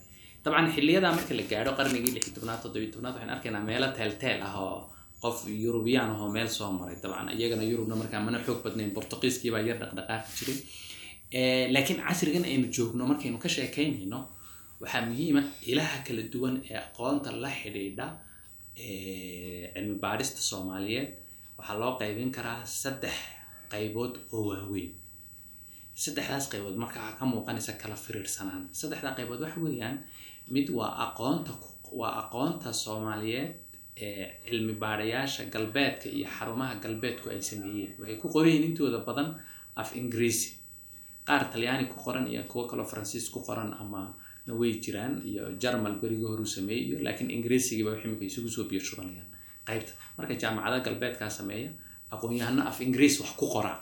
Dabcan 0.43 0.67
xiliyadaa 0.75 1.12
marka 1.17 1.34
la 1.39 1.43
gaadho 1.51 1.71
qarnigii 1.79 2.13
lixi 2.15 2.31
tobnaad 2.36 2.60
toddobiy 2.63 2.89
tobnaad 2.93 3.13
waxaan 3.15 3.31
arkaynaa 3.36 3.63
meelo 3.69 3.88
teelteel 3.97 4.39
ah 4.47 4.55
oo 4.65 4.77
qof 5.23 5.38
yurubiyaan 5.63 6.10
ahoo 6.15 6.29
meel 6.36 6.49
soo 6.57 6.71
maray. 6.79 6.95
Dabcan 7.03 7.27
iyagana 7.38 7.63
yurubna 7.71 7.95
markaa 8.01 8.21
mana 8.27 8.38
xoog 8.45 8.60
badnayn 8.65 8.91
bortuqiiskii 8.95 9.51
baa 9.53 9.63
yar 9.69 9.77
dhaqdhaqaaqi 9.81 10.31
jiray 10.39 10.57
laakiin 11.73 11.99
casrigan 12.07 12.45
aynu 12.51 12.67
joogno 12.75 13.03
markaynu 13.12 13.38
ka 13.43 13.49
sheekaynayno 13.55 14.19
waxaa 14.81 15.01
muhiima 15.10 15.41
ilaha 15.71 15.97
kala 16.07 16.23
duwan 16.34 16.55
ee 16.69 16.77
aqoonta 16.86 17.29
la 17.43 17.49
xidhiidha 17.62 18.05
cilmi 18.75 19.95
baadhista 20.03 20.41
soomaaliyeed 20.41 21.10
waxaa 21.57 21.79
loo 21.79 21.93
qaybin 21.99 22.31
karaa 22.31 22.65
saddex 22.65 23.13
qaybood 23.71 24.13
oo 24.34 24.43
waaweyn. 24.49 24.91
Saddexdaas 26.03 26.47
qaybood 26.51 26.75
marka 26.84 26.99
waxaa 26.99 27.17
ka 27.19 27.25
muuqanaysa 27.25 27.73
kala 27.81 27.95
firiirsanaan. 27.95 28.63
Saddexdaa 28.79 29.15
qaybood 29.17 29.41
waxa 29.45 29.60
weeyaan 29.65 29.97
mid 30.53 30.67
waa 30.77 30.91
aqoonta 31.05 31.51
waa 31.99 32.13
aqoonta 32.21 32.73
soomaaliyeed 32.73 33.51
ee 34.05 34.25
cilmi 34.49 34.73
baadhayaasha 34.84 35.43
galbeedka 35.53 36.07
iyo 36.10 36.27
xarumaha 36.38 36.75
galbeedku 36.84 37.29
ay 37.29 37.41
sameeyeen. 37.41 37.91
Waxay 37.99 38.15
ku 38.21 38.27
qorayiin 38.36 38.63
intooda 38.63 38.99
badan 39.07 39.29
af 39.75 39.89
ingiriisi 39.99 40.49
qaar 41.27 41.43
talyaani 41.51 41.86
ku 41.91 41.97
qoran 42.05 42.25
iyo 42.31 42.43
kuwo 42.51 42.63
kaloo 42.69 42.86
faransiis 42.91 43.29
ku 43.34 43.39
qoran 43.47 43.73
ama 43.81 44.01
way 44.47 44.71
jiraan 44.84 45.13
iyo 45.30 45.43
jarmal 45.62 45.95
berigii 46.01 46.27
horuu 46.32 46.45
sameeyey 46.56 46.84
iyo 46.88 46.97
laakiin 47.06 47.30
ingiriisigiiba 47.36 47.91
imika 48.06 48.25
isugu 48.30 48.49
soo 48.56 48.63
biyo 48.69 48.82
shubanayaan 48.88 49.27
qaybta 49.67 49.91
marka 50.17 50.34
jaamacada 50.41 50.77
galbeedkaa 50.86 51.30
sameeya 51.39 51.69
aqoon-yahano 52.13 52.62
af 52.69 52.77
ingiriis 52.82 53.15
wax 53.21 53.32
ku 53.39 53.45
qora. 53.54 53.73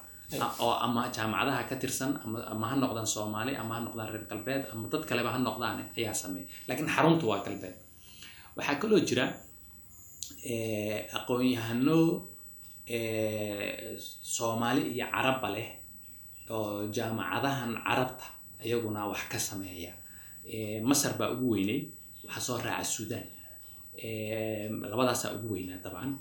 A- 0.46 0.56
oo 0.66 0.74
ama 0.86 1.02
jaamacadaha 1.16 1.64
ka 1.70 1.76
tirsan 1.82 2.12
ama, 2.54 2.66
ha 2.70 2.76
noqdaan 2.78 3.08
soomaali 3.16 3.56
ama 3.62 3.72
ha 3.76 3.80
noqdaan 3.88 4.10
reer 4.14 4.26
galbeed 4.32 4.64
ama 4.74 4.86
dad 4.92 5.04
kaleba 5.10 5.30
ha 5.34 5.40
noqdaan 5.48 5.78
ayaa 5.98 6.14
sameeya. 6.14 6.46
Laakiin 6.68 6.90
xaruntu 6.96 7.26
waa 7.32 7.42
galbeed. 7.46 7.76
Waxaa 8.58 8.76
kaloo 8.82 9.02
jira 9.10 9.26
aqoon-yahano 11.18 11.98
soomaali 14.36 14.82
iyo 14.96 15.06
carabba 15.14 15.50
leh 15.56 15.70
oo 16.50 16.88
jaamacadahan 16.96 17.72
carabta 17.88 18.26
iyaguna 18.66 19.02
wax 19.12 19.22
ka 19.32 19.40
sameeya 19.50 19.94
masar 20.90 21.14
baa 21.20 21.30
ugu 21.36 21.48
weyneyd 21.54 21.84
waxaa 22.26 22.42
soo 22.48 22.58
raaca 22.66 22.84
suudaan 22.96 23.28
Eh, 24.08 24.70
labadaasaa 24.92 25.34
ugu 25.36 25.48
weynaa 25.54 25.78
dabcan. 25.84 26.12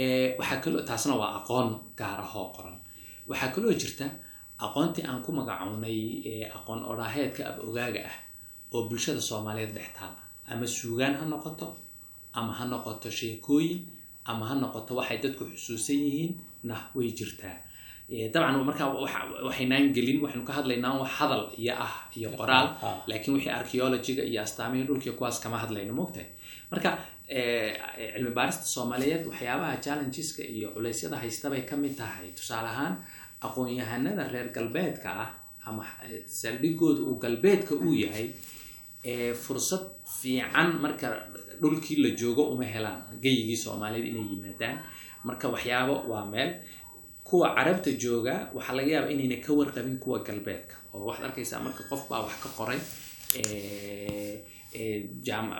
Eh, 0.00 0.36
waxaa 0.38 0.60
kaloo 0.64 0.82
taasna 0.88 1.14
waa 1.20 1.32
aqoon 1.40 1.68
gaar 1.98 2.20
ahoo 2.20 2.46
qoran. 2.56 2.76
Waxaa 3.28 3.48
kaloo 3.54 3.72
jirta 3.80 4.06
aqoontii 4.64 5.04
aan 5.08 5.22
ku 5.24 5.32
magacownay 5.32 5.98
eh, 6.30 6.44
aqoon 6.56 6.80
odhaaheedka 6.90 7.42
ab 7.50 7.56
ogaaga 7.68 8.00
ah 8.10 8.16
oo 8.74 8.82
bulshada 8.88 9.20
soomaaliyeed 9.28 9.72
dhex 9.76 9.88
taala 9.96 10.18
ama 10.50 10.66
suugaan 10.66 11.14
ha 11.20 11.24
noqoto 11.32 11.66
ama 12.38 12.52
ha 12.58 12.64
noqoto 12.72 13.08
sheekooyin 13.18 13.78
ama 14.30 14.44
ha 14.48 14.54
noqoto 14.62 14.92
waxay 15.00 15.18
dadku 15.24 15.44
xusuusan 15.52 15.96
yihiin 16.04 16.32
nah 16.68 16.82
way 16.94 17.08
jirtaa. 17.18 17.56
Eh, 17.56 17.60
dabcan 18.08 18.64
markaa 18.64 18.88
waxa- 18.94 19.44
waxaynaan 19.46 19.92
gelin 19.96 20.18
waxaynu 20.24 20.44
ka 20.48 20.52
hadlaynaa 20.58 20.94
wax 21.00 21.10
hadal 21.20 21.42
iyo 21.62 21.74
ah 21.86 21.94
iyo 22.16 22.28
qoraal. 22.40 22.66
Ha 22.82 22.90
laakiin 23.08 23.34
wixii 23.36 23.52
archaeologiga 23.60 24.22
iyo 24.30 24.40
astaamihii 24.42 24.86
dhulkii 24.88 25.12
kuwaas 25.18 25.40
kama 25.40 25.58
hadlayno 25.64 25.92
moogtahay 26.00 26.26
marka 26.70 26.88
eh, 27.28 27.76
cilmi 28.14 28.30
baarista 28.38 28.64
soomaaliyeed 28.74 29.26
waxyaabaha 29.30 29.76
challengeska 29.84 30.42
iyo 30.42 30.68
culeysyada 30.74 31.16
haysta 31.22 31.50
bay 31.50 31.62
ka 31.68 31.76
mid 31.76 31.94
tahay. 31.96 32.28
Tusaale 32.38 32.68
ahaan 32.68 32.94
aqoon-yahanada 33.46 34.28
reer 34.32 34.48
galbeedka 34.56 35.08
ah 35.24 35.30
ama 35.68 35.84
eh, 36.04 36.24
saldhigooda 36.26 37.00
uu 37.08 37.16
galbeedka 37.24 37.74
uu 37.74 37.94
yahay 38.04 38.30
eh, 39.02 39.34
fursad 39.34 39.84
fiican 40.20 40.80
marka 40.84 41.06
dhulkii 41.60 41.96
la 42.04 42.10
joogo 42.20 42.42
uma 42.52 42.64
helaan. 42.64 43.00
Geyigii 43.22 43.56
soomaaliyeed 43.56 44.06
inay 44.10 44.26
yimaadaan. 44.32 44.78
Marka 45.24 45.48
waxyaabo 45.54 45.94
waa 46.10 46.24
meel 46.32 46.50
kuwa 47.28 47.48
carabta 47.56 47.90
jooga 48.02 48.34
waxaa 48.56 48.76
laga 48.78 48.90
yaabaa 48.94 49.12
inayna 49.14 49.36
ka 49.44 49.52
warqabin 49.58 49.96
kuwa 50.02 50.18
galbeedka. 50.26 50.74
Oo 50.94 51.04
waxaad 51.08 51.26
arkaysaa 51.28 51.60
marka 51.66 51.82
qof 51.90 52.02
baa 52.10 52.20
wax 52.26 52.34
ka 52.44 52.48
qoray 52.58 52.80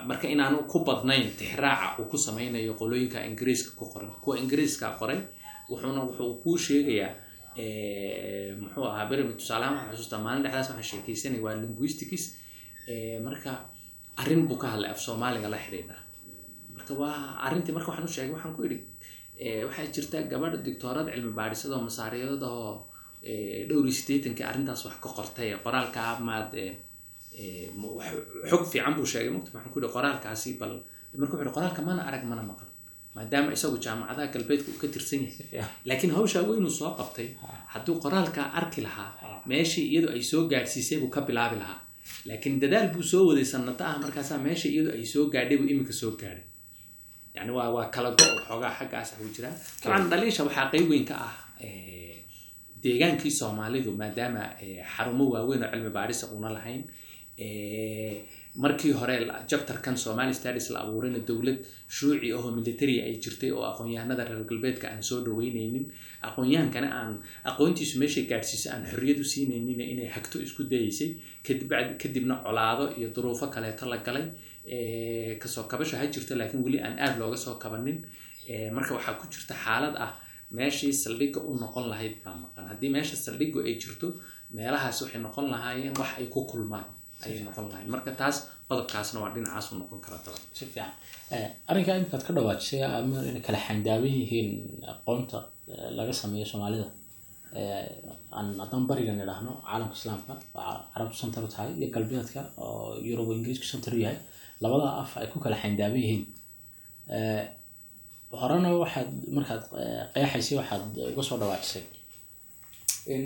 marka 0.08 0.26
inaanu 0.28 0.58
ku 0.70 0.78
badnayn 0.84 1.30
tixraaca 1.38 1.98
uu 2.00 2.06
ku 2.10 2.16
sameynayo 2.18 2.74
qolooyinka 2.80 3.18
ingiriiska 3.28 3.70
ku 3.76 3.84
qoran. 3.92 4.10
Kuwa 4.22 4.38
ingiriiska 4.38 4.96
qoray 5.00 5.20
wuxuuna 5.70 6.00
wuxuu 6.08 6.34
kuu 6.42 6.56
sheegayaa 6.58 7.12
muxuu 8.60 8.84
ahaa 8.90 9.06
beri 9.10 9.22
tusaalehaan 9.40 9.74
waxaan 9.76 9.92
xusuustaa 9.96 10.20
maalin 10.24 10.42
dhexdaas 10.44 10.68
waxaan 10.70 10.88
sheekaysanay 10.90 11.40
waa 11.44 11.54
linguistics 11.62 12.24
marka 13.24 13.50
arrin 14.20 14.46
buu 14.48 14.56
ka 14.62 14.66
hadlay 14.72 14.90
af 14.90 15.00
soomaaliga 15.06 15.48
la 15.48 15.58
xidhiidha 15.64 15.96
marka 16.76 16.92
waa 17.00 17.16
arrintii 17.46 17.74
marka 17.76 17.88
waxaan 17.90 18.08
u 18.08 18.12
sheegay 18.14 18.32
waxaan 18.36 18.54
ku 18.56 18.62
idhi 18.68 18.78
waxaa 19.38 19.92
jirta 19.94 20.22
gabadh 20.30 20.56
doctoorad 20.66 21.08
cilmi 21.14 21.32
baadhisada 21.32 21.74
oo 21.76 21.84
masaariyada 21.88 22.46
oo 22.46 22.72
eh, 23.22 23.66
dhowr 23.68 23.86
iyo 23.86 23.94
siddeetankii 23.98 24.46
arrintaas 24.50 24.84
wax 24.86 24.96
ka 25.04 25.08
qortay. 25.18 25.48
Qoraalka 25.64 26.00
maad 26.28 26.54
eh, 26.54 26.74
eh, 27.42 27.70
xog 28.50 28.64
fiican 28.72 28.94
buu 28.96 29.06
sheegay. 29.06 29.30
Mugta 29.30 29.50
waxaan 29.54 29.72
ku 29.72 29.78
idhi 29.80 29.94
qoraalkaasi 29.96 30.50
bal 30.60 30.74
marka 31.20 31.34
wuxuu 31.34 31.46
ihi 31.46 31.56
qoraalka 31.58 31.82
mana 31.88 32.02
arag 32.08 32.24
mana 32.30 32.42
maqal 32.50 32.68
maadaama 33.14 33.50
isagu 33.56 33.78
jaamacadaha 33.84 34.32
galbeedka 34.34 34.68
uu 34.72 34.80
ka 34.82 34.88
tirsan 34.94 35.22
yahay. 35.26 35.70
Laakiin 35.88 36.12
hawshaa 36.16 36.42
weynuu 36.50 36.74
soo 36.80 36.90
qabtay. 36.98 37.28
Hadduu 37.74 37.96
qoraalkaa 38.04 38.46
arki 38.60 38.80
lahaa 38.86 39.42
meeshii 39.50 39.86
iyadu 39.92 40.08
ay 40.14 40.22
soo 40.30 40.42
gaadhsiisay 40.50 40.98
buu 41.02 41.12
ka 41.16 41.20
bilaabi 41.28 41.56
lahaa. 41.62 41.80
Laakiin 42.28 42.60
dadaal 42.62 42.88
buu 42.94 43.06
soo 43.12 43.24
waday 43.28 43.46
sanado 43.52 43.84
ah 43.90 43.96
markaasaa 44.04 44.38
meeshii 44.46 44.72
iyadu 44.74 44.90
ay 44.96 45.04
soo 45.12 45.24
gaadhay 45.32 45.56
buu 45.60 45.70
iminka 45.72 45.94
soo 46.02 46.12
gaadhay 46.20 46.46
yani 47.38 47.50
waa 47.58 47.68
waa 47.76 47.86
kala 47.94 48.10
go 48.18 48.26
xoogaa 48.48 48.72
xaggaas 48.78 49.08
ah 49.14 49.20
u 49.24 49.28
jiraa 49.36 49.54
dabcan 49.82 50.10
dhaliisha 50.10 50.42
waxaa 50.48 50.70
qeyb 50.72 50.86
weyn 50.92 51.04
ka 51.10 51.14
ah 51.28 51.34
eh, 51.66 52.16
deegaankii 52.84 53.32
soomaalidu 53.40 53.90
maadaama 54.00 54.42
eh, 54.64 54.80
xarumo 54.94 55.24
waaweyn 55.34 55.62
oo 55.64 55.70
cilmi 55.72 55.90
baadhisa 55.98 56.26
una 56.36 56.50
lahayn. 56.56 56.82
Eh, 57.44 58.16
markii 58.62 58.92
hore 59.00 59.16
jabtarkan 59.50 59.96
somali 59.96 60.34
studies 60.34 60.70
la 60.74 60.80
abuurayna 60.84 61.18
dowlad 61.28 61.58
shuuci 61.96 62.32
ahoo 62.36 62.50
military 62.58 62.96
ay 63.06 63.14
jirtay 63.22 63.50
oo 63.56 63.62
aqoon-yahanada 63.70 64.24
reer 64.28 64.42
galbeedka 64.50 64.86
aan 64.90 65.02
soo 65.08 65.20
dhaweyneynin. 65.26 65.84
Aqoon-yahankana 66.28 66.88
aan 67.00 67.12
aqoontiisu 67.50 67.98
meeshay 68.02 68.24
gaadhsiiso 68.30 68.68
aan 68.74 68.84
xorriyad 68.90 69.18
u 69.24 69.26
siinaynin 69.32 69.80
inay 69.92 70.08
hagto 70.16 70.36
isku 70.46 70.62
dayeysay 70.72 71.10
kadib 71.46 71.70
kadibna 72.02 72.34
colaado 72.44 72.84
iyo 72.98 73.08
duruufo 73.14 73.46
kaleeto 73.54 73.86
la 73.92 73.98
galay 74.06 74.26
ka 75.42 75.48
soo 75.54 75.64
kabasha 75.70 75.96
ha 76.00 76.06
jirto 76.14 76.32
laakiin 76.40 76.62
weli 76.66 76.78
aan 76.86 76.96
aad 77.04 77.14
looga 77.20 77.36
soo 77.44 77.54
kabanin. 77.62 77.98
Eh, 78.50 78.70
marka 78.76 78.90
waxaa 78.96 79.14
ku 79.20 79.24
jirta 79.32 79.54
xaalad 79.64 79.94
ah 80.04 80.12
meeshii 80.56 80.92
saldhigga 81.02 81.40
u 81.48 81.50
noqon 81.62 81.84
lahayd 81.92 82.14
baa 82.24 82.36
maqan. 82.44 82.64
Haddii 82.70 82.90
meesha 82.96 83.16
saldhiggu 83.24 83.58
ay 83.68 83.74
jirto 83.82 84.06
meelahaas 84.56 84.98
waxay 85.02 85.20
noqon 85.26 85.46
lahaayeen 85.52 85.94
wax 86.00 86.10
ay 86.20 86.26
ku 86.34 86.40
kulmaan 86.50 86.86
ayay 87.24 87.40
noqon 87.48 87.66
lahayn 87.70 87.88
marka 87.94 88.10
taas 88.20 88.36
qodobkaasna 88.68 89.18
waa 89.22 89.30
dhinacaas 89.34 89.66
u 89.72 89.74
noqon 89.82 90.00
kara 90.04 90.18
Eh, 91.34 91.48
arrinkaa 91.70 91.96
imikaad 92.00 92.22
ka 92.26 92.32
dhawaajisay 92.36 92.82
ama 92.98 93.16
inay 93.28 93.42
kala 93.46 93.58
xandaaban 93.66 94.12
yihiin 94.20 94.50
aqoonta 94.92 95.38
eh, 95.72 95.88
laga 95.98 96.12
sameeyo 96.20 96.46
soomaalida. 96.52 96.86
Eh, 97.60 97.86
aan 98.36 98.48
haddaan 98.62 98.84
barigan 98.90 99.20
idhaahno 99.24 99.52
caalamka 99.68 99.94
islaamka 99.98 100.32
carabtu 100.92 101.16
u 101.46 101.48
tahay 101.52 101.70
iyo 101.80 101.88
galbeedka 101.94 102.40
oo 102.64 102.96
yurub 103.08 103.28
ingiriisku 103.36 103.66
u 103.98 104.00
yahay 104.04 104.18
labada 104.62 104.88
af 105.02 105.12
ay 105.20 105.26
ku 105.32 105.38
kala 105.44 105.56
xandaaban 105.62 106.00
yihiin. 106.04 106.24
Eh, 107.16 107.44
horena 108.40 108.68
waxaad 108.84 109.10
markaad 109.36 109.62
eh, 109.82 110.02
qeexaysay 110.14 110.56
waxaad 110.60 110.82
uga 111.12 111.22
soo 111.28 111.38
dhawaajisay 111.40 111.84
in 113.14 113.24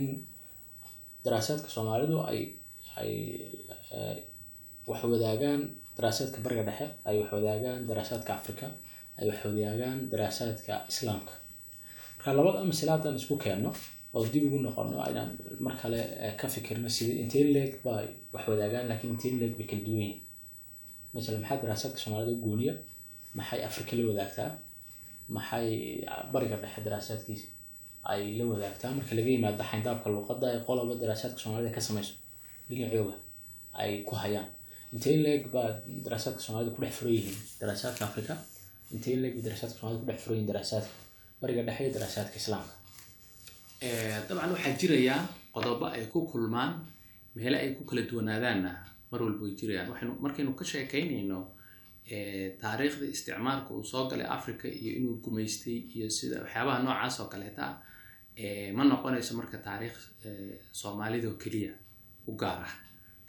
daraasaadka 1.25 1.68
soomaalidu 1.75 2.16
ay 2.31 2.40
ay 3.01 3.11
eh, 3.97 4.16
wax 4.88 5.01
wadaagaan 5.12 5.61
daraasaadka 5.97 6.38
bariga 6.45 6.62
dhexe 6.68 6.87
ay 7.09 7.14
wax 7.21 7.31
wadaagaan 7.37 7.81
daraasaadka 7.88 8.31
afrika 8.40 8.66
ay 9.18 9.25
wax 9.31 9.38
wadaagaan 9.49 9.99
daraasaadka 10.12 10.75
islaamka. 10.92 11.35
Marka 12.16 12.31
labada 12.38 12.59
masale 12.71 12.90
haddaan 12.95 13.16
isku 13.21 13.35
keenno 13.45 13.71
oo 14.14 14.25
dib 14.33 14.45
ugu 14.49 14.59
noqono 14.66 14.97
inaan 15.11 15.31
mar 15.64 15.75
kale 15.81 16.01
ka 16.40 16.47
fikirno 16.55 16.88
sidii 16.97 17.18
intee 17.23 17.45
leeg 17.55 17.73
bay 17.85 18.07
wax 18.35 18.45
wadaagaan 18.53 18.85
laakiin 18.90 19.12
intee 19.14 19.33
leeg 19.40 19.53
bay 19.59 19.66
kala 19.71 19.83
duwan 19.87 20.01
yihiin 20.03 20.21
masala 21.14 21.38
maxaa 21.42 21.59
daraasaadka 21.64 21.98
soomaalida 22.05 22.33
u 22.37 22.40
gooniya 22.46 22.75
maxay 23.38 23.61
afrika 23.68 23.92
la 23.98 24.03
wadaagtaa 24.11 24.51
maxay 25.37 25.68
bariga 26.33 26.57
dhexe 26.62 26.81
daraasaadkiisa 26.87 27.46
ay 28.12 28.22
la 28.38 28.44
wadaagtaa 28.53 28.90
marka 28.98 29.12
laga 29.18 29.31
yimaado 29.35 29.62
xayndaabka 29.70 30.07
luuqadda 30.14 30.46
ay 30.53 30.59
qoloba 30.68 30.92
daraasaadka 31.03 31.38
soomaalida 31.42 31.70
ka 31.77 31.81
samayso 31.88 32.14
dhinacooga 32.68 33.14
ay 33.83 33.92
ku 34.09 34.14
hayaan 34.22 34.48
intee 34.94 35.16
leeg 35.25 35.42
baa 35.55 35.68
daraasaadka 36.05 36.40
soomaalida 36.46 36.70
ku 36.77 36.81
dhex 36.85 36.94
furan 36.98 37.14
yihiin 37.18 37.38
daraasaadka 37.61 38.03
afrika 38.11 38.35
intee 38.94 39.16
leeg 39.22 39.35
daraasaadka 39.46 39.77
soomaalida 39.79 40.01
ku 40.03 40.07
dhex 40.11 40.20
furayin 40.25 40.46
daraasaadka 40.51 40.92
bariga 41.40 41.62
dhexe 41.68 41.83
iyo 41.85 41.92
daraasaadka 41.96 42.37
islaamka 42.42 42.75
dabcan 44.29 44.51
waxaa 44.55 44.75
jiraya 44.81 45.16
qodobo 45.55 45.85
ay 45.96 46.05
ku 46.12 46.18
kulmaan 46.31 46.70
meele 47.37 47.57
ay 47.62 47.70
ku 47.77 47.83
kala 47.88 48.03
duwanaadaanna 48.11 48.70
mar 49.12 49.20
walba 49.25 49.42
way 49.44 49.53
jirayaan. 49.61 49.88
Waxaynu 49.92 50.12
markaynu 50.25 50.53
ka 50.61 50.64
sheekaynayno 50.72 51.38
taariikhda 52.62 53.05
isticmaalka 53.14 53.70
uu 53.77 53.85
soo 53.92 54.05
galay 54.11 54.27
africa 54.37 54.66
iyo 54.81 54.90
inuu 54.98 55.16
gumaystay 55.25 55.79
iyo 55.96 56.09
sida 56.16 56.37
waxyaabaha 56.44 56.79
noocaas 56.87 57.16
oo 57.20 57.29
kaleeta 57.33 57.64
ah 57.70 57.77
ma 58.77 58.83
noqonayso 58.90 59.33
marka 59.40 59.59
taariikh 59.68 59.98
soomaalida 60.81 61.27
oo 61.33 61.37
keliya 61.42 61.72
u 62.31 62.33
gaar 62.42 62.61
ah. 62.68 62.72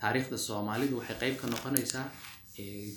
Taariikhda 0.01 0.37
soomaalidu 0.47 0.93
waxay 0.99 1.17
qayb 1.21 1.35
ka 1.41 1.47
noqonaysaa 1.53 2.05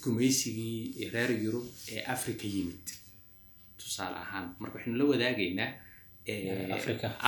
gumaysigii 0.03 1.11
reer 1.15 1.31
yurub 1.45 1.67
ee 1.95 2.03
africa 2.15 2.45
yimid. 2.55 2.87
Tusaale 3.81 4.17
ahaan 4.25 4.47
marka 4.61 4.75
waxaynu 4.79 4.99
la 5.01 5.05
wadaagaynaa 5.13 5.71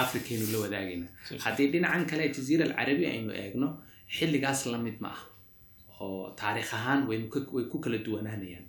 africaynu 0.02 0.46
la 0.52 0.58
wadaagaynaa. 0.64 1.10
Haddii 1.44 1.68
dhinacan 1.72 2.04
kale 2.10 2.24
jaziira 2.36 2.64
alcarabi 2.68 3.04
aynu 3.14 3.32
eegno 3.42 3.68
xilligaas 4.16 4.60
la 4.72 4.78
mid 4.86 4.96
ma 5.04 5.08
ah 5.16 5.20
oo 6.04 6.30
taariikh 6.40 6.72
ahaan 6.78 7.00
way 7.08 7.18
ku 7.70 7.78
kala 7.84 7.98
duwanaanayaan. 8.06 8.64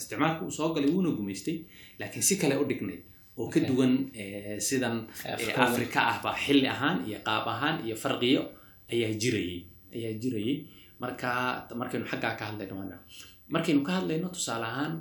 Isticmaalka 0.00 0.42
uu 0.44 0.50
soo 0.58 0.68
galay 0.74 0.90
wuuna 0.94 1.10
gumaystay 1.18 1.56
laakiin 1.98 2.22
si 2.28 2.34
kale 2.40 2.54
u 2.62 2.64
dhignay 2.70 2.98
oo 3.38 3.48
ka 3.52 3.60
duwan 3.68 3.92
sidan 4.68 4.96
africa 5.66 6.00
ahba 6.12 6.30
xilli 6.44 6.68
ahaan 6.74 6.98
iyo 7.08 7.18
qaab 7.26 7.46
ahaan 7.54 7.76
iyo 7.86 7.96
farqiyo 8.02 8.42
ayaa 8.92 9.12
jirayay 9.22 9.60
ayaa 9.96 10.14
jirayay. 10.22 10.56
Marka 11.02 11.30
markaynu 11.80 12.06
xaggaa 12.12 12.34
ka 12.38 12.44
hadlayno 12.50 12.74
waana 12.80 12.96
markaynu 13.54 13.82
ka 13.86 13.92
hadlayno 13.98 14.28
tusaale 14.34 14.66
ahaan 14.72 14.92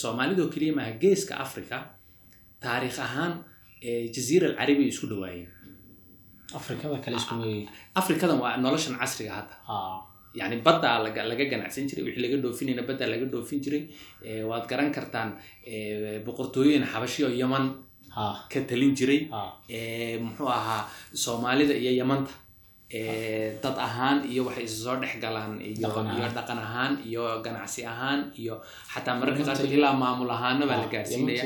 soomaalidoo 0.00 0.48
keliya 0.52 0.72
maaha 0.78 0.92
geeska 1.02 1.34
africa 1.44 1.76
taariikh 2.64 2.98
ahaan 3.06 3.32
jaziira 4.14 4.46
alcarabi 4.50 4.84
isku 4.92 5.06
dhawaayeen. 5.10 5.48
Afrikada 6.58 6.98
kale 7.04 7.16
iskumay 7.16 7.56
afrikadan 8.00 8.38
waa 8.42 8.56
noloshan 8.64 8.94
casriga 9.00 9.32
hadda 9.38 9.54
yani 10.34 10.56
baddaa 10.66 10.96
laga 11.30 11.44
ganacsan 11.52 11.86
jiray 11.88 12.04
wixii 12.06 12.22
laga 12.24 12.36
dhoofinayna 12.44 12.82
baddaa 12.88 13.08
laga 13.14 13.26
dhoofin 13.32 13.60
jiray 13.64 13.82
waad 14.50 14.64
garan 14.70 14.90
kartaan 14.96 15.30
boqortooyin 16.26 16.84
xabashi 16.92 17.24
oo 17.24 17.32
yaman 17.42 17.64
ka 18.52 18.60
talin 18.68 18.92
jiray 18.98 19.20
muxuu 20.24 20.48
ahaa 20.58 20.82
soomaalida 21.24 21.74
iyo 21.82 21.92
yamanta 22.00 22.30
dad 23.62 23.76
ahaan 23.86 24.18
iyo 24.26 24.42
waxay 24.50 24.66
soo 24.66 24.96
dhex 25.02 25.14
galaan 25.22 25.62
iyo 25.62 25.86
dhaqan 26.34 26.58
ahaan. 26.66 26.92
iyo 27.06 27.22
ganacsi 27.44 27.86
ahaan 27.86 28.20
iyo 28.34 28.54
xataa 28.92 29.14
mararka 29.20 29.42
qaarkood 29.46 29.70
ilaa 29.78 29.94
maamul 29.94 30.30
ahaana 30.36 30.66
baa 30.66 30.78
la 30.82 30.88
gaarsiinaya 30.94 31.44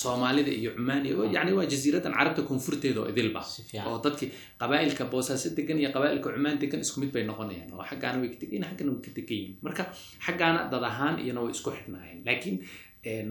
soomaalida 0.00 0.48
iyo 0.60 0.70
cumaan 0.76 1.04
iyo 1.04 1.28
yani 1.36 1.52
waa 1.52 1.66
jasiiradan 1.72 2.12
carabta 2.16 2.42
koonfurteeda 2.48 3.00
oo 3.04 3.08
idilba 3.12 3.42
oo 3.88 3.96
dadkii 4.04 4.28
qabaa'ilka 4.60 5.04
boosaaso 5.12 5.48
degan 5.58 5.76
iyo 5.82 5.90
qabaa'ilka 5.96 6.28
cumaan 6.34 6.56
degan 6.62 6.80
isku 6.84 6.96
mid 7.04 7.12
bay 7.12 7.24
noqonayaan. 7.28 7.68
Oo 7.76 7.84
xaggaana 7.90 8.16
way 8.22 8.28
ka 8.32 8.38
degayin 8.42 8.64
xaggana 8.70 8.90
way 8.94 9.00
ka 9.04 9.10
degan 9.18 9.36
yihiin 9.36 9.56
marka 9.64 9.82
xaggaana 10.26 10.60
dad 10.72 10.84
ahaan 10.90 11.14
iyana 11.24 11.40
way 11.44 11.52
isku 11.56 11.68
xidhnaayeen. 11.76 12.18
Laakiin 12.26 12.56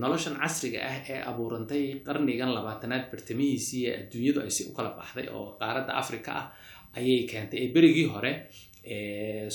noloshan 0.02 0.36
casriga 0.42 0.80
ah 0.92 0.98
ee 1.12 1.20
abuurantay 1.30 1.84
qarnigan 2.08 2.50
labaatanaad 2.58 3.04
bartamihiisii 3.12 3.84
ee 3.90 3.94
adduunyadu 4.02 4.40
ay 4.46 4.52
si 4.58 4.62
u 4.70 4.72
kala 4.78 4.90
baxday 5.00 5.28
oo 5.38 5.46
qaaradda 5.62 5.92
africa 6.02 6.32
ah 6.42 6.46
ayay 6.98 7.24
keentay. 7.30 7.58
Ee 7.64 7.70
berigii 7.76 8.08
hore 8.14 8.32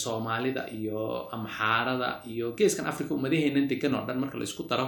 soomaalida 0.03 0.63
iyo 0.79 1.29
amxaarada 1.37 2.09
iyo 2.33 2.47
geeskan 2.59 2.87
africa 2.93 3.11
umadaheenan 3.19 3.67
degan 3.71 3.95
oo 3.95 4.05
dhan 4.07 4.19
marka 4.23 4.37
la 4.39 4.45
isku 4.45 4.63
daro 4.71 4.87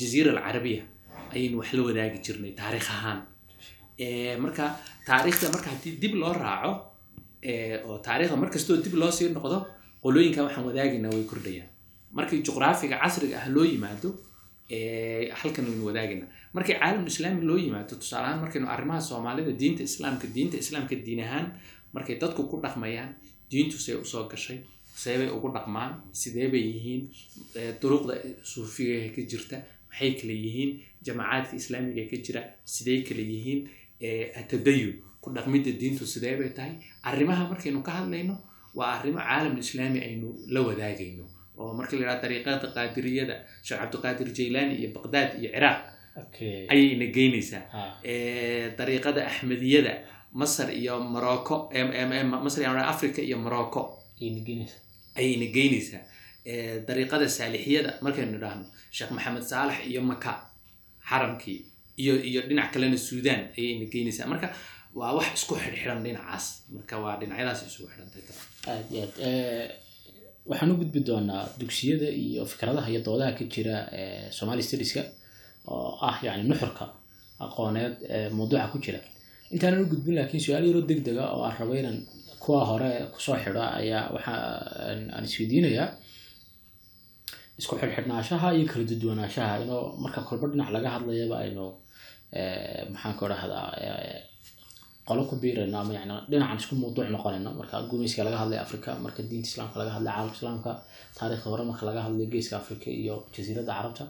jaziira 0.00 0.30
alcarabiya 0.32 0.82
ayaynu 1.34 1.56
wax 1.60 1.72
la 1.78 1.82
wadaagi 1.88 2.18
jirnay 2.26 2.52
taariikh 2.60 2.90
ahaan. 2.96 3.18
Marka 4.44 4.64
taariikhda 5.08 5.46
marka 5.54 5.68
haddii 5.74 5.94
dib 6.02 6.14
loo 6.22 6.32
raaco 6.44 6.72
oo 7.88 7.98
taariikhda 8.06 8.36
markastoo 8.44 8.76
dib 8.84 8.94
loo 9.00 9.10
sii 9.18 9.28
noqdo 9.36 9.58
qolooyinkan 10.02 10.44
waxaan 10.46 10.66
wadaagaynaa 10.70 11.12
way 11.16 11.24
kordhayaan. 11.32 11.68
Markii 12.18 12.42
juqraafiga 12.46 12.96
casriga 13.02 13.36
ah 13.42 13.46
loo 13.54 13.64
yimaado 13.72 14.10
halkan 15.40 15.64
waynu 15.68 15.84
wadaagaynaa 15.90 16.28
markii 16.56 16.76
caalam 16.80 17.06
islaami 17.12 17.42
loo 17.48 17.58
yimaado 17.64 17.94
tusaale 18.00 18.26
ahaan 18.26 18.40
markaynu 18.44 18.66
arrimaha 18.74 19.00
soomaalida 19.10 19.52
diinta 19.60 19.82
islaamka 19.90 20.26
diinta 20.34 20.56
islaamka 20.64 20.94
diin 21.06 21.20
ahaan 21.26 21.46
markay 21.94 22.16
dadku 22.22 22.42
ku 22.50 22.56
dhaqmayaan 22.64 23.10
diintu 23.50 23.76
see 23.84 23.94
u 24.02 24.04
soo 24.12 24.24
gashay 24.32 24.58
seebay 25.02 25.28
ugu 25.36 25.48
dhaqmaan 25.56 25.92
sidee 26.20 26.48
bay 26.52 26.64
yihiin 26.72 27.02
duruqda 27.80 28.14
suufiga 28.52 28.96
ka 29.14 29.22
jirta 29.30 29.56
maxay 29.90 30.10
kale 30.20 30.34
yihiin 30.44 30.70
jamacaadka 31.06 31.54
islaamiga 31.60 32.02
ka 32.10 32.16
jira 32.26 32.42
sidee 32.74 33.00
kale 33.08 33.22
yihiin 33.32 33.60
atadayun 34.40 34.94
ku 35.22 35.28
dhaqmidda 35.36 35.70
diintu 35.80 36.04
sidee 36.12 36.34
bay 36.40 36.50
tahay? 36.56 36.74
Arrimaha 37.08 37.42
markaynu 37.50 37.80
ka 37.86 37.92
hadlayno 37.98 38.34
waa 38.78 38.90
arrimo 38.98 39.18
caalam 39.28 39.54
islaami 39.64 39.98
aynu 40.08 40.28
la 40.54 40.60
wadaagayno 40.68 41.24
oo 41.60 41.72
markii 41.78 41.98
la 42.00 42.04
yidhaha 42.04 42.22
dariiqada 42.24 42.66
qaadiriyada 42.76 43.34
sheekh 43.66 43.80
cabdiqaadir 43.80 44.28
jaylaani 44.38 44.74
iyo 44.80 44.88
baqdaad 44.96 45.30
iyo 45.40 45.50
ciraaq 45.54 45.80
ayayna 46.72 47.06
geynaysaa 47.16 47.64
dariiqada 48.78 49.20
axmediyada 49.30 49.92
masar 50.40 50.68
iyo 50.80 50.94
morocco 51.14 51.54
africa 52.92 53.20
iyo 53.28 53.36
morocco. 53.38 53.82
Ayayna 55.18 55.46
geynaysaa 55.56 56.02
dariiqada 56.86 57.26
saalixiyada 57.36 57.90
markaynu 58.04 58.36
idhaahno 58.38 58.64
sheekh 58.96 59.10
maxamed 59.16 59.44
saalax 59.52 59.78
iyo 59.90 60.00
maka 60.10 60.32
xaramkii 61.10 61.58
iyo 62.02 62.14
iyo 62.28 62.40
dhinac 62.48 62.68
kalena 62.72 62.96
suudan 63.08 63.40
ayayna 63.58 63.84
geynaysaa 63.92 64.26
marka 64.32 64.48
waa 64.98 65.12
wax 65.18 65.28
isku 65.38 65.54
xidhxidhan 65.62 66.00
dhinacaas. 66.04 66.44
Marka 66.74 66.94
waa 67.04 67.14
dhinacyadaas 67.20 67.60
isugu 67.68 67.88
xidhantay 67.92 68.22
waxaan 70.48 70.70
u 70.72 70.76
gudbi 70.80 71.00
doonaa 71.08 71.42
dugsiyada 71.60 72.08
iyo 72.24 72.42
fikradaha 72.52 72.88
iyo 72.92 73.00
doodaha 73.06 73.32
ka 73.38 73.44
jira 73.54 73.76
somali 74.38 74.62
studieska 74.62 75.02
oo 75.72 75.98
ah 76.08 76.16
yani 76.26 76.42
nuxurka 76.50 76.84
aqooneed 77.44 77.94
ee 78.14 78.28
mawduuca 78.38 78.66
ku 78.72 78.78
jira 78.84 78.98
intaanan 79.54 79.82
u 79.84 79.90
gudbin 79.92 80.14
laakiin 80.18 80.42
su'aal 80.44 80.64
yaroo 80.68 80.84
deg 80.90 81.00
dega 81.06 81.24
oo 81.34 81.42
aan 81.46 81.56
rabo 81.60 81.72
inaan 81.80 81.98
kuwa 82.42 82.60
hore 82.70 82.90
ku 83.12 83.18
soo 83.24 83.36
xidho 83.42 83.62
ayaa 83.80 84.04
waxa 84.14 84.32
aan 85.14 85.24
isweydiinayaa. 85.28 85.88
Isku 87.60 87.74
xidhxidhnaanshaha 87.80 88.48
iyo 88.56 88.64
kala 88.72 88.84
duduwanaanshaha 88.90 89.54
inoo 89.64 89.82
marka 90.02 90.20
kolba 90.28 90.46
dhinac 90.50 90.70
laga 90.76 90.88
hadlayaba 90.96 91.36
aynu 91.44 91.64
maxaan 92.92 93.14
ku 93.18 93.24
dhahdaa 93.30 93.66
qolo 95.08 95.22
ku 95.28 95.34
biirayno 95.42 95.76
ama 95.82 95.92
yani 95.98 96.14
dhinacan 96.30 96.58
isku 96.62 96.74
mawduuc 96.82 97.08
noqonayno. 97.14 97.50
Marka 97.60 97.76
gumayska 97.90 98.22
laga 98.26 98.38
hadlay 98.42 98.58
africa 98.66 98.90
marka 99.04 99.20
diinta 99.28 99.48
islaamka 99.50 99.76
laga 99.80 99.92
hadlay 99.96 100.12
caalamka 100.14 100.34
islaamka 100.38 100.70
taariikhda 101.16 101.48
hore 101.52 101.62
marka 101.70 101.82
laga 101.88 102.00
hadlay 102.06 102.26
geeska 102.32 102.54
africa 102.62 102.88
iyo 103.02 103.14
jasiiradda 103.34 103.72
carabta 103.78 104.04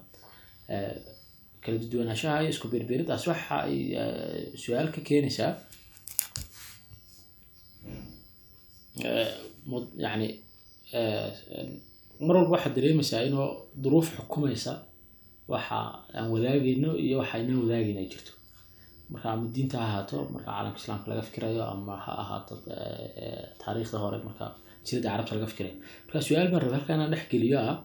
kala 1.62 1.76
duduwanaanshaha 1.82 2.36
iyo 2.42 2.50
isku 2.54 2.66
biirbiiridaas 2.72 3.24
waxa 3.30 3.54
ay 3.68 3.76
su'aal 4.62 4.88
ka 4.94 5.00
keenaysaa 5.08 5.52
yani 10.04 10.28
mar 12.26 12.34
walba 12.36 12.50
waxaad 12.56 12.74
dareemaysaa 12.76 13.22
inoo 13.28 13.46
duruuf 13.82 14.08
xukumaysa 14.16 14.72
waxa 15.52 15.78
aan 16.16 16.26
wadaagayno 16.34 16.90
iyo 17.04 17.14
waxa 17.20 17.34
aynaan 17.38 17.58
wadaagayn 17.64 17.98
ay 18.02 18.08
jirto 18.12 18.32
marka 19.12 19.26
ama 19.34 19.44
diinta 19.54 19.76
ha 19.80 19.84
ahaato 19.88 20.16
marka 20.34 20.48
caalamka 20.52 20.78
islaamka 20.82 21.06
laga 21.10 21.22
fikirayo 21.28 21.62
ama 21.74 21.94
ha 22.04 22.12
ahaato 22.22 22.54
taariikhda 23.62 23.96
hore 24.02 24.18
marka 24.28 24.44
jasiiradda 24.82 25.08
carabta 25.12 25.32
laga 25.36 25.48
fikirayo 25.52 25.76
marka 26.06 26.18
su'aal 26.26 26.48
baan 26.52 26.62
raba 26.64 26.76
halkaan 26.78 27.00
aan 27.04 27.10
dhex 27.14 27.24
geliyo 27.32 27.58
ah 27.70 27.76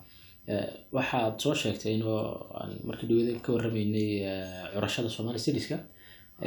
waxaad 0.97 1.33
soo 1.43 1.53
sheegtay 1.61 1.93
inoo 1.97 2.19
aan 2.59 2.71
markii 2.87 3.07
dhawada 3.09 3.31
ka 3.45 3.49
warramaynay 3.55 4.09
curashada 4.73 5.09
somali 5.17 5.39
studieska 5.43 5.77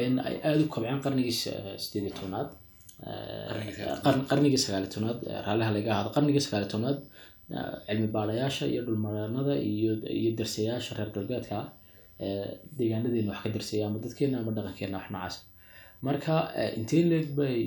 in 0.05 0.15
ay 0.29 0.37
aada 0.47 0.61
u 0.65 0.69
kobceen 0.75 1.01
qarnigii 1.07 1.37
sideed 1.85 2.15
tobnaad 2.21 2.49
qarnigii 4.31 4.61
sagaali 4.65 4.89
tobnaad 4.95 5.19
raaliha 5.47 5.71
laga 5.77 5.91
ahaado. 5.95 6.11
Qarnigii 6.17 6.43
sagaali 6.47 6.67
tobnaad 6.75 6.99
cilmi 7.87 8.09
baadayaasha 8.17 8.65
iyo 8.73 8.81
dhulmaranada 8.87 9.55
iyo 10.21 10.31
darsayaasha 10.39 10.93
reer 10.99 11.11
galbeedka 11.17 11.59
deegaanadeena 12.79 13.31
wax 13.33 13.41
ka 13.45 13.49
darsaya 13.57 13.85
ama 13.89 13.99
dadkeena 14.05 14.37
ama 14.43 14.51
dhaqankeena 14.57 14.97
wax 14.99 15.07
noocaas 15.15 15.37
marka 16.07 16.35
intee 16.79 17.03
leeg 17.11 17.27
bay 17.39 17.59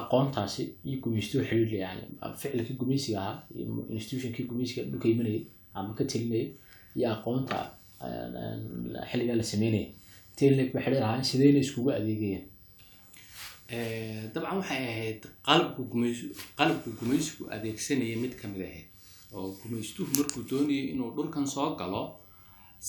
aqoontaasi 0.00 0.62
iyo 0.88 0.96
gumaystuhu 1.04 1.44
yani 1.84 2.02
ficilkii 2.40 2.76
gumaysiga 2.82 3.18
ahaa 3.22 3.36
iyo 3.58 3.66
institutionkii 3.98 4.44
gumaysiga 4.50 4.82
dhulka 4.90 5.08
imanayay 5.14 5.42
ama 5.78 5.92
ka 5.98 6.04
telinayay 6.10 6.48
iyo 6.96 7.06
aqoonta 7.14 7.56
xilligaa 9.10 9.36
la 9.40 9.46
sameynaya 9.52 9.88
bay 10.38 10.82
xiriir 10.84 11.02
ahaan 11.06 11.24
sideyna 11.30 11.58
iskugu 11.64 11.90
adeegayeen 11.98 12.44
dabcan 14.34 14.56
waxay 14.60 14.82
ahayd 14.92 15.20
qalabku 15.46 15.82
gumays 15.92 16.18
qalabku 16.58 16.88
gumaysigu 17.00 17.42
adeegsanaya 17.56 18.16
mid 18.22 18.34
ka 18.40 18.46
mid 18.52 18.62
ahayd 18.68 18.86
oo 19.36 19.46
gumaystuhu 19.60 20.10
markuu 20.18 20.42
doonayo 20.50 20.84
inuu 20.92 21.10
dhulkan 21.16 21.46
soo 21.54 21.68
galo 21.80 22.02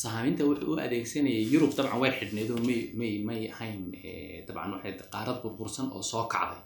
sahaaminta 0.01 0.43
wuxuu 0.49 0.73
u 0.73 0.79
adeegsanayay 0.85 1.43
yurub 1.53 1.71
dabcan 1.77 1.99
way 2.03 2.11
xidhneed 2.19 2.49
oo 2.55 2.61
may 2.99 3.13
may 3.27 3.41
ahayn 3.53 3.81
dabcan 4.47 4.69
waxay 4.75 4.93
qaarad 5.13 5.37
burbursan 5.43 5.87
oo 5.95 6.03
soo 6.11 6.25
kacday. 6.33 6.61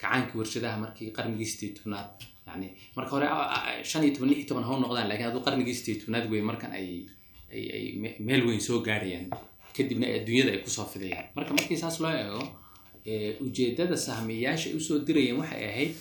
Kacaankii 0.00 0.38
warshadaha 0.40 0.76
markii 0.84 1.08
qarnigii 1.16 1.48
sideed 1.52 1.74
tobnaad 1.78 2.08
yani 2.46 2.68
marka 2.96 3.10
hore 3.16 3.26
shan 3.90 4.02
iyo 4.04 4.12
toban 4.14 4.28
lix 4.30 4.38
iyo 4.38 4.48
toban 4.48 4.64
ha 4.68 4.72
noqdaan 4.82 5.08
laakiin 5.08 5.26
hadduu 5.28 5.42
qarnigii 5.46 5.74
sideed 5.78 5.98
tobnaad 6.02 6.26
wey 6.32 6.42
markan 6.50 6.70
ay 6.78 6.88
ay 7.54 7.64
ay 7.76 7.84
me- 8.02 8.16
meel 8.26 8.42
weyn 8.46 8.60
soo 8.60 8.78
gaarayaan 8.86 9.26
kadibna 9.76 10.06
adduunyada 10.16 10.50
ay 10.54 10.60
ku 10.64 10.70
soo 10.70 10.84
fidayaan. 10.92 11.26
Marka 11.36 11.50
markii 11.56 11.76
saas 11.82 11.96
loo 12.02 12.10
eego 12.22 12.42
eh, 13.10 13.36
ujeedada 13.44 13.96
sahmiyayaasha 13.96 14.66
ay 14.70 14.76
u 14.76 14.80
soo 14.80 14.98
dirayeen 15.06 15.36
waxay 15.40 15.64
ahayd 15.70 15.92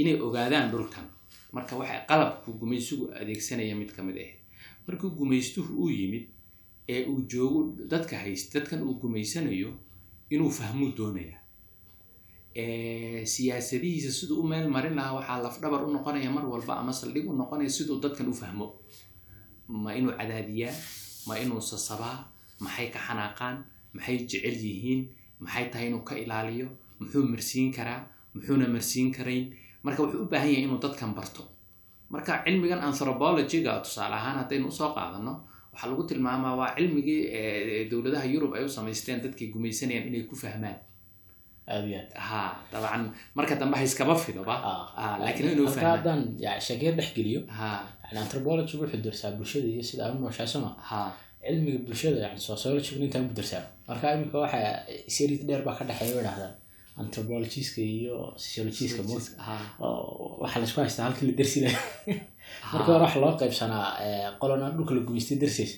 inay 0.00 0.16
ogaadaan 0.26 0.70
dhulkan. 0.72 1.04
Marka 1.52 1.76
waxay 1.80 2.00
qalabku 2.10 2.52
gumaysigu 2.60 3.04
adeegsanaya 3.20 3.74
mid 3.80 3.90
ka 3.96 4.02
mid 4.02 4.16
ahayd 4.22 4.38
markuu 4.86 5.10
gumaystuhu 5.18 5.72
uu 5.82 5.90
yimid 5.90 6.24
ee 6.88 7.04
uu 7.10 7.20
joogo 7.32 7.60
dadka 7.92 8.16
hayst 8.24 8.52
dadkan 8.54 8.82
uu 8.86 8.94
gumaysanayo 9.00 9.70
inuu 10.34 10.50
fahmuu 10.58 10.92
doonaya 10.98 11.36
Eh, 11.36 11.43
siyaasadihiisa 13.24 14.10
siduu 14.12 14.40
u 14.42 14.46
meel 14.46 14.68
marin 14.68 14.94
lahaa 14.96 15.14
waxaa 15.18 15.42
lafdhabar 15.42 15.84
u 15.84 15.90
noqonaya 15.92 16.30
mar 16.30 16.44
walba 16.46 16.74
ama 16.80 16.92
saldhig 16.92 17.26
u 17.28 17.32
noqonaya 17.36 17.68
siduu 17.70 18.00
dadkan 18.00 18.28
u 18.28 18.34
fahmo. 18.34 18.66
Ma 19.68 19.94
inuu 19.94 20.12
cadaadiyaa 20.18 20.74
ma 21.26 21.34
inuu 21.38 21.60
sasabaa 21.60 22.16
maxay 22.60 22.88
ka 22.94 22.98
xanaaqaan 23.06 23.56
maxay 23.94 24.16
jecel 24.30 24.56
yihiin 24.66 25.00
maxay 25.40 25.66
tahay 25.70 25.86
inuu 25.88 26.02
ka 26.08 26.14
ilaaliyo 26.16 26.68
muxuu 27.00 27.24
marsiin 27.32 27.72
karaa 27.76 28.00
muxuuna 28.34 28.66
marsiin 28.68 29.12
karayn. 29.12 29.44
Marka 29.82 30.02
wuxuu 30.02 30.22
u 30.24 30.28
baahan 30.32 30.48
yahay 30.52 30.64
inuu 30.68 30.78
dadkan 30.84 31.14
barto. 31.14 31.42
Marka 32.10 32.42
cilmigan 32.44 32.78
anthropologyga 32.88 33.80
tusaale 33.84 34.14
ahaan 34.14 34.36
haddaynu 34.44 34.68
u 34.68 34.70
soo 34.72 34.90
qaadano 34.94 35.32
waxaa 35.72 35.90
lagu 35.90 36.02
tilmaamaa 36.06 36.54
waa 36.60 36.70
cilmigii 36.76 37.22
eh, 37.38 37.90
dowladaha 37.90 38.24
yurub 38.34 38.54
ay 38.54 38.64
u 38.64 38.68
samaysteen 38.68 39.20
dadkay 39.24 39.48
gumaysanayaan 39.52 40.06
inay 40.08 40.22
ku 40.30 40.36
fahmaan 40.36 40.76
dabcan 42.72 43.02
marka 43.36 43.54
dambe 43.60 43.76
ha 43.78 43.82
iskaba 43.88 44.14
fidoba. 44.24 44.54
Ah, 45.02 45.16
laakiin 45.24 45.50
inuu 45.54 45.66
haddaan 45.96 46.20
ya- 46.44 46.60
sheegeer 46.66 46.94
dhex 46.98 47.08
geliyo. 47.16 47.40
Anthropology 48.22 48.74
wuxuu 48.80 49.00
darsaa 49.06 49.30
bulshada 49.38 49.66
iyo 49.74 49.82
sida 49.88 50.12
u 50.12 50.18
nooshahay 50.22 50.46
soma 50.54 50.70
ha 50.90 50.98
cilmiga 51.46 51.78
bulshada 51.86 52.16
yani 52.24 52.40
sociology 52.48 52.90
intaan 53.04 53.24
ku 53.28 53.34
darsaa. 53.38 53.62
Marka 53.88 54.06
imika 54.16 54.36
waxa 54.44 54.58
series 55.16 55.40
dheer 55.46 55.62
baa 55.66 55.74
ka 55.78 55.84
dhexeeya 55.88 56.14
way 56.16 56.24
dhahdaan 56.28 56.52
anthropologiska 57.02 57.80
iyo 57.96 58.16
sociologiska 58.42 59.02
oo 59.80 60.38
waxaa 60.42 60.60
la 60.60 60.66
isku 60.68 60.80
haystaa 60.80 61.04
halkii 61.06 61.26
la 61.28 61.34
dersi 61.38 61.58
marka 62.72 62.88
hore 62.92 63.02
waxa 63.06 63.18
loo 63.24 63.32
qaybsanaa 63.40 63.86
eh, 64.06 64.28
qolona 64.40 64.66
dhulka 64.76 64.92
la 64.96 65.00
gumaystay 65.06 65.38
darsiis. 65.42 65.72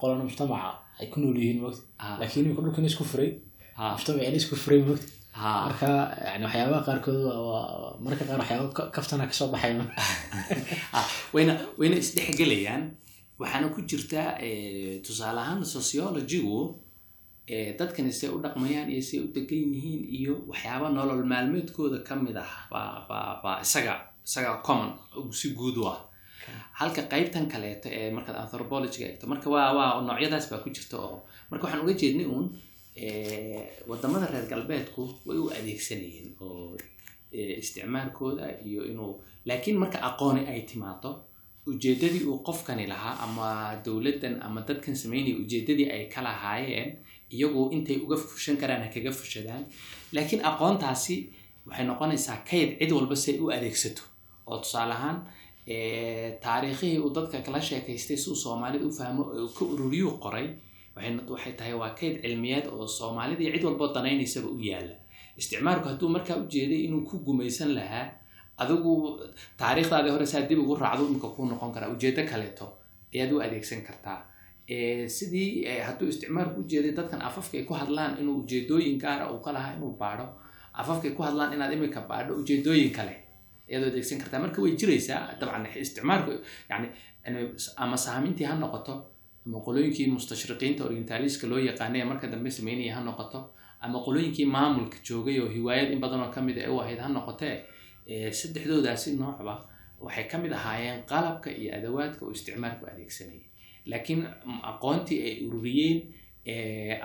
Qolona 0.00 0.22
mujtamaca 0.28 0.70
ay 1.00 1.06
ku 1.12 1.16
nool 1.20 1.36
yihiin 1.42 1.58
moogta 1.62 1.82
Ah. 2.02 2.16
laakiin 2.20 2.44
imika 2.46 2.62
dhulkan 2.64 2.84
isku 2.90 3.04
furay. 3.10 3.30
Ha 3.78 3.84
mujtamacina 3.96 4.36
isku 4.42 4.54
furay 4.62 4.80
ha 4.88 4.94
marka 5.66 5.88
yani 6.26 6.44
waxyaabaha 6.46 6.82
qaarkood 6.86 7.18
marka 8.06 8.22
qaar 8.28 8.38
waxyaaba 8.42 8.68
ka- 8.76 8.90
kaftana 8.94 9.26
ka 9.26 9.34
soo 9.34 9.48
baxay 9.54 9.74
Ah, 10.96 11.06
wayna 11.34 11.52
wayna 11.78 11.96
isdhexgelayaan 12.02 12.82
waxaana 13.40 13.66
ku 13.74 13.80
jirta 13.90 14.22
eh, 14.46 15.02
tusaale 15.04 15.40
ahaan 15.44 15.60
sociologygu 15.74 16.58
eh, 17.52 17.74
dadkani 17.78 18.12
say 18.18 18.28
u 18.30 18.38
dhaqmayaan 18.44 18.88
iyo 18.94 19.02
say 19.02 19.18
u 19.24 19.26
degan 19.34 19.58
yihiin 19.74 20.02
iyo 20.18 20.34
waxyaaba 20.50 20.86
nolol 20.96 21.22
maalmeedkooda 21.32 21.98
ka 22.06 22.14
mid 22.24 22.36
ah. 22.38 22.50
Baa 22.70 23.58
isaga 23.64 23.94
isaga 24.26 24.62
common 24.66 24.90
si 25.38 25.50
guud 25.58 25.76
u 25.82 25.84
ah. 25.94 25.98
Halka 26.78 27.02
qaybtan 27.12 27.44
kaleeto 27.52 27.88
ee 27.98 28.10
markaad 28.16 28.36
anthropologyga 28.44 29.06
eegto 29.10 29.24
marka 29.32 29.46
waa 29.54 29.68
waa 29.78 29.90
noocyadaas 30.06 30.46
baa 30.50 30.62
ku 30.64 30.68
jirta 30.76 30.96
oo 31.06 31.18
marka 31.50 31.62
waxaan 31.66 31.82
uga 31.84 31.94
jeednay 32.00 32.26
uun 32.34 32.46
waddamada 33.88 34.26
reer 34.32 34.46
galbeedku 34.52 35.02
way 35.26 35.38
u 35.38 35.50
adeegsanayeen 35.58 36.28
oo 36.40 36.76
eh, 37.32 37.58
isticmaalkooda 37.58 38.44
iyo 38.68 38.82
inuu 38.92 39.12
laakiin 39.48 39.78
marka 39.82 39.98
aqooni 40.08 40.42
ay 40.52 40.60
timaado 40.70 41.10
ujeedadii 41.66 42.24
uu 42.30 42.38
qofkani 42.48 42.86
lahaa 42.86 43.14
ama 43.26 43.46
dowladdan 43.84 44.34
ama 44.46 44.60
dadkan 44.68 44.96
sameynaya 45.02 45.36
ujeedadii 45.42 45.88
ay 45.90 46.04
ka 46.14 46.22
lahaayeen 46.22 46.90
iyagu 47.34 47.70
intay 47.76 47.96
uga 48.04 48.16
fushan 48.16 48.56
karaan 48.56 48.82
ha 48.84 48.88
kaga 48.94 49.10
fushadaan. 49.20 49.64
Laakiin 50.14 50.44
aqoontaasi 50.50 51.16
waxay 51.66 51.86
noqonaysaa 51.86 52.38
kayd 52.50 52.70
cid 52.78 52.92
walba 52.96 53.16
si 53.16 53.30
ay 53.32 53.38
u 53.44 53.50
adeegsato. 53.56 54.02
Oo 54.46 54.58
tusaale 54.62 54.92
ahaan 54.98 55.18
eh, 55.66 56.28
taariikhihii 56.44 56.98
uu 57.04 57.10
dadka 57.16 57.40
kala 57.46 57.60
sheekaystay 57.68 58.16
si 58.16 58.30
uu 58.30 58.36
soomaalida 58.44 58.86
u 58.86 58.92
fahmo 58.98 59.24
ka 59.58 59.64
ururiyuu 59.72 60.14
qoray 60.24 60.46
waxay 60.96 61.52
tahay 61.58 61.74
waa 61.82 61.90
kayd 62.00 62.14
cilmiyeed 62.22 62.66
oo 62.74 62.86
soomaalida 62.98 63.42
cid 63.54 63.64
walboo 63.68 63.88
danaynaysaba 63.96 64.48
u 64.56 64.58
yaalla 64.70 64.94
isticmaalku 65.40 65.86
hadduu 65.88 66.08
markaa 66.16 66.36
ujeeday 66.44 66.80
inuu 66.86 67.02
ku 67.08 67.18
gumaysan 67.26 67.70
lahaa 67.78 68.06
adigu 68.62 68.92
taariikhdaadii 69.60 70.10
hore 70.14 70.26
saa 70.32 70.42
dib 70.48 70.58
ugu 70.64 70.74
raacdo 70.82 71.02
imika 71.10 71.28
kuu 71.36 71.46
noqon 71.50 71.72
karaa 71.74 71.90
ujeedo 71.96 72.22
kaleeto 72.30 72.66
ayaad 73.14 73.32
u 73.34 73.40
adeegsan 73.46 73.82
kartaa 73.88 74.18
sidii 75.16 75.66
hadduu 75.86 76.08
isticmaalku 76.12 76.60
ujeeday 76.60 76.92
dadkan 76.98 77.20
afafka 77.28 77.58
ay 77.58 77.64
ku 77.68 77.74
hadlaan 77.74 78.12
inuu 78.20 78.36
ujeedooyin 78.42 78.98
gaara 79.02 79.24
uu 79.32 79.40
ka 79.46 79.52
lahaa 79.56 79.74
inuu 79.76 79.92
baadho 80.02 80.26
afafka 80.80 81.08
ay 81.08 81.14
ku 81.18 81.22
hadlaan 81.22 81.52
inaad 81.54 81.72
imika 81.76 82.00
baadho 82.10 82.32
ujeedooyin 82.40 82.90
kale 82.98 83.14
ayaad 83.68 83.82
u 83.84 83.88
adeegsan 83.92 84.18
kartaa 84.22 84.40
marka 84.44 84.62
way 84.62 84.72
jiraysaa 84.80 85.20
dabcan 85.40 85.66
isticmaalku 85.84 86.32
yani 86.70 86.88
ama 87.76 87.96
saamintii 88.06 88.46
ha 88.50 88.54
noqoto 88.62 88.94
ama 89.46 89.58
qolooyinkii 89.66 90.06
mustashriqiinta 90.16 90.84
orientaliska 90.88 91.46
loo 91.46 91.58
yaqaanay 91.58 92.04
marka 92.04 92.26
dambe 92.32 92.50
sameynaya 92.50 92.94
ha 92.96 93.00
noqoto 93.08 93.40
ama 93.80 93.98
qolooyinkii 94.06 94.46
maamulka 94.56 94.96
joogay 95.08 95.40
oo 95.40 95.48
hiwaayad 95.56 95.92
in 95.92 96.00
badan 96.00 96.20
oo 96.26 96.30
ka 96.34 96.40
mid 96.40 96.58
a 96.58 96.70
u 96.72 96.80
ahayd 96.80 96.98
ha 97.04 97.08
noqotee 97.08 97.56
saddexdoodaasi 98.40 99.16
noocba 99.20 99.54
waxay 100.00 100.24
ka 100.30 100.38
mid 100.38 100.52
ahaayeen 100.52 101.02
qalabka 101.10 101.50
iyo 101.50 101.70
adawaadka 101.78 102.26
uu 102.26 102.30
isticmaalku 102.36 102.86
adeegsanayay. 102.92 103.44
Laakiin 103.86 104.20
aqoontii 104.72 105.20
ay 105.28 105.34
ururiyeen 105.46 105.98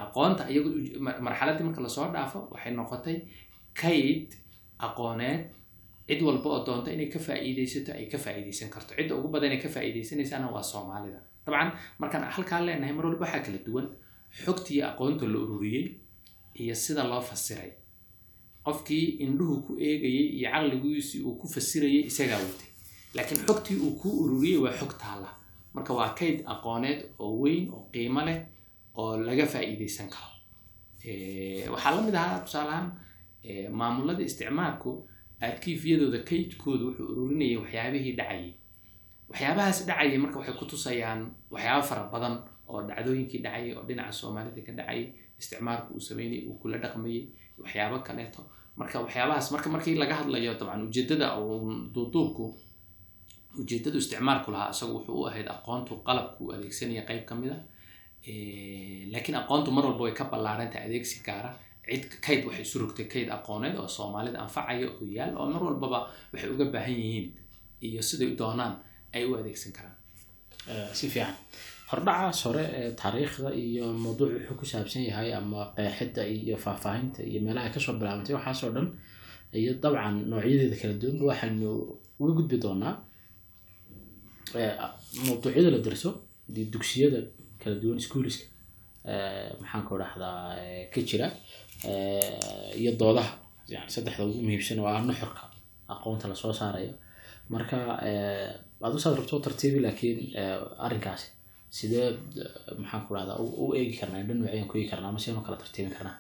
aqoonta 0.06 0.44
iyagu 0.52 0.70
uj- 0.80 0.98
mar- 1.06 1.20
marxaladdii 1.28 1.64
marka 1.68 1.82
la 1.82 1.90
soo 1.90 2.08
dhaafo 2.14 2.40
waxay 2.52 2.74
noqotay 2.80 3.18
kayd 3.82 4.28
aqooneed 4.88 5.42
cid 6.08 6.22
walba 6.28 6.50
oo 6.50 6.66
doonta 6.68 6.92
inay 6.92 7.08
ka 7.14 7.20
faa'iidaysato 7.20 7.92
ay 8.00 8.06
ka 8.12 8.18
faa'iidaysan 8.18 8.70
karto. 8.70 8.92
Cidda 8.98 9.16
ugu 9.16 9.28
badan 9.28 9.52
ay 9.52 9.60
ka 9.64 9.70
faa'iidaysanaysana 9.76 10.48
waa 10.56 10.64
soomaalida 10.64 11.20
dabcan 11.50 11.70
markaan 12.00 12.24
halkaa 12.36 12.62
leenahay 12.68 12.94
mar 12.98 13.06
walba 13.06 13.26
waxaa 13.26 13.44
kala 13.46 13.60
duwan 13.66 13.88
xogtii 14.46 14.82
aqoonta 14.90 15.26
la 15.34 15.38
ururiyey 15.46 15.86
iyo 16.62 16.76
sida 16.76 17.04
loo 17.12 17.22
fasiray. 17.30 17.72
Qofkii 18.66 19.06
indhuhu 19.26 19.56
ku 19.66 19.72
eegayay 19.88 20.28
iyo 20.38 20.48
caqligiisii 20.54 21.22
uu 21.26 21.36
ku 21.42 21.46
fasirayay 21.54 22.04
isagaa 22.10 22.38
watay 22.46 22.70
laakiin 23.16 23.40
xogtii 23.48 23.78
uu 23.86 23.94
ku 24.02 24.10
ururiyey 24.24 24.58
waa 24.64 24.74
xog 24.80 24.94
taala 25.04 25.30
marka 25.74 25.92
waa 26.00 26.10
kayd 26.20 26.38
aqooneed 26.54 27.00
oo 27.24 27.34
weyn 27.42 27.64
oo 27.76 27.84
qiimo 27.94 28.22
leh 28.28 28.40
oo 29.00 29.12
laga 29.28 29.46
faa'iidaysan 29.54 30.10
karo. 30.14 30.34
Waxaa 31.74 31.96
la 31.96 32.02
mid 32.08 32.16
ahaa 32.16 32.40
tusaale 32.46 32.70
ahaan 32.72 32.90
eh, 33.44 33.70
maamulada 33.80 34.24
isticmaalku 34.30 34.92
arkiifyadooda 35.48 36.20
kaydkooda 36.30 36.84
wuxuu 36.88 37.08
ururinayay 37.12 37.58
waxyaabihii 37.62 38.14
dhacayay 38.20 38.52
waxyaabahaas 39.30 39.80
dhacayay 39.88 40.18
marka 40.24 40.38
waxay 40.42 40.56
ku 40.60 40.66
tusayaan 40.72 41.22
waxyaabo 41.54 41.84
fara 41.90 42.04
badan 42.14 42.36
oo 42.70 42.82
dhacdooyinkii 42.90 43.42
dhacayay 43.46 43.72
oo 43.78 43.84
dhinaca 43.88 44.12
soomaalida 44.20 44.62
ka 44.68 44.72
dhacayay 44.80 45.06
isticmaalku 45.40 45.90
uu 45.98 46.04
sameynayay 46.08 46.44
uu 46.50 46.56
kula 46.62 46.78
dhaqmayay 46.84 47.22
waxyaabo 47.62 47.98
kaleeto. 48.08 48.42
Marka 48.80 48.96
waxyaabahaas 49.06 49.48
marka 49.54 49.68
markii 49.70 49.96
laga 50.02 50.16
hadlayo 50.20 50.54
dabcan 50.60 50.82
ujeedada 50.88 51.28
uu 51.40 51.92
duuduubku 51.94 52.46
ujeedadu 53.62 53.98
isticmaalku 54.02 54.50
lahaa 54.54 54.72
isagu 54.74 54.94
wuxuu 54.98 55.16
u 55.22 55.26
ahayd 55.30 55.48
aqoontu 55.56 55.94
qalabku 56.08 56.42
uu 56.46 56.52
adeegsanaya 56.56 57.04
qayb 57.10 57.24
ka 57.30 57.36
mid 57.36 57.52
a 57.54 57.60
Eh, 58.32 59.08
laakiin 59.12 59.36
aqoontu 59.42 59.72
mar 59.72 59.84
walba 59.88 60.04
way 60.06 60.12
ka 60.20 60.26
ballaarantay 60.32 60.82
adeegsi 60.88 61.24
gaara. 61.28 61.52
Cid 61.88 62.04
kayd 62.26 62.42
waxay 62.48 62.64
isu 62.68 62.76
rogtay 62.84 63.08
kayd 63.14 63.30
aqooneed 63.38 63.76
oo 63.80 63.88
soomaalida 63.88 64.40
anfacaya 64.46 64.86
oo 64.92 65.06
yaal 65.18 65.32
oo 65.40 65.48
mar 65.54 65.62
walbaba 65.68 66.00
waxay 66.34 66.50
uga 66.54 66.66
baahan 66.74 66.96
yihiin 67.00 67.28
iyo 67.88 68.02
siday 68.10 68.36
doonaan 68.40 68.76
ay 69.16 69.24
u 69.30 69.36
adeegsan 69.40 69.72
karaan. 69.78 69.96
Si 70.98 71.06
fiican. 71.14 71.36
Hordhacaas 71.92 72.40
hore 72.46 72.64
ee 72.80 72.92
taariikhda 73.02 73.50
iyo 73.66 73.86
mawduuc 74.04 74.32
wuxuu 74.36 74.56
ku 74.60 74.66
saabsan 74.72 75.04
yahay 75.10 75.30
ama 75.40 75.62
qeexidda 75.78 76.22
iyo 76.38 76.56
faahfaahinta 76.64 77.22
iyo 77.30 77.40
meelaha 77.46 77.70
ka 77.74 77.80
soo 77.86 77.94
bilaabantay. 78.00 78.36
Waxaasoo 78.38 78.72
dhan 78.76 78.88
iyo 79.62 79.72
dabcan 79.84 80.16
noocyadeeda 80.30 80.76
kala 80.82 80.94
duwan 81.02 81.18
waxaynu 81.30 81.70
uga 82.22 82.32
gudbi 82.38 82.58
doonaa 82.64 82.94
mawduucyada 85.26 85.70
la 85.76 85.80
darso 85.86 86.10
dugsiyada 86.74 87.20
kala 87.62 87.76
duwan 87.82 88.00
schooliska 88.06 88.46
maxaan 89.62 89.84
ku 89.88 89.94
dhahdaa 90.02 90.56
ka 90.94 91.00
jira 91.10 91.28
iyo 92.82 92.92
doodaha. 93.02 93.34
Yani 93.74 93.90
saddexda 93.94 94.24
ugu 94.26 94.42
muhiimsan 94.46 94.80
waa 94.86 95.02
nuxurka 95.08 95.44
aqoonta 95.94 96.26
la 96.32 96.36
soo 96.36 96.54
saarayo. 96.54 96.94
Marka 97.50 97.78
aad 98.84 98.94
usaad 99.00 99.16
rabto 99.20 99.40
tartiibi 99.46 99.80
laakiin 99.86 100.20
arrinkaasi. 100.86 101.28
Sidee 101.78 102.08
maxaan 102.82 103.04
ku 103.08 103.14
rahdaa 103.16 103.38
u 103.64 103.66
eegi 103.80 103.96
karnaa 104.00 104.24
noociyaan 104.24 104.68
ku 104.70 104.76
eegi 104.78 104.90
karnaa 104.92 105.10
ama 105.12 105.20
sianu 105.24 105.42
kala 105.46 105.58
tartiibin 105.64 105.94
karnaa? 105.98 106.18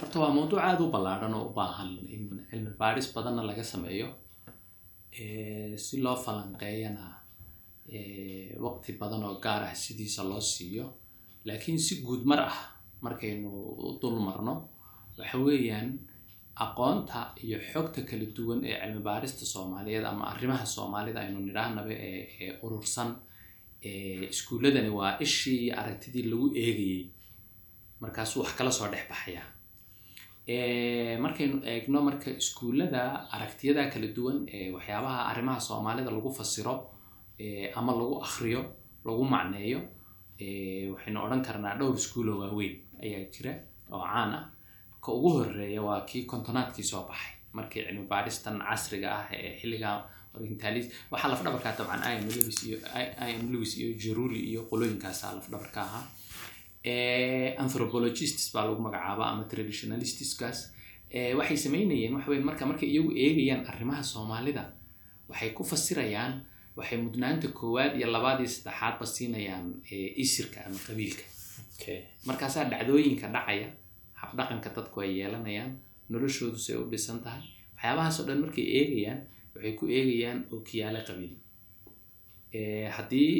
Horta 0.00 0.16
waa 0.22 0.32
mawduuc 0.36 0.60
aada 0.68 0.82
u 0.84 0.90
ballaadhan 0.94 1.34
oo 1.38 1.44
u 1.50 1.54
baahan 1.58 1.90
in 2.14 2.22
cilmi 2.50 2.70
baadhis 2.80 3.08
badanna 3.14 3.42
laga 3.48 3.64
sameeyo. 3.72 4.08
Si 5.84 5.94
loo 6.04 6.16
falanqeeyana 6.24 7.04
waqti 8.64 8.90
badan 9.00 9.22
oo 9.28 9.34
gaar 9.44 9.62
ah 9.68 9.74
sidiisa 9.82 10.22
loo 10.30 10.40
siiyo. 10.52 10.86
Laakiin 11.46 11.78
si 11.86 11.94
guud 12.04 12.22
mar 12.30 12.40
ah 12.50 12.58
markaynu 13.04 13.48
u 13.86 13.98
dul 14.00 14.18
marno 14.26 14.54
waxa 15.18 15.36
weeyaan 15.46 15.88
aqoonta 16.64 17.18
iyo 17.44 17.58
xogta 17.70 18.00
kala 18.08 18.26
duwan 18.36 18.60
ee 18.64 18.76
cilmi 18.82 19.00
baarista 19.08 19.44
soomaaliyeed 19.54 20.04
ama 20.12 20.24
arrimaha 20.32 20.64
soomaalida 20.76 21.20
aynu 21.24 21.38
nidhaahnaba 21.48 21.92
ee 22.08 22.50
urursan 22.64 23.10
iskuulladani 24.34 24.90
waa 24.98 25.12
ishii 25.26 25.70
aragtidii 25.80 26.24
lagu 26.32 26.46
eegayey. 26.64 27.02
Markaasuu 28.00 28.40
wax 28.42 28.52
kala 28.58 28.70
soo 28.78 28.88
dhex 28.92 29.04
baxaya. 29.10 29.42
Markaynu 31.24 31.56
eegno 31.72 31.98
marka 32.08 32.30
iskuullada 32.30 33.02
aragtiyada 33.34 33.90
kala 33.92 34.06
duwan 34.16 34.38
ee 34.56 34.70
waxyaabaha 34.76 35.20
arrimaha 35.30 35.60
soomaalida 35.60 36.10
lagu 36.16 36.30
fasiro 36.38 36.74
ama 37.78 37.92
lagu 38.00 38.16
akriyo 38.26 38.62
lagu 39.06 39.24
macneeyo 39.32 39.80
waxaynu 40.94 41.18
odhan 41.26 41.42
karnaa 41.46 41.74
dhowr 41.78 41.96
iskuuloo 42.00 42.38
waaweyn 42.42 42.74
ayaa 43.04 43.24
jira 43.34 43.52
oo 43.92 44.00
caan 44.12 44.32
ah 44.38 44.44
ka 45.06 45.12
ugu 45.18 45.30
horreeya 45.36 45.80
waa 45.88 46.00
kii 46.10 46.22
kontonaadkii 46.32 46.84
soo 46.90 47.02
baxay. 47.08 47.32
Markii 47.56 47.82
cilmi 47.86 48.06
baadhistan 48.12 48.56
casriga 48.68 49.08
ah 49.18 49.26
ee 49.38 49.50
xilliga 49.60 49.90
orientalis 50.36 50.86
waxaa 51.12 51.28
lafdhabarkaa 51.32 51.72
dabcan 51.78 52.02
im 52.18 52.28
lewis 52.36 52.58
iyo 52.66 52.78
im 53.40 53.44
lewis 53.52 53.72
iyo 54.50 54.60
qolooyinkaasaa 54.70 55.32
lafdhabarka 55.36 55.80
ahaa. 55.88 56.04
Anthropologists 57.64 58.52
baa 58.54 58.64
lagu 58.68 58.80
magacaaba 58.82 59.24
ama 59.32 59.44
traditionalistiskaas. 59.52 60.58
Waxay 61.38 61.56
sameynayeen 61.64 62.14
waxa 62.16 62.30
weyn 62.30 62.44
marka 62.44 62.66
markay 62.66 62.88
iyagu 62.94 63.10
eegayaan 63.24 63.62
arrimaha 63.70 64.02
soomaalida 64.02 64.64
waxay 65.30 65.50
ku 65.56 65.62
fasirayaan 65.64 66.32
waxay 66.76 66.98
mudnaanta 67.04 67.48
koowaad 67.58 67.92
iyo 67.98 68.06
labaad 68.14 68.38
iyo 68.42 68.48
saddexaadba 68.56 69.06
siinayaan 69.14 69.66
isirka 70.24 70.58
ama 70.66 70.78
qabiilka. 70.86 71.24
Markaasaa 72.28 72.64
dhacdooyinka 72.72 73.26
dhacaya 73.34 73.68
habdhaqanka 74.20 74.70
dadku 74.76 74.96
ay 75.04 75.10
yeelanayaan 75.20 75.72
noloshoodu 76.10 76.58
say 76.66 76.76
u 76.76 76.84
dhisan 76.92 77.18
tahay. 77.24 77.42
Waxyaabahaas 77.76 78.18
dhan 78.28 78.38
markay 78.44 78.64
eegayaan 78.78 79.20
waxay 79.54 79.72
ku 79.78 79.84
eegayaan 79.98 80.38
ookiyaale 80.54 81.00
qabiil. 81.08 81.34
Haddii 82.96 83.32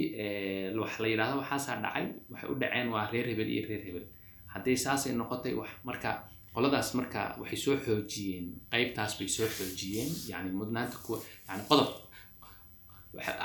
wax 0.81 0.93
la 1.03 1.09
yidhahdo 1.13 1.37
waxaasaa 1.43 1.81
dhacay 1.85 2.07
waxay 2.31 2.49
u 2.53 2.55
dhaceen 2.63 2.89
waa 2.95 3.07
reer 3.13 3.27
hebel 3.31 3.49
iyo 3.55 3.63
reer 3.69 3.83
hebel. 3.87 4.07
Haddii 4.53 4.77
saasay 4.85 5.13
noqotay 5.21 5.55
wax 5.61 5.71
marka 5.89 6.11
qoladaas 6.55 6.89
marka 6.99 7.21
waxay 7.41 7.57
soo 7.65 7.77
xoojiyeen 7.85 8.47
qeybtaas 8.73 9.13
bay 9.19 9.29
soo 9.37 9.47
xoojiyeen 9.57 10.11
yani 10.31 10.51
mudnaanta 10.61 10.97
kuwa 11.05 11.19
yani 11.49 11.63
qodob 11.71 11.89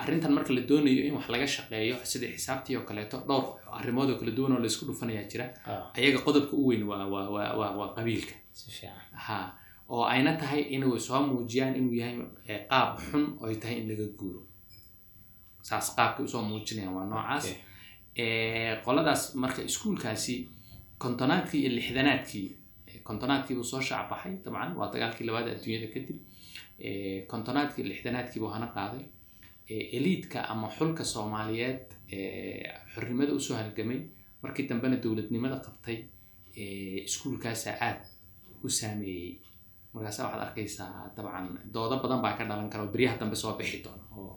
arrintan 0.02 0.32
marka 0.34 0.54
la 0.54 0.62
doonayo 0.70 1.02
in 1.08 1.14
wax 1.18 1.28
laga 1.30 1.48
shaqeeyo 1.56 1.96
sida 2.12 2.28
xisaabtii 2.36 2.76
oo 2.78 2.84
kaleeto 2.90 3.18
dhowr 3.30 3.46
arrimood 3.78 4.10
oo 4.10 4.18
kala 4.20 4.32
duwan 4.38 4.52
oo 4.56 4.60
laysku 4.66 4.86
dhufanayaa 4.86 5.24
jira 5.32 5.46
ayaga 5.98 6.20
qodobka 6.26 6.54
u 6.62 6.68
weyn 6.70 6.84
waa 6.84 7.88
qabiilka. 7.96 8.34
Ha 9.26 9.38
oo 9.90 10.04
ayna 10.14 10.32
tahay 10.42 10.62
inay 10.76 11.00
soo 11.00 11.22
muujiyaan 11.28 11.76
inuu 11.80 11.94
yahay 12.02 12.18
qaab 12.70 12.90
xun 13.08 13.26
oy 13.44 13.56
tahay 13.62 13.78
in 13.82 13.88
laga 13.92 14.06
guuro. 14.20 14.42
Saas 15.68 15.88
qaabkay 15.96 16.26
u 16.26 16.28
soo 16.34 16.42
muujinayaan 16.50 16.94
waa 16.98 17.06
noocaas. 17.12 17.46
Qoladaas 18.86 19.36
marka 19.36 19.62
iskuulkaasi 19.70 20.36
kontonaadkii 21.04 21.62
iyo 21.62 21.72
lixdanaadkii 21.78 22.48
kontonaadkiibuu 23.04 23.64
soo 23.64 23.82
shaacbaxay 23.82 24.34
dabcan 24.46 24.76
waa 24.80 24.92
dagaalkii 24.94 25.26
labaad 25.28 25.48
adduunyada 25.54 25.88
kadib 25.94 26.18
kontonaadkii 27.32 27.84
lixdanaadkiibuu 27.92 28.50
hana 28.56 28.68
qaaday 28.76 29.04
eliidka 29.98 30.40
ama 30.52 30.68
xulka 30.78 31.04
soomaaliyeed 31.14 31.86
xornimada 32.94 33.32
u 33.34 33.40
soo 33.40 33.56
halgamay 33.62 34.00
markii 34.44 34.68
dambena 34.70 34.98
dowladnimada 35.04 35.58
qabtay 35.66 35.98
iskuulkaasaa 37.08 37.76
aada 37.88 38.06
u 38.64 38.70
saameeyey. 38.70 39.34
Markaasa 39.94 40.24
waxaad 40.26 40.42
arkaysaa 40.48 41.12
dabcan 41.16 41.48
doodo 41.74 41.96
badan 42.04 42.22
baa 42.24 42.38
ka 42.38 42.44
dhalan 42.50 42.70
kara 42.70 42.84
oo 42.84 42.92
beryaha 42.94 43.18
dambe 43.20 43.36
soo 43.36 43.54
bixi 43.60 43.84
doona. 43.86 44.04
Oo. 44.18 44.34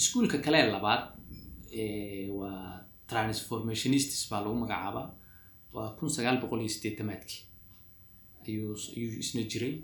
Iskuulka 0.00 0.38
kale 0.44 0.60
labaad 0.74 1.02
waa 2.38 2.80
transformationistis 3.10 4.22
baa 4.30 4.40
lagu 4.44 4.54
magacaabaa. 4.64 5.08
Waa 5.74 5.88
kun 5.98 6.10
sagaal 6.16 6.38
boqol 6.42 6.60
iyo 6.60 6.68
sideetamaadkii. 6.76 7.42
Ayuu 8.48 8.74
isna 9.22 9.42
jiray 9.50 9.74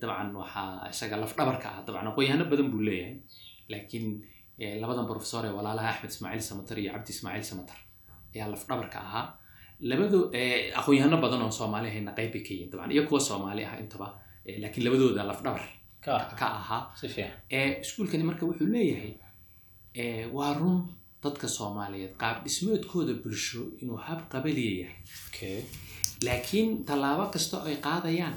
dabcan 0.00 0.28
waxaa 0.42 0.88
isaga 0.92 1.16
lafdhabarka 1.22 1.68
ah. 1.74 1.80
Dabcan 1.86 2.06
aqoon-yahano 2.10 2.44
badan 2.52 2.68
buu 2.72 2.82
leeyahay. 2.88 3.16
Laakiin 3.72 4.06
labadan 4.82 5.06
professor 5.10 5.42
ee 5.46 5.52
walaalaha 5.58 5.88
axmed 5.92 6.10
ismaaciil 6.14 6.44
samatar 6.50 6.76
iyo 6.78 6.90
cabdi 6.94 7.10
ismaaciil 7.16 7.46
samatar 7.50 7.78
ayaa 8.34 8.48
lafdhabarka 8.54 8.98
ahaa. 9.06 9.26
Labado 9.90 10.18
aqoon-yahano 10.80 11.16
badan 11.24 11.42
oo 11.46 11.50
soomaali 11.60 11.88
ahayna 11.90 12.12
qayb 12.18 12.30
bay 12.34 12.42
ka 12.46 12.50
yihiin 12.54 12.70
dabcan 12.72 12.90
iyo 12.94 13.02
kuwa 13.08 13.20
soomaali 13.28 13.62
ah 13.70 13.74
intaba 13.82 14.08
laakiin 14.62 14.84
labadooda 14.86 15.22
lafdhabar 15.30 15.62
ka 16.40 16.46
ahaa. 16.60 16.82
Iskuulkani 17.84 18.24
marka 18.30 18.42
wuxuu 18.48 18.68
leeyahay 18.74 19.12
waa 20.36 20.52
run 20.60 20.78
dadka 21.24 21.46
soomaaliyeed 21.58 22.14
qaab 22.22 22.36
dhismoodkooda 22.44 23.14
bulsho 23.22 23.60
inuu 23.82 23.96
hab 24.06 24.20
qabaliya 24.32 24.72
yahay. 24.82 25.62
Laakiin 26.26 26.84
tallaabo 26.88 27.24
kasta 27.34 27.56
ay 27.68 27.76
qaadayaan 27.86 28.36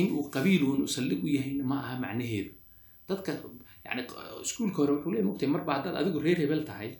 in 0.00 0.06
uu 0.16 0.24
qabiiluun 0.34 0.88
saldhig 0.88 1.24
u 1.24 1.28
yahayna 1.36 1.64
ma 1.64 1.76
aha 1.84 1.94
macnaheedu. 2.04 2.50
Dadka 3.08 3.32
yani 3.86 4.02
iskuulka 4.44 4.76
hore 4.82 4.92
wuxuu 4.96 5.10
leeyahy 5.12 5.26
mugtay 5.30 5.48
marba 5.54 5.74
haddaad 5.76 5.96
adigu 6.00 6.18
reer 6.26 6.38
hebel 6.42 6.62
tahay 6.70 6.90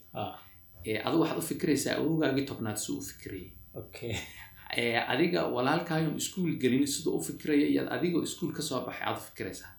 adigu 1.07 1.20
waxaad 1.22 1.38
u 1.42 1.47
fikiraysaa 1.53 1.95
awowgaagii 2.01 2.45
tobnaad 2.51 2.76
siduu 2.82 2.99
u 3.03 3.07
fikirayay. 3.11 3.51
Adiga 5.12 5.40
walaalkaayon 5.57 6.16
iskuul 6.16 6.57
gelin 6.62 6.86
siduu 6.86 7.16
u 7.18 7.22
fikiraya 7.22 7.66
iyo 7.72 7.82
adiga 7.97 8.18
iskuul 8.28 8.53
ka 8.53 8.62
soo 8.62 8.80
baxay 8.86 9.07
aad 9.09 9.16
u 9.18 9.24
fikiraysaa. 9.30 9.70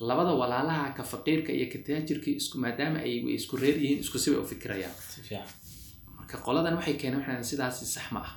Labada 0.00 0.32
walaalaha 0.40 0.92
ka 0.96 1.02
faqiirka 1.02 1.50
iyo 1.52 1.66
ka 1.72 1.78
taajirka 1.86 2.30
isku 2.30 2.58
maadaama 2.58 2.98
ay 3.06 3.14
isku 3.38 3.56
reer 3.56 3.76
yihiin 3.82 4.00
isku 4.04 4.18
sibay 4.18 4.38
u 4.40 4.44
fikirayaan. 4.52 4.94
Marka 6.16 6.36
qoladan 6.46 6.74
waxay 6.78 6.94
keeneen 7.00 7.20
waxaan 7.20 7.44
sidaasi 7.50 7.86
sax 7.94 8.12
ma 8.12 8.20
ah. 8.20 8.32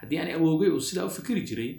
Haddii 0.00 0.18
aan 0.20 0.30
awowgay 0.38 0.70
uu 0.70 0.80
sidaa 0.80 1.04
u 1.04 1.10
fikiri 1.10 1.42
jiray 1.48 1.70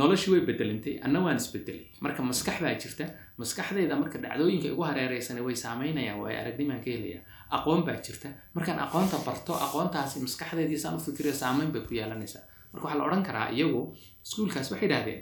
noloshii 0.00 0.30
way 0.32 0.40
bedelantay 0.48 0.94
anna 1.06 1.18
waan 1.24 1.36
isbedelay 1.42 1.86
marka 2.04 2.20
maskax 2.30 2.56
baa 2.64 2.74
jirta 2.82 3.04
maskaxdayda 3.40 3.94
marka 4.02 4.16
dhacdooyinka 4.24 4.68
igu 4.74 4.82
hareereysan 4.90 5.38
way 5.46 5.54
saameynayaan 5.64 6.18
way 6.24 6.34
aragnimaan 6.42 6.80
ka 6.84 6.90
helaya 6.90 7.20
aqoon 7.56 7.80
baa 7.86 7.96
jirta. 8.06 8.28
Markaan 8.54 8.78
aqoonta 8.86 9.16
barto 9.26 9.52
aqoontaasi 9.66 10.16
maskaxdeydii 10.26 10.78
saan 10.82 10.94
u 10.98 11.00
fikirayo 11.06 11.34
saameyn 11.42 11.70
bay 11.74 11.82
ku 11.88 11.94
yeelanaysaa 11.98 12.42
marka 12.72 12.84
waxaa 12.86 12.98
la 13.00 13.04
odhan 13.08 13.22
karaa 13.28 13.48
iyagu 13.56 13.80
iskuulkaas 14.24 14.68
waxay 14.72 14.88
idhahdeen 14.88 15.20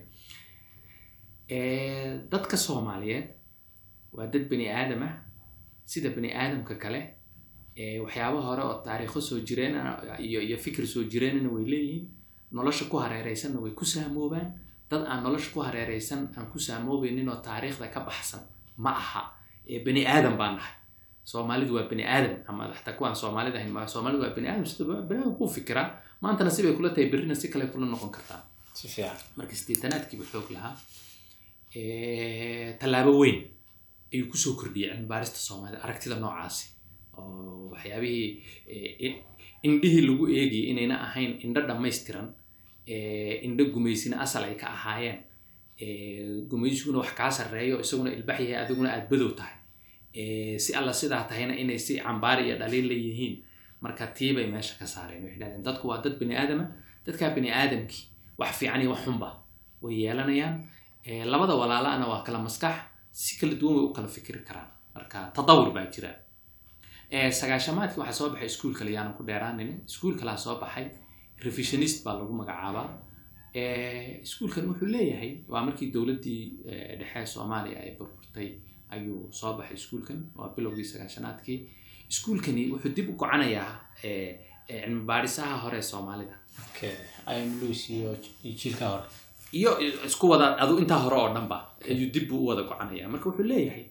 dadka 2.32 2.56
soomaaliyeed 2.56 3.26
waa 4.16 4.26
dad 4.32 4.44
bani 4.50 4.66
aadam 4.70 5.02
ah. 5.08 5.14
Sida 5.84 6.08
bani 6.16 6.30
aadamka 6.32 6.74
kale 6.74 7.00
waxyaaba 8.04 8.40
hore 8.48 8.62
oo 8.62 8.76
taariikho 8.86 9.20
soo 9.20 9.38
jireen 9.48 9.74
iyo 10.18 10.40
iyo 10.40 10.56
fikir 10.58 10.86
soo 10.86 11.02
jireenana 11.12 11.48
way 11.54 11.64
leeyihiin 11.72 12.04
nolosha 12.56 12.84
ku 12.90 12.96
hareereysanna 13.04 13.58
way 13.64 13.72
ku 13.80 13.84
saamoobaan. 13.84 14.48
Dad 14.90 15.02
aan 15.10 15.20
nolosha 15.26 15.50
ku 15.54 15.60
hareereysan 15.66 16.20
aan 16.36 16.46
ku 16.52 16.58
saamoobaynin 16.66 17.28
oo 17.28 17.38
taariikhda 17.48 17.86
ka 17.94 18.00
baxsan 18.08 18.40
ma 18.84 18.90
aha. 19.02 19.22
Bani 19.84 20.02
aadam 20.14 20.36
baan 20.40 20.54
nahay. 20.58 20.74
Soomaalidu 21.30 21.72
waa 21.76 21.88
bani 21.90 22.04
aadam 22.14 22.34
ama 22.48 22.62
xataa 22.78 22.94
kuwaan 22.98 23.16
soomaalida 23.22 23.56
ahayn 23.58 23.72
ma 23.76 23.86
soomaalidu 23.94 24.22
waa 24.24 24.34
bani 24.36 24.48
aadam 24.48 24.66
sida 24.70 24.84
bani 25.08 25.20
aadam 25.20 25.34
kuu 25.40 25.48
fikiraa 25.56 25.88
maantana 26.22 26.50
sibay 26.56 26.72
kula 26.76 26.90
tahay 26.94 27.08
berrina 27.12 27.34
si 27.34 27.48
kale 27.52 27.64
kula 27.72 27.86
noqon 27.92 28.10
kartaa. 28.16 28.40
Marka 29.36 29.54
sideetanaadkiiba 29.60 30.24
xoog 30.32 30.48
lahaa. 30.56 30.74
Tallaabo 32.80 33.12
weyn 33.22 33.38
ayuu 34.12 34.28
ku 34.30 34.36
soo 34.36 34.54
kordhiyay 34.60 34.90
cilmi 34.94 35.08
baarista 35.12 35.38
soomaalida 35.48 35.80
aragtida 35.84 36.16
noocaasi. 36.22 36.64
Oo 37.18 37.70
waxyaabihii 37.72 38.28
indhihii 39.66 40.02
lagu 40.08 40.24
eegayay 40.38 40.66
inayna 40.72 40.96
ahayn 41.06 41.32
indho 41.44 41.60
dhammaystiran 41.68 42.28
indho 42.86 43.64
gumaysina 43.72 44.20
asal 44.24 44.44
ay 44.44 44.54
ka 44.56 44.66
ahaayeen. 44.76 45.18
Gumaysiguna 46.48 46.98
wax 46.98 47.12
kaa 47.18 47.30
sarreeyo 47.30 47.80
isaguna 47.80 48.10
ilbax 48.12 48.40
yahay 48.40 48.56
adiguna 48.64 48.88
aada 48.92 49.06
badow 49.10 49.30
tahay. 49.38 49.56
Si 50.58 50.74
alla 50.74 50.92
sidaa 50.92 51.24
tahayna 51.28 51.54
inay 51.56 51.78
si 51.78 51.98
cambaari 51.98 52.46
iyo 52.48 52.56
dhaliil 52.58 52.86
la 52.88 52.94
yihiin 52.94 53.34
marka 53.80 54.06
tiibay 54.06 54.46
meesha 54.46 54.74
ka 54.78 54.86
saareen. 54.86 55.22
Waxay 55.24 55.38
dhahdeen 55.40 55.62
dadku 55.62 55.88
waa 55.88 56.00
dad 56.04 56.14
bani 56.20 56.34
aadama 56.36 56.66
dadkaa 57.06 57.30
bani 57.36 57.50
aadamkii 57.50 58.04
wax 58.38 58.52
fiican 58.58 58.80
iyo 58.80 58.90
wax 58.90 59.00
xunba 59.04 59.28
way 59.82 59.94
yeelanayaan. 60.04 60.54
Eh, 61.04 61.24
labada 61.26 61.54
walaalana 61.54 62.06
waa 62.06 62.22
kala 62.26 62.38
maskax 62.38 62.76
si 63.12 63.38
kala 63.40 63.54
duwan 63.60 63.74
way 63.76 63.84
u 63.84 63.92
kala 63.92 64.08
fikiri 64.08 64.40
karaan. 64.48 64.68
Marka 64.94 65.18
tadawur 65.36 65.70
baa 65.76 65.86
jira. 65.94 66.10
Eh, 67.10 67.30
sagaashamaadkii 67.32 68.00
waxaa 68.00 68.12
soo 68.18 68.28
baxay 68.30 68.46
iskuul 68.46 68.74
kale 68.78 68.90
yaanan 68.96 69.14
ku 69.18 69.22
dheeraanin 69.28 69.70
iskuul 69.88 70.14
kalaa 70.20 70.36
soo 70.36 70.56
baxay 70.62 70.86
revisionist 71.46 72.04
baa 72.04 72.14
lagu 72.18 72.32
magacaabaa. 72.32 72.88
Eh, 73.54 74.22
iskuulkan 74.26 74.64
wuxuu 74.70 74.86
leeyahay 74.94 75.32
waa 75.48 75.62
markii 75.66 75.90
dowladdii 75.94 76.42
eh, 76.70 76.98
dhexe 76.98 77.26
soomaaliya 77.34 77.78
ay 77.84 77.90
burburtay 77.98 78.48
ayuu 78.94 79.28
soo 79.30 79.52
baxay 79.58 79.76
iskuulkan 79.80 80.18
waa 80.36 80.48
bilowgii 80.56 80.84
sagaashanaadkii. 80.92 81.58
Iskuulkani 82.10 82.70
wuxuu 82.72 82.92
dib 82.96 83.08
u 83.10 83.12
gocanayaa 83.20 83.72
eh, 84.02 84.30
cilmi 84.68 85.00
baadhisaha 85.10 85.56
hore 85.64 85.78
ee 85.78 85.82
soomaalida. 85.92 86.34
Iyo 89.52 89.72
isku 90.06 90.28
wada 90.30 90.46
adu 90.62 90.78
intaa 90.82 90.98
hore 91.04 91.16
oo 91.16 91.30
dhanba 91.34 91.58
ayuu 91.90 92.10
dib 92.14 92.28
buu 92.28 92.40
u 92.44 92.46
wada 92.50 92.62
gocanaya 92.62 93.08
marka 93.08 93.28
wuxuu 93.30 93.46
leeyahay 93.52 93.84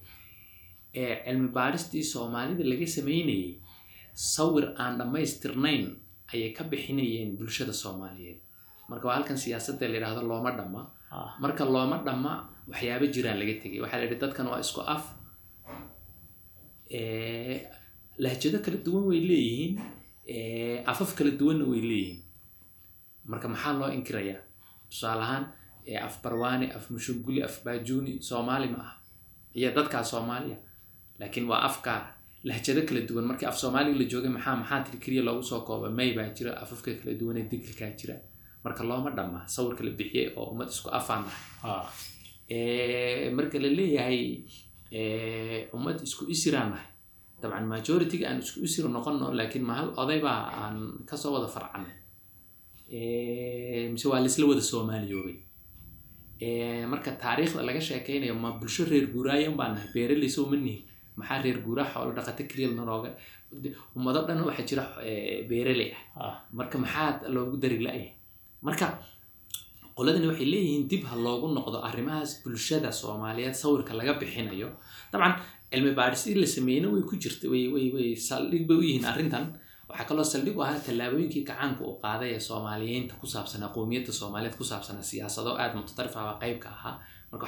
cilmi 1.26 1.48
baadhistii 1.58 2.04
soomaalida 2.14 2.64
laga 2.72 2.88
sameynayay 2.88 3.54
sawir 4.14 4.66
aan 4.84 4.98
dhammaystirnayn 5.00 5.86
ayay 6.34 6.52
ka 6.58 6.64
bixinayeen 6.64 7.30
bulshada 7.38 7.74
soomaaliyeed. 7.74 8.40
Marka 8.90 9.08
waa 9.08 9.16
halkan 9.18 9.38
siyaasadda 9.44 9.88
la 9.88 9.96
yidhaahdo 9.98 10.22
looma 10.32 10.52
dhamma. 10.58 10.82
Ah. 11.12 11.36
Marka 11.44 11.64
looma 11.66 11.98
dhamma 12.06 12.32
waxyaabo 12.70 13.06
jiraan 13.14 13.38
laga 13.42 13.54
tegay 13.62 13.80
waxaa 13.84 14.00
la 14.02 14.06
yidhi 14.06 14.20
dadkan 14.24 14.46
waa 14.52 14.60
isku 14.66 14.82
af. 14.96 15.04
Lahjado 18.24 18.60
kala 18.66 18.78
duwan 18.86 19.04
way 19.10 19.20
leeyihiin 19.30 19.74
afaf 20.92 21.16
kala 21.18 21.32
duwanna 21.40 21.66
way 21.72 21.82
leeyihiin. 21.82 22.20
Marka 23.26 23.48
maxaa 23.48 23.74
loo 23.80 23.90
inkirayaa? 23.98 24.42
Tusaale 24.90 25.22
ahaan 25.26 25.46
eh, 25.88 25.98
af 26.06 26.22
barwaani 26.24 26.68
af 26.78 26.90
mushunguli 26.92 27.42
af 27.44 27.56
baajuuni 27.66 28.22
soomaali 28.22 28.68
ma 28.74 28.78
aha. 28.84 28.94
Iyo 29.56 29.72
dadkaa 29.78 30.04
soomaaliya. 30.04 30.58
Laakiin 31.20 31.48
waa 31.50 31.62
afkaar 31.70 32.04
lahjado 32.50 32.82
kala 32.88 33.02
duwan. 33.08 33.26
Markii 33.30 33.48
af 33.52 33.58
soomaaliga 33.62 33.98
la 34.02 34.06
joogay 34.12 34.32
maxaa 34.38 34.56
maxaa 34.62 34.84
tiri 34.86 34.98
keliya 35.04 35.24
loogu 35.28 35.44
soo 35.50 35.62
kooba 35.68 35.88
may 35.98 36.10
baa 36.18 36.30
jira 36.38 36.52
afafka 36.64 36.90
kala 37.00 37.12
duwan 37.20 37.38
ee 37.42 37.48
digilkaa 37.52 37.92
jira. 38.00 38.16
Marka 38.64 38.82
looma 38.90 39.10
dhamma 39.18 39.40
sawirka 39.54 39.84
la 39.88 39.92
bixiyey 40.00 40.28
oo 40.38 40.46
ummad 40.54 40.68
isku 40.76 40.90
afaan 41.00 41.24
ah. 41.64 41.86
Eh, 42.56 43.32
marka 43.38 43.58
la 43.64 43.70
leeyahay 43.78 44.20
ummad 45.76 45.98
isku 46.08 46.24
isiraan 46.34 46.70
nahay 46.74 46.88
dabcan 47.42 47.66
majority-ga 47.74 48.26
aan 48.30 48.40
isku 48.46 48.60
isir 48.68 48.86
noqono 48.96 49.26
laakiin 49.40 49.66
mahal 49.70 49.88
oday 50.02 50.20
baa 50.26 50.42
aan 50.64 50.78
ka 51.10 51.16
soo 51.22 51.32
wada 51.36 51.48
farcanay 51.56 51.92
mise 53.94 54.06
waa 54.12 54.20
laisla 54.24 54.46
wada 54.52 54.62
soomaaliyoobay 54.72 55.38
marka 56.92 57.10
taariikhda 57.24 57.62
laga 57.70 57.82
sheekeynayo 57.88 58.36
ma 58.44 58.50
bulsho 58.60 58.84
reer 58.92 59.06
guuraayan 59.14 59.56
baan 59.60 59.72
nahay? 59.76 59.90
Beeraleyso 59.94 60.42
ma 60.52 60.56
nihin 60.66 60.82
maxaa 61.20 61.42
reer 61.44 61.58
guuraa 61.66 61.88
xoolo 61.94 62.12
dhaqato 62.18 62.44
keliya 62.50 62.68
lanooga 62.78 63.10
ummado 63.96 64.20
dhan 64.28 64.40
waxaa 64.50 64.66
jira 64.70 64.84
eh, 65.10 65.46
beeraley 65.50 65.90
ah. 66.22 66.36
Marka 66.58 66.78
maxaa 66.84 67.08
loogu 67.36 67.56
dari 67.64 67.78
la-yahay 67.86 68.12
marka 68.68 68.86
qoladani 69.98 70.28
waxay 70.32 70.48
leeyihiin 70.54 70.84
dib 70.92 71.04
ha 71.10 71.16
loogu 71.26 71.48
noqdo 71.58 71.78
arrimahaas 71.88 72.32
bulshada 72.44 72.90
soomaaliyeed 73.02 73.56
sawirka 73.62 73.94
laga 74.00 74.14
bixinayo. 74.22 74.70
Dabcan 75.12 75.34
cilmi 75.72 75.92
baadhisidii 76.00 76.42
la 76.44 76.48
sameeyeyna 76.56 76.88
way 76.94 77.04
ku 77.10 77.16
jirta 77.24 77.46
way 77.54 78.08
saldhig 78.30 78.64
bay 78.70 78.78
u 78.82 78.84
yihiin 78.88 79.06
arrintan. 79.12 79.46
Waxaa 79.90 80.06
kaloo 80.10 80.26
saldhig 80.34 80.58
u 80.58 80.62
ahaa 80.66 80.80
tallaabooyinkii 80.88 81.44
gacaanka 81.50 81.82
uu 81.88 81.96
qaaday 82.04 82.30
ee 82.36 82.42
soomaaliyeynta 82.50 83.14
ku 83.22 83.26
saabsanaa 83.34 83.70
qowmiyadda 83.76 84.12
soomaaliyeed 84.20 84.58
ku 84.60 84.66
saabsanaa 84.72 85.06
siyaasado 85.12 85.52
aada 85.62 85.76
mutatarif 85.80 86.16
ah 86.18 86.24
baa 86.42 86.72
ahaa. 86.76 86.96
Marka 87.32 87.46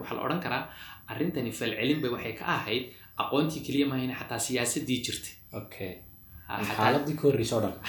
waxaa 0.00 0.16
la 0.18 0.22
odhan 0.26 0.40
karaa 0.46 0.64
arrintani 1.10 1.50
falcelin 1.58 1.98
bay 2.02 2.10
waxay 2.14 2.34
ka 2.40 2.44
ahayd 2.56 2.84
aqoontii 3.22 3.62
keliya 3.66 3.86
mahayna 3.90 4.14
xataa 4.20 4.38
siyaasadii 4.46 4.98
jirtay. 5.04 5.34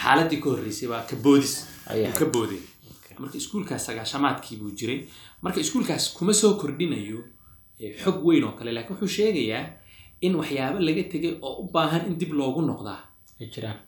Xaaladii 0.03 0.39
ka 0.43 0.49
horreysay 0.51 0.89
waa 0.91 1.03
ka 1.09 1.15
boodis. 1.25 1.53
Ayay 1.91 2.05
uu 2.11 2.19
ka 2.21 2.25
booday 2.35 2.59
marka 3.19 3.37
iskuulkaas 3.37 3.83
sagaashamaadkii 3.87 4.57
buu 4.59 4.71
jiray. 4.79 4.99
Marka 5.41 5.59
iskuulkaas 5.59 6.05
kuma 6.17 6.33
soo 6.33 6.53
kordhinayo 6.61 7.19
eh, 7.79 7.95
xog 8.03 8.23
weyn 8.27 8.43
oo 8.47 8.51
kale 8.59 8.71
laakiin 8.75 8.95
wuxuu 8.95 9.07
sheegayaa 9.17 9.65
in 10.25 10.35
waxyaabo 10.39 10.79
laga 10.87 11.03
tegay 11.13 11.33
oo 11.41 11.53
u 11.61 11.65
baahan 11.73 12.03
in 12.09 12.15
dib 12.19 12.31
loogu 12.39 12.61
noqdaa. 12.69 12.99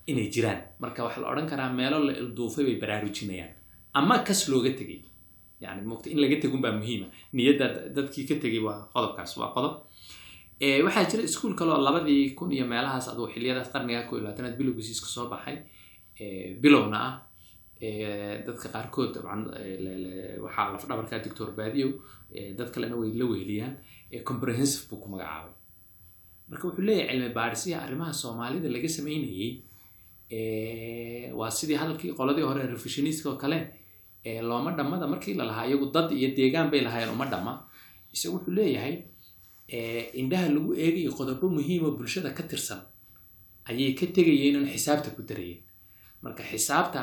Inay 0.07 0.27
jiraan. 0.33 0.59
Marka 0.79 1.03
waxaa 1.05 1.21
la 1.23 1.29
odhan 1.31 1.47
karaa 1.51 1.69
meelo 1.79 1.99
la 2.07 2.13
ilduufay 2.21 2.63
bay 2.67 2.75
baraarujinayaan. 2.83 3.51
Ama 3.93 4.19
kas 4.27 4.41
looga 4.51 4.71
tegay. 4.79 4.99
Yani 5.63 5.81
mogta 5.89 6.09
in 6.09 6.19
laga 6.23 6.35
tegun 6.41 6.61
baa 6.61 6.71
muhiima. 6.79 7.07
Niyadda 7.33 7.65
dadkii 7.95 8.25
ka 8.29 8.35
tegay 8.43 8.59
waa 8.67 8.79
qodobkaas 8.93 9.37
waa 9.37 9.53
qodob 9.55 9.75
waxaa 10.85 11.05
jira 11.09 11.23
iskuul 11.23 11.55
kaloo 11.59 11.77
labadii 11.87 12.35
kun 12.37 12.51
iyo 12.51 12.65
meelahaas 12.71 13.07
aduu 13.09 13.27
xiliyadaas 13.33 13.69
qarniga 13.73 14.03
ko 14.07 14.15
iyo 14.15 14.23
labaatanaad 14.25 14.55
bilowgiisiis 14.59 15.01
ka 15.01 15.07
soo 15.15 15.27
baxay. 15.29 15.57
Eh, 16.19 16.55
bilowna 16.61 16.99
ah. 17.07 17.13
Eh, 17.81 18.43
dadka 18.45 18.69
qaarkood 18.73 19.09
dabcan 19.15 19.41
eh, 19.57 20.37
waxaa 20.43 20.71
lafdhabarkaa 20.73 21.19
doctor 21.25 21.49
baadiyow 21.57 21.89
eh, 22.35 22.53
dad 22.57 22.69
kalena 22.73 22.95
way 22.95 23.09
la 23.19 23.25
weheliyaan 23.31 23.73
eh, 24.11 24.21
comprehensive 24.29 24.83
buu 24.89 24.99
ku 25.01 25.09
magacaabay. 25.09 25.53
Marka 26.49 26.63
wuxuu 26.67 26.85
leeyahay 26.89 27.17
cilmi 27.17 27.33
baadhisyaha 27.39 27.81
arrimaha 27.85 28.13
soomaalida 28.21 28.69
laga 28.75 28.89
sameynayey 28.97 29.51
eh, 30.29 31.31
waa 31.39 31.49
sidii 31.51 31.75
hadalkii 31.81 32.13
qoladii 32.19 32.45
hore 32.49 32.61
revisionistka 32.73 33.29
oo 33.29 33.35
kale 33.43 33.59
eh, 34.23 34.41
looma 34.49 34.71
dhammada 34.77 35.07
markii 35.07 35.33
la 35.33 35.43
lahaa 35.49 35.65
iyagu 35.67 35.85
dad 35.95 36.11
iyo 36.11 36.29
deegaan 36.37 36.69
bay 36.71 36.81
lahaayeen 36.81 37.13
uma 37.15 37.25
dhamma. 37.25 37.53
Isagu 38.13 38.35
wuxuu 38.37 38.53
leeyahay 38.59 38.93
eh, 38.93 39.03
indhaha 40.21 40.47
lagu 40.55 40.71
eegayo 40.75 41.11
qodobo 41.19 41.45
muhiima 41.55 41.89
bulshada 41.97 42.29
ka 42.37 42.43
tirsan 42.43 42.81
ayay 43.69 43.93
ka 43.99 44.05
tegayeen 44.15 44.55
in 44.59 44.67
xisaabta 44.73 45.09
ku 45.15 45.21
darayeen. 45.29 45.61
Marka 46.23 46.43
xisaabta 46.43 46.99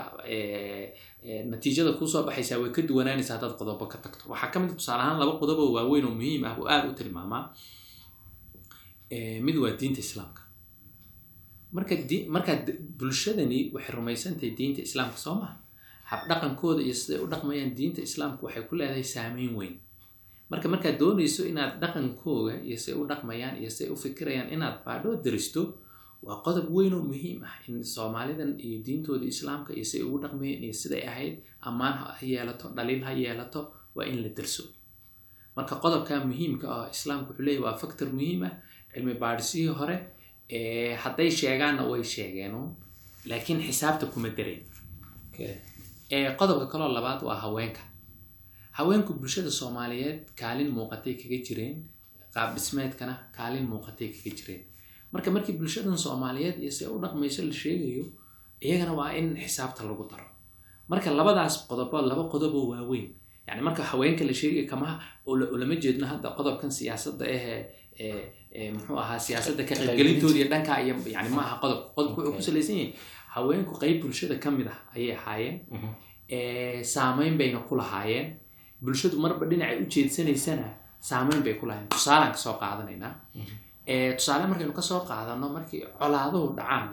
natiijada 1.51 1.93
ku 1.99 2.05
soo 2.07 2.23
baxaysaa 2.29 2.59
way 2.63 2.71
ka 2.77 2.83
duwanaanaysaa 2.89 3.35
haddaad 3.37 3.55
qodobo 3.61 3.85
ka 3.93 3.99
tagto. 4.05 4.29
Waxaa 4.33 4.51
ka 4.53 4.59
mid 4.61 4.71
ah 4.73 4.77
tusaale 4.79 5.03
ahaan 5.03 5.19
laba 5.21 5.33
qodob 5.41 5.59
oo 5.59 5.73
waaweyn 5.77 6.05
oo 6.09 6.15
muhiim 6.19 6.45
ah 6.45 6.55
oo 6.61 6.67
aada 6.73 6.87
u 6.91 6.95
tilmaamaa 6.99 7.45
mid 9.47 9.57
waa 9.63 9.73
diinta 9.81 10.01
islaamka. 10.07 10.43
Marka 11.73 11.95
di 12.09 12.17
marka 12.35 12.53
d- 12.67 12.77
bulshadani 12.99 13.71
waxay 13.75 13.93
rumaysantahay 13.97 14.51
diinta 14.59 14.81
islaamka 14.89 15.17
soo 15.25 15.35
maha 15.41 15.57
habdhaqankooda 16.11 16.81
iyo 16.87 16.95
siday 17.01 17.19
u 17.25 17.27
dhaqmayaan 17.33 17.73
diinta 17.79 18.01
islaamka 18.09 18.41
waxay 18.47 18.63
ku 18.69 18.75
leedahay 18.79 19.05
saameyn 19.15 19.53
weyn 19.59 19.75
marka 20.51 20.67
markaad 20.73 20.97
doonayso 21.03 21.43
inaad 21.53 21.73
dhaqankooga 21.83 22.55
iyo 22.69 22.77
siday 22.83 22.97
u 23.01 23.05
dhaqmayaan 23.11 23.55
iyo 23.61 23.71
siday 23.77 23.91
u 23.95 23.97
fikirayaan 24.05 24.49
inaad 24.55 24.77
baadhoo 24.87 25.15
daristo 25.25 25.63
waa 26.27 26.37
qodob 26.47 26.67
weyn 26.77 26.95
oo 26.99 27.03
muhiim 27.11 27.39
ah 27.49 27.55
in 27.69 27.85
soomaalidan 27.95 28.51
iyo 28.67 28.79
diintooda 28.87 29.27
islaamka 29.35 29.71
iyo 29.77 29.85
siday 29.91 30.05
ugu 30.09 30.19
dhaqmayeen 30.25 30.61
iyo 30.67 30.75
siday 30.83 31.03
ahayd 31.11 31.35
ammaan 31.69 31.95
ha 32.01 32.07
yeelato 32.33 32.67
dhaliil 32.77 33.03
ha 33.07 33.13
yeelato 33.23 33.61
waa 33.97 34.07
in 34.13 34.19
la 34.25 34.31
darso 34.39 34.63
marka 35.57 35.75
qodobka 35.85 36.15
muhiimka 36.31 36.67
ah 36.77 36.87
islaamku 36.97 37.29
wuxuu 37.31 37.45
leeyahy 37.47 37.65
waa 37.67 37.77
factor 37.83 38.09
muhiim 38.19 38.41
ah 38.49 38.53
cilmi 38.93 39.15
baadhisihii 39.23 39.73
hore 39.81 39.97
hadday 41.03 41.31
sheegaanna 41.41 41.83
way 41.91 42.03
sheegeen 42.15 42.55
laakiin 43.31 43.61
xisaabta 43.69 44.07
kuma 44.13 44.31
Eh, 46.11 46.37
qodobka 46.39 46.67
kaloo 46.73 46.89
labaad 46.97 47.21
waa 47.29 47.39
haweenka 47.45 47.81
haweenku 48.79 49.13
bulshada 49.21 49.51
soomaaliyeed 49.61 50.19
kaalin 50.41 50.71
muuqatay 50.77 51.15
kaga 51.21 51.39
jireen. 51.47 51.77
Qaab 52.35 52.55
dhismeedkana 52.57 53.15
kaalin 53.37 53.67
muuqatay 53.73 54.09
kaga 54.15 54.31
jireen. 54.39 54.63
Marka 55.13 55.31
markii 55.35 55.57
bulshadan 55.61 55.99
soomaaliyeed 56.07 56.57
iyo 56.63 56.71
si 56.77 56.85
u 56.87 56.99
dhaqmayso 57.03 57.43
la 57.49 57.53
sheegayo 57.63 58.05
iyagana 58.67 58.93
waa 58.99 59.11
in 59.19 59.29
xisaabta 59.43 59.83
lagu 59.89 60.05
daro. 60.11 60.27
Marka 60.91 61.11
labadaas 61.11 61.55
qodobo 61.69 61.97
laba 62.11 62.25
qodoboo 62.33 62.67
waaweyn 62.73 63.09
yani 63.49 63.61
marka 63.67 63.83
haweenka 63.91 64.25
la 64.25 64.35
sheegay 64.41 64.65
kama 64.67 64.89
ula- 65.27 65.51
ulama 65.55 65.75
jeedno 65.83 66.07
hadda 66.13 66.29
qodobkan 66.39 66.71
siyaasadda 66.79 67.25
ahee 67.37 67.61
ee 68.01 68.25
ee 68.59 68.71
muxuu 68.73 68.97
ahaa 69.03 69.19
siyaasadda 69.27 69.63
ka 69.69 69.75
qaybgelintooda 69.75 70.37
iyo 70.41 70.49
dhankaa 70.53 70.79
iyo 70.85 70.95
yani 71.15 71.29
ma 71.37 71.43
aha 71.47 71.57
qodob 71.63 71.81
qodobku 71.97 72.19
wuxuu 72.21 72.37
ku 72.37 72.43
salaysan 72.49 72.77
yahay. 72.81 72.93
Haweenku 73.35 73.73
qayb 73.83 73.97
bulshada 74.03 74.37
ka 74.45 74.51
mid 74.51 74.67
ah 74.75 74.79
ayay 74.97 75.13
ahaayeen. 75.19 75.57
Mhm. 75.75 75.89
ee 76.37 76.85
saameyn 76.95 77.35
bayna 77.41 77.59
ku 77.69 77.77
lahaayeen 77.81 78.27
bulshadu 78.85 79.17
marba 79.25 79.45
dhinacay 79.51 79.77
u 79.83 79.87
jeedsanaysana 79.95 80.69
saameyn 81.09 81.43
bay 81.47 81.55
ku 81.61 81.67
lahaayeen 81.69 81.91
tusaalaan 81.95 82.33
ka 82.37 82.39
soo 82.45 82.55
qaadanaynaa. 82.63 83.15
Ee 83.93 84.11
tusaale 84.19 84.45
markaynu 84.51 84.73
ka 84.79 84.83
soo 84.91 85.01
qaadano 85.11 85.47
markii 85.57 85.83
colaaduhu 86.01 86.49
dhacaan 86.59 86.89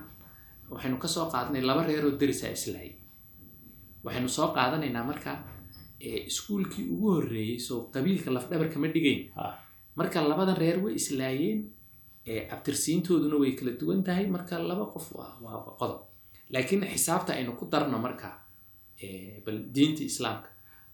waxaynu 0.71 0.97
ka 1.03 1.07
soo 1.15 1.25
qaadanay 1.33 1.61
laba 1.69 1.81
reeroo 1.89 2.13
derisaa 2.21 2.51
islahay 2.57 2.91
waxaynu 4.05 4.29
soo 4.37 4.47
qaadanaynaa 4.57 5.03
marka 5.11 5.31
ee 6.07 6.19
iskuulkii 6.29 6.85
ugu 6.93 7.07
horreeyey 7.15 7.59
soo 7.67 7.79
qabiilka 7.93 8.29
lafdhabar 8.35 8.67
kama 8.73 8.87
dhigayn. 8.95 9.21
Marka 9.99 10.17
labadan 10.31 10.57
reer 10.63 10.77
way 10.83 10.93
islaayeen 11.01 11.59
ee 12.31 12.41
abtirsiintooduna 12.53 13.35
way 13.43 13.51
kala 13.59 13.71
duwan 13.81 14.01
tahay. 14.07 14.25
Marka 14.35 14.55
laba 14.71 14.85
qof 14.93 15.05
waa 15.15 15.59
qodob. 15.79 15.99
Laakiin 16.53 16.81
xisaabta 16.93 17.31
aynu 17.39 17.51
ku 17.59 17.65
darno 17.73 17.97
marka 18.05 18.29
bal 19.45 19.57
diinta 19.75 20.03
islaamka 20.11 20.49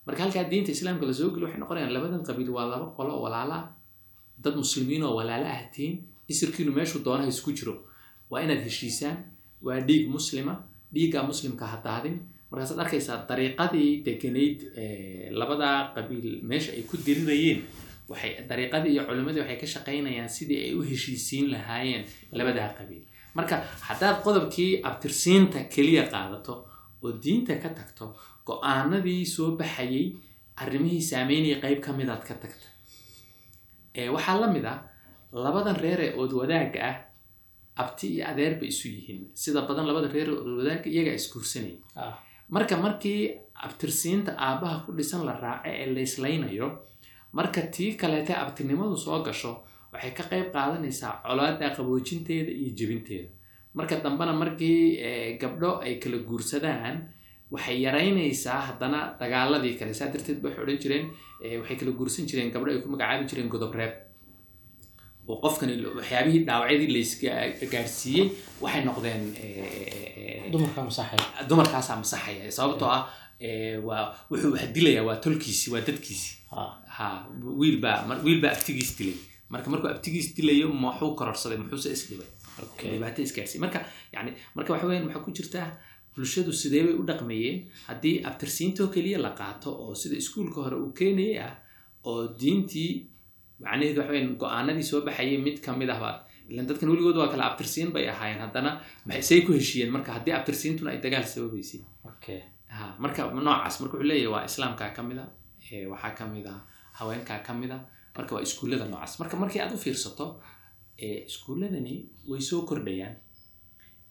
marka 0.05 0.19
halkaa 0.23 0.43
diinta 0.51 0.71
islaamka 0.75 1.05
la 1.09 1.13
soo 1.19 1.29
geliyo 1.33 1.47
waxay 1.47 1.59
noqonayaan 1.63 1.93
labadan 1.97 2.23
qabiil 2.27 2.49
waa 2.57 2.65
laba 2.73 2.85
qolo 2.97 3.11
oo 3.15 3.21
walaala 3.25 3.57
dad 4.43 4.55
muslimiin 4.63 5.03
oo 5.07 5.13
walaala 5.19 5.47
ah 5.57 5.61
tihiin 5.73 5.95
isirkiinu 6.31 6.71
meeshuu 6.77 7.01
doonaha 7.05 7.27
isku 7.33 7.51
jiro. 7.57 7.73
Waa 8.31 8.41
inaad 8.45 8.61
heshiisaan 8.67 9.17
waa 9.65 9.79
dhiig 9.87 10.03
muslima 10.15 10.53
dhiiggaa 10.93 11.23
muslimka 11.31 11.65
ha 11.71 11.77
daadin. 11.85 12.15
Markaasaad 12.51 12.79
arkaysaa 12.83 13.17
dariiqadii 13.29 13.89
deganayd 14.05 14.57
labadaa 15.39 15.77
qabiil 15.95 16.27
meesha 16.49 16.71
ay 16.77 16.83
ku 16.89 16.95
dirirayeen 17.05 17.59
waxay 18.11 18.31
dariiqadii 18.49 18.91
iyo 18.95 19.03
culimmadii 19.07 19.41
waxay 19.43 19.57
ka 19.61 19.67
shaqaynayaan 19.73 20.29
sidii 20.37 20.59
ay 20.65 20.73
u 20.79 20.81
heshiisiin 20.89 21.45
lahaayeen 21.53 22.03
labadaa 22.39 22.69
qabiil. 22.79 23.03
Marka 23.37 23.55
haddaad 23.87 24.17
qodobkii 24.25 24.71
abtirsiinta 24.89 25.59
keliya 25.73 26.03
qaadato 26.13 26.53
oo 27.03 27.11
diinta 27.23 27.53
ka 27.63 27.69
tagto 27.79 28.05
go'aanadii 28.51 29.25
soo 29.35 29.49
baxayay 29.59 30.05
arrimihii 30.61 31.01
saameynaya 31.11 31.57
qeyb 31.63 31.79
ka 31.85 31.91
midaad 31.99 32.23
ka 32.27 32.33
tagta. 32.41 32.67
Waxaa 34.15 34.39
la 34.41 34.47
mid 34.47 34.65
ah 34.65 34.79
labadan 35.43 35.75
reer 35.83 35.99
ee 36.01 36.13
ood 36.21 36.31
wadaagga 36.39 36.79
ah 36.89 36.97
abti 37.81 38.07
iyo 38.15 38.23
adeer 38.31 38.53
bay 38.59 38.67
isu 38.73 38.87
yihiin. 38.95 39.21
Sida 39.41 39.61
badan 39.67 39.85
labada 39.87 40.07
reer 40.15 40.29
ee 40.29 40.37
ood 40.41 40.49
wadaagga 40.59 40.87
iyagaa 40.93 41.15
isguursanaya 41.19 41.77
marka 42.55 42.75
markii 42.85 43.21
abtirsiinta 43.65 44.31
aabbaha 44.45 44.77
ku 44.85 44.89
dhisan 44.97 45.21
la 45.27 45.33
raaco 45.43 45.69
ee 45.69 45.85
la 45.95 46.01
islaynayo 46.07 46.67
marka 47.37 47.61
tii 47.75 47.91
kaleete 48.01 48.33
abtinimadu 48.43 48.97
soo 49.05 49.19
gasho 49.25 49.51
waxay 49.93 50.11
ka 50.17 50.23
qayb 50.31 50.47
qaadanaysaa 50.55 51.13
colaada 51.25 51.69
qaboojinteeda 51.75 52.51
iyo 52.61 52.71
jebinteeda. 52.77 53.29
Marka 53.77 53.95
dambena 54.03 54.33
markii 54.41 55.37
gabdho 55.41 55.71
ay 55.85 55.95
kala 56.01 56.17
guursadaan 56.27 56.95
waxay 57.53 57.77
yaraynaysaa 57.85 58.59
haddana 58.67 58.99
dagaaladii 59.21 59.75
kale. 59.79 59.93
Saa 59.99 60.07
darteed 60.13 60.39
ba 60.41 60.49
waxay 60.49 60.63
odhan 60.63 60.79
jireen 60.83 61.05
waxay 61.61 61.75
kala 61.79 61.91
guursan 61.99 62.25
jireen 62.29 62.51
gabdho 62.53 62.71
ay 62.71 62.79
ku 62.83 62.89
magacaabi 62.93 63.25
jireen 63.29 63.49
godob 63.53 63.73
reeb 63.79 63.93
oo 65.29 65.37
qofkani 65.43 65.73
waxyaabihii 65.99 66.43
dhaawacyadii 66.47 66.91
laysgaarsiiyey 66.95 68.27
waxay 68.63 68.83
noqdeen 68.89 69.23
dumarka 70.51 70.81
masaxaya 70.89 71.47
dumarkaasaa 71.49 71.97
masaxaya 72.03 72.51
sababtoo 72.57 72.89
ah 72.97 73.03
waa 73.87 74.03
wuxuu 74.31 74.51
wax 74.55 74.65
dilayaa 74.75 75.03
waa 75.09 75.15
tolkiisi 75.25 75.67
waa 75.73 75.81
dadkiisi 75.87 76.31
ha 76.95 77.05
wiilbaa 77.59 77.97
wiilbaa 78.25 78.51
abtigiis 78.55 78.91
dilay. 78.97 79.15
Marka 79.53 79.67
markuu 79.73 79.89
abtigiis 79.95 80.27
dilayo 80.35 80.67
maxuu 80.83 81.11
kororsaday 81.19 81.57
muxuuse 81.61 81.89
isdhibay 81.95 82.27
dhibaato 82.91 83.21
isgaarsiiy 83.27 83.61
marka 83.65 83.79
yani 84.15 84.31
marka 84.55 84.69
waxa 84.73 84.87
weyan 84.89 85.05
waxaa 85.07 85.23
ku 85.25 85.31
jirtaa 85.37 85.67
bulshadu 86.16 86.51
sidee 86.62 86.84
bay 86.86 86.93
u 87.01 87.03
dhaqmayeen 87.09 87.57
haddii 87.88 88.16
abtirsiintoo 88.30 88.88
keliya 88.95 89.20
la 89.26 89.32
qaato 89.39 89.70
oo 89.84 89.93
sida 90.01 90.16
iskuulka 90.22 90.59
hore 90.66 90.76
uu 90.84 90.91
keenayay 90.99 91.38
ah 91.47 91.53
oo 92.09 92.22
diintii 92.41 92.91
macnaheedu 93.64 93.99
waxa 94.01 94.12
weyan 94.14 94.30
go'aanadii 94.41 94.84
soo 94.91 95.01
baxayay 95.07 95.38
mid 95.45 95.57
ka 95.66 95.72
mid 95.80 95.89
ah 95.95 95.99
baa 96.03 96.16
ilan 96.51 96.66
dadkan 96.70 96.88
weligood 96.91 97.18
waa 97.22 97.30
kale 97.34 97.43
abtirsiin 97.49 97.89
bay 97.95 98.05
ahaayeen. 98.14 98.41
Haddana 98.45 98.72
maxay 99.07 99.39
ku 99.45 99.51
heshiiyeen? 99.57 99.91
Marka 99.95 100.09
haddii 100.18 100.34
abtirsiintuna 100.39 100.89
ay 100.93 100.99
dagaal 101.05 101.24
sababaysay 101.34 101.82
ha 102.76 102.84
marka 103.03 103.22
noocaas 103.47 103.76
marka 103.82 103.95
wuxuu 103.97 104.09
leeyahay 104.12 104.32
waa 104.36 104.43
islaamkaa 104.49 104.89
ka 104.97 105.01
mid 105.09 105.18
a 105.24 105.26
waxaa 105.93 106.14
ka 106.20 106.26
mid 106.34 106.45
a 106.51 106.53
haweenkaa 106.99 107.39
ka 107.47 107.53
mid 107.62 107.72
a 107.76 107.78
marka 108.18 108.32
waa 108.36 108.43
iskuullada 108.47 108.86
noocaas. 108.91 109.14
Marka 109.22 109.36
markii 109.41 109.62
aad 109.64 109.74
u 109.76 109.80
fiirsato 109.86 110.26
iskuulladani 111.28 111.95
way 112.30 112.41
soo 112.49 112.62
kordhayaan. 112.70 113.16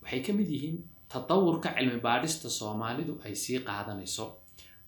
Waxay 0.03 0.21
ka 0.27 0.33
mid 0.39 0.49
yihiin 0.55 0.79
tatawurka 1.13 1.69
cilmi 1.79 2.01
baadhista 2.07 2.49
soomaalidu 2.59 3.21
ay 3.25 3.35
sii 3.35 3.59
qaadanayso. 3.69 4.25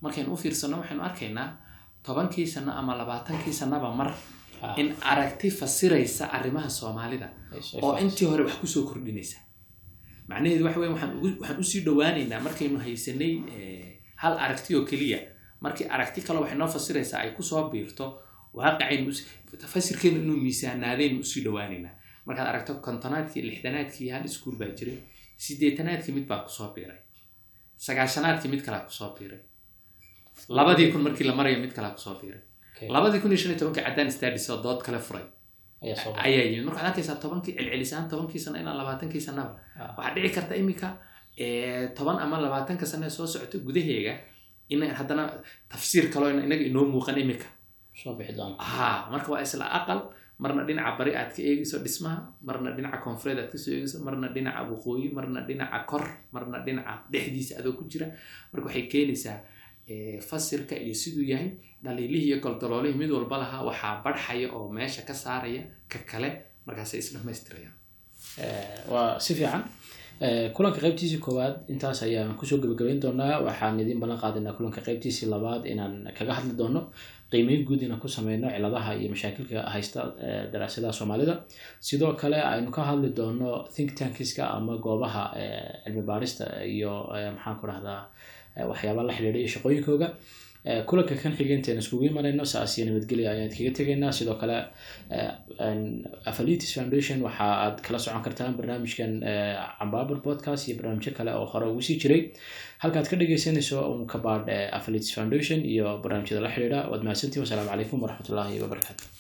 Markaynu 0.01 0.33
u 0.33 0.37
fiirsano 0.37 0.77
waxaynu 0.81 1.03
arkaynaa 1.09 1.49
tobankii 2.07 2.47
sano 2.47 2.73
ama 2.73 2.95
labaatankii 3.01 3.53
sanaba 3.53 3.95
mar 3.95 4.15
in 4.77 4.95
aragti 5.13 5.51
fasiraysa 5.51 6.25
arrimaha 6.37 6.69
soomaalida 6.71 7.29
oo 7.83 7.99
intii 7.99 8.27
hore 8.31 8.45
wax 8.45 8.55
ku 8.61 8.67
soo 8.67 8.83
kordhinaysa. 8.89 9.39
Macnaheedu 10.29 10.65
waxa 10.65 10.81
weya 10.81 10.93
waxaan 10.93 11.59
u 11.61 11.65
sii 11.71 11.81
dhowaaneynaa 11.87 12.41
markaynu 12.41 12.79
haysanay 12.79 13.33
hal 14.23 14.35
aragti 14.45 14.77
oo 14.77 14.85
keliya. 14.91 15.19
Markii 15.61 15.87
aragti 15.95 16.21
kale 16.27 16.39
waxay 16.41 16.59
noo 16.59 16.69
fasiraysaa 16.69 17.21
ay 17.25 17.31
ku 17.37 17.43
soo 17.43 17.71
biirto 17.71 18.07
waaqicaynu 18.55 19.13
fasirkeenu 19.75 20.19
inuu 20.23 20.37
miisaanaadaynu 20.45 21.21
u 21.21 21.25
sii 21.25 21.43
dhowaaneynaa 21.47 21.95
markaad 22.27 22.49
aragto 22.53 22.75
kontonaadkii 22.87 23.43
lixdanaadkii 23.49 24.09
hal 24.15 24.25
iskuul 24.25 24.57
baa 24.61 24.71
jiray 24.79 24.99
sideetanaadkii 25.45 26.15
mid 26.17 26.27
baa 26.31 26.41
ku 26.45 26.51
soo 26.59 26.69
biiray. 26.75 26.99
Sagaashanaadkii 27.87 28.51
mid 28.55 28.63
kalaa 28.67 28.85
ku 28.89 28.93
soo 28.99 29.11
biiray. 29.19 29.41
Labadii 30.59 30.89
kun 30.93 31.03
markii 31.07 31.27
la 31.29 31.35
marayo 31.39 31.59
mid 31.65 31.73
kalaa 31.77 31.91
ku 31.97 32.01
soo 32.07 32.15
biiray. 32.21 32.41
Labadii 32.95 33.21
kun 33.23 33.31
iyo 33.33 33.39
shan 33.43 33.51
iyo 33.53 33.59
tobankii 33.61 33.85
caddaan 33.87 34.11
stadis 34.17 34.51
oo 34.51 34.59
dood 34.65 34.81
kale 34.87 34.99
furay. 35.07 35.25
Ayaa 36.27 36.45
yimid. 36.51 36.65
Marka 36.67 36.79
waxaad 36.79 36.91
arkaysaa 36.91 37.17
tobankii 37.25 37.55
celcelisaan 37.57 38.09
tobankii 38.13 38.41
sano 38.45 38.57
ilaa 38.63 38.75
labaatankii 38.81 39.21
sanaba 39.29 39.53
waxaa 39.97 40.15
dhici 40.15 40.35
karta 40.37 40.55
imika 40.63 40.89
toban 41.97 42.19
ama 42.25 42.37
labaatanka 42.45 42.87
sano 42.87 43.07
ee 43.07 43.11
soo 43.17 43.27
socota 43.27 43.59
gudaheega 43.67 44.15
in 44.73 44.81
haddana 44.99 45.25
tafsiir 45.73 46.05
kaloo 46.13 46.31
inaga 46.31 46.65
inoo 46.71 46.85
muuqan 46.93 47.19
imika 47.25 47.49
ha 48.59 48.89
marka 49.13 49.29
waa 49.33 49.43
isla 49.47 49.67
aqal 49.79 50.01
marna 50.43 50.63
dhinaca 50.69 50.93
bari 50.99 51.13
aad 51.21 51.31
ka 51.37 51.41
eegayso 51.51 51.77
dhismaha 51.85 52.19
marna 52.49 52.71
dhinaca 52.77 52.99
koonfureed 53.05 53.39
aad 53.43 53.51
ka 53.55 53.59
soo 53.65 53.73
eegayso 53.77 53.99
marna 54.07 54.29
dhinaca 54.35 54.61
waqooyi 54.71 55.07
marna 55.17 55.41
dhinaca 55.49 55.79
kor 55.91 56.05
marna 56.35 56.59
dhinaca 56.67 56.95
dhexdiisa 57.13 57.53
adoo 57.61 57.73
ku 57.79 57.85
jira. 57.91 58.07
Marka 58.53 58.67
waxay 58.69 58.85
keenaysaa 58.93 59.39
fasirka 60.29 60.75
iyo 60.85 60.95
siduu 61.03 61.25
yahay 61.33 61.51
dhaliilihii 61.85 62.29
iyo 62.31 62.39
goldaloolihii 62.45 62.99
mid 63.03 63.11
walba 63.17 63.37
lahaa 63.43 63.63
waxaa 63.69 63.95
barxaya 64.05 64.49
oo 64.57 64.67
meesha 64.77 65.03
ka 65.09 65.15
saaraya 65.15 65.63
ka 65.93 65.99
kale 66.11 66.31
markaasay 66.67 66.99
isdhamaystirayaan 67.05 67.75
waa 68.93 69.19
si 69.25 69.35
fiican 69.39 69.63
kulanka 70.55 70.79
qaybtiisii 70.85 71.19
koowaad 71.19 71.55
intaas 71.73 72.03
ayaan 72.07 72.35
ku 72.39 72.47
soo 72.47 72.59
gebagabayn 72.63 73.01
doonaa 73.03 73.41
waxaan 73.47 73.81
idiin 73.83 73.99
ballan 74.01 74.19
qaadaynaa 74.23 74.53
kulanka 74.55 74.81
qaybtiisii 74.87 75.27
labaad 75.35 75.67
inaan 75.67 75.95
kaga 76.19 76.33
hadli 76.39 76.55
doono. 76.61 76.81
Qiimeyn 77.31 77.65
guud 77.67 77.83
inaan 77.83 77.99
ku 78.01 78.09
sameyno 78.09 78.47
ciladaha 78.55 78.93
iyo 78.95 79.09
mashaakilka 79.11 79.63
haysta 79.75 80.01
daraasadaha 80.53 80.93
soomaalida. 80.93 81.35
Sidoo 81.81 82.13
kale 82.15 82.39
aynu 82.53 82.71
ka 82.71 82.83
hadli 82.91 83.09
doono 83.19 83.67
think 83.75 83.95
tankiska 83.99 84.47
ama 84.57 84.77
goobaha 84.85 85.25
cilmi 85.85 86.03
baarista 86.03 86.45
iyo 86.65 86.93
maxaan 87.37 87.57
ku 87.61 87.67
dhahdaa 87.67 88.01
waxyaaba 88.71 89.03
la 89.03 89.13
xidhiidha 89.17 89.39
iyo 89.43 89.49
shaqooyinkooga 89.55 90.09
kulanka 90.89 91.15
kan 91.23 91.33
xiga 91.39 91.55
iskugu 91.81 92.05
imanayno 92.11 92.45
saas 92.45 92.79
iyo 92.79 92.87
nabadgelya 92.89 93.31
ayaan 93.35 93.51
kaga 93.51 93.71
tegaynaa. 93.79 94.13
Sidoo 94.19 94.35
kale 94.43 94.57
affiliates 96.31 96.75
foundation 96.75 97.19
waxa 97.27 97.47
aad 97.65 97.77
kala 97.87 97.99
socon 97.99 98.23
kartaan 98.27 98.55
barnaamijkan 98.59 99.13
cambaabur 99.79 100.19
podcast 100.27 100.69
iyo 100.69 100.77
barnaamijyo 100.79 101.13
kale 101.19 101.31
oo 101.35 101.47
hore 101.53 101.67
ugu 101.67 101.83
sii 101.83 101.99
jiray. 102.03 102.23
Halkaad 102.83 103.07
ka 103.11 103.17
dhegeysanayso 103.17 103.79
un 103.95 104.07
ka 104.07 104.19
baadh 104.19 104.49
affiliates 104.79 105.15
foundation 105.15 105.61
iyo 105.75 105.99
barnaamijyada 106.03 106.43
la 106.47 106.51
xidhiidha. 106.55 106.81
Waad 106.91 107.03
mahadsantiin 107.07 107.43
wasalaamu 107.45 107.71
calaykum 107.71 107.99
waraxmatullaahi 108.03 108.61
wabarakaatu 108.65 109.12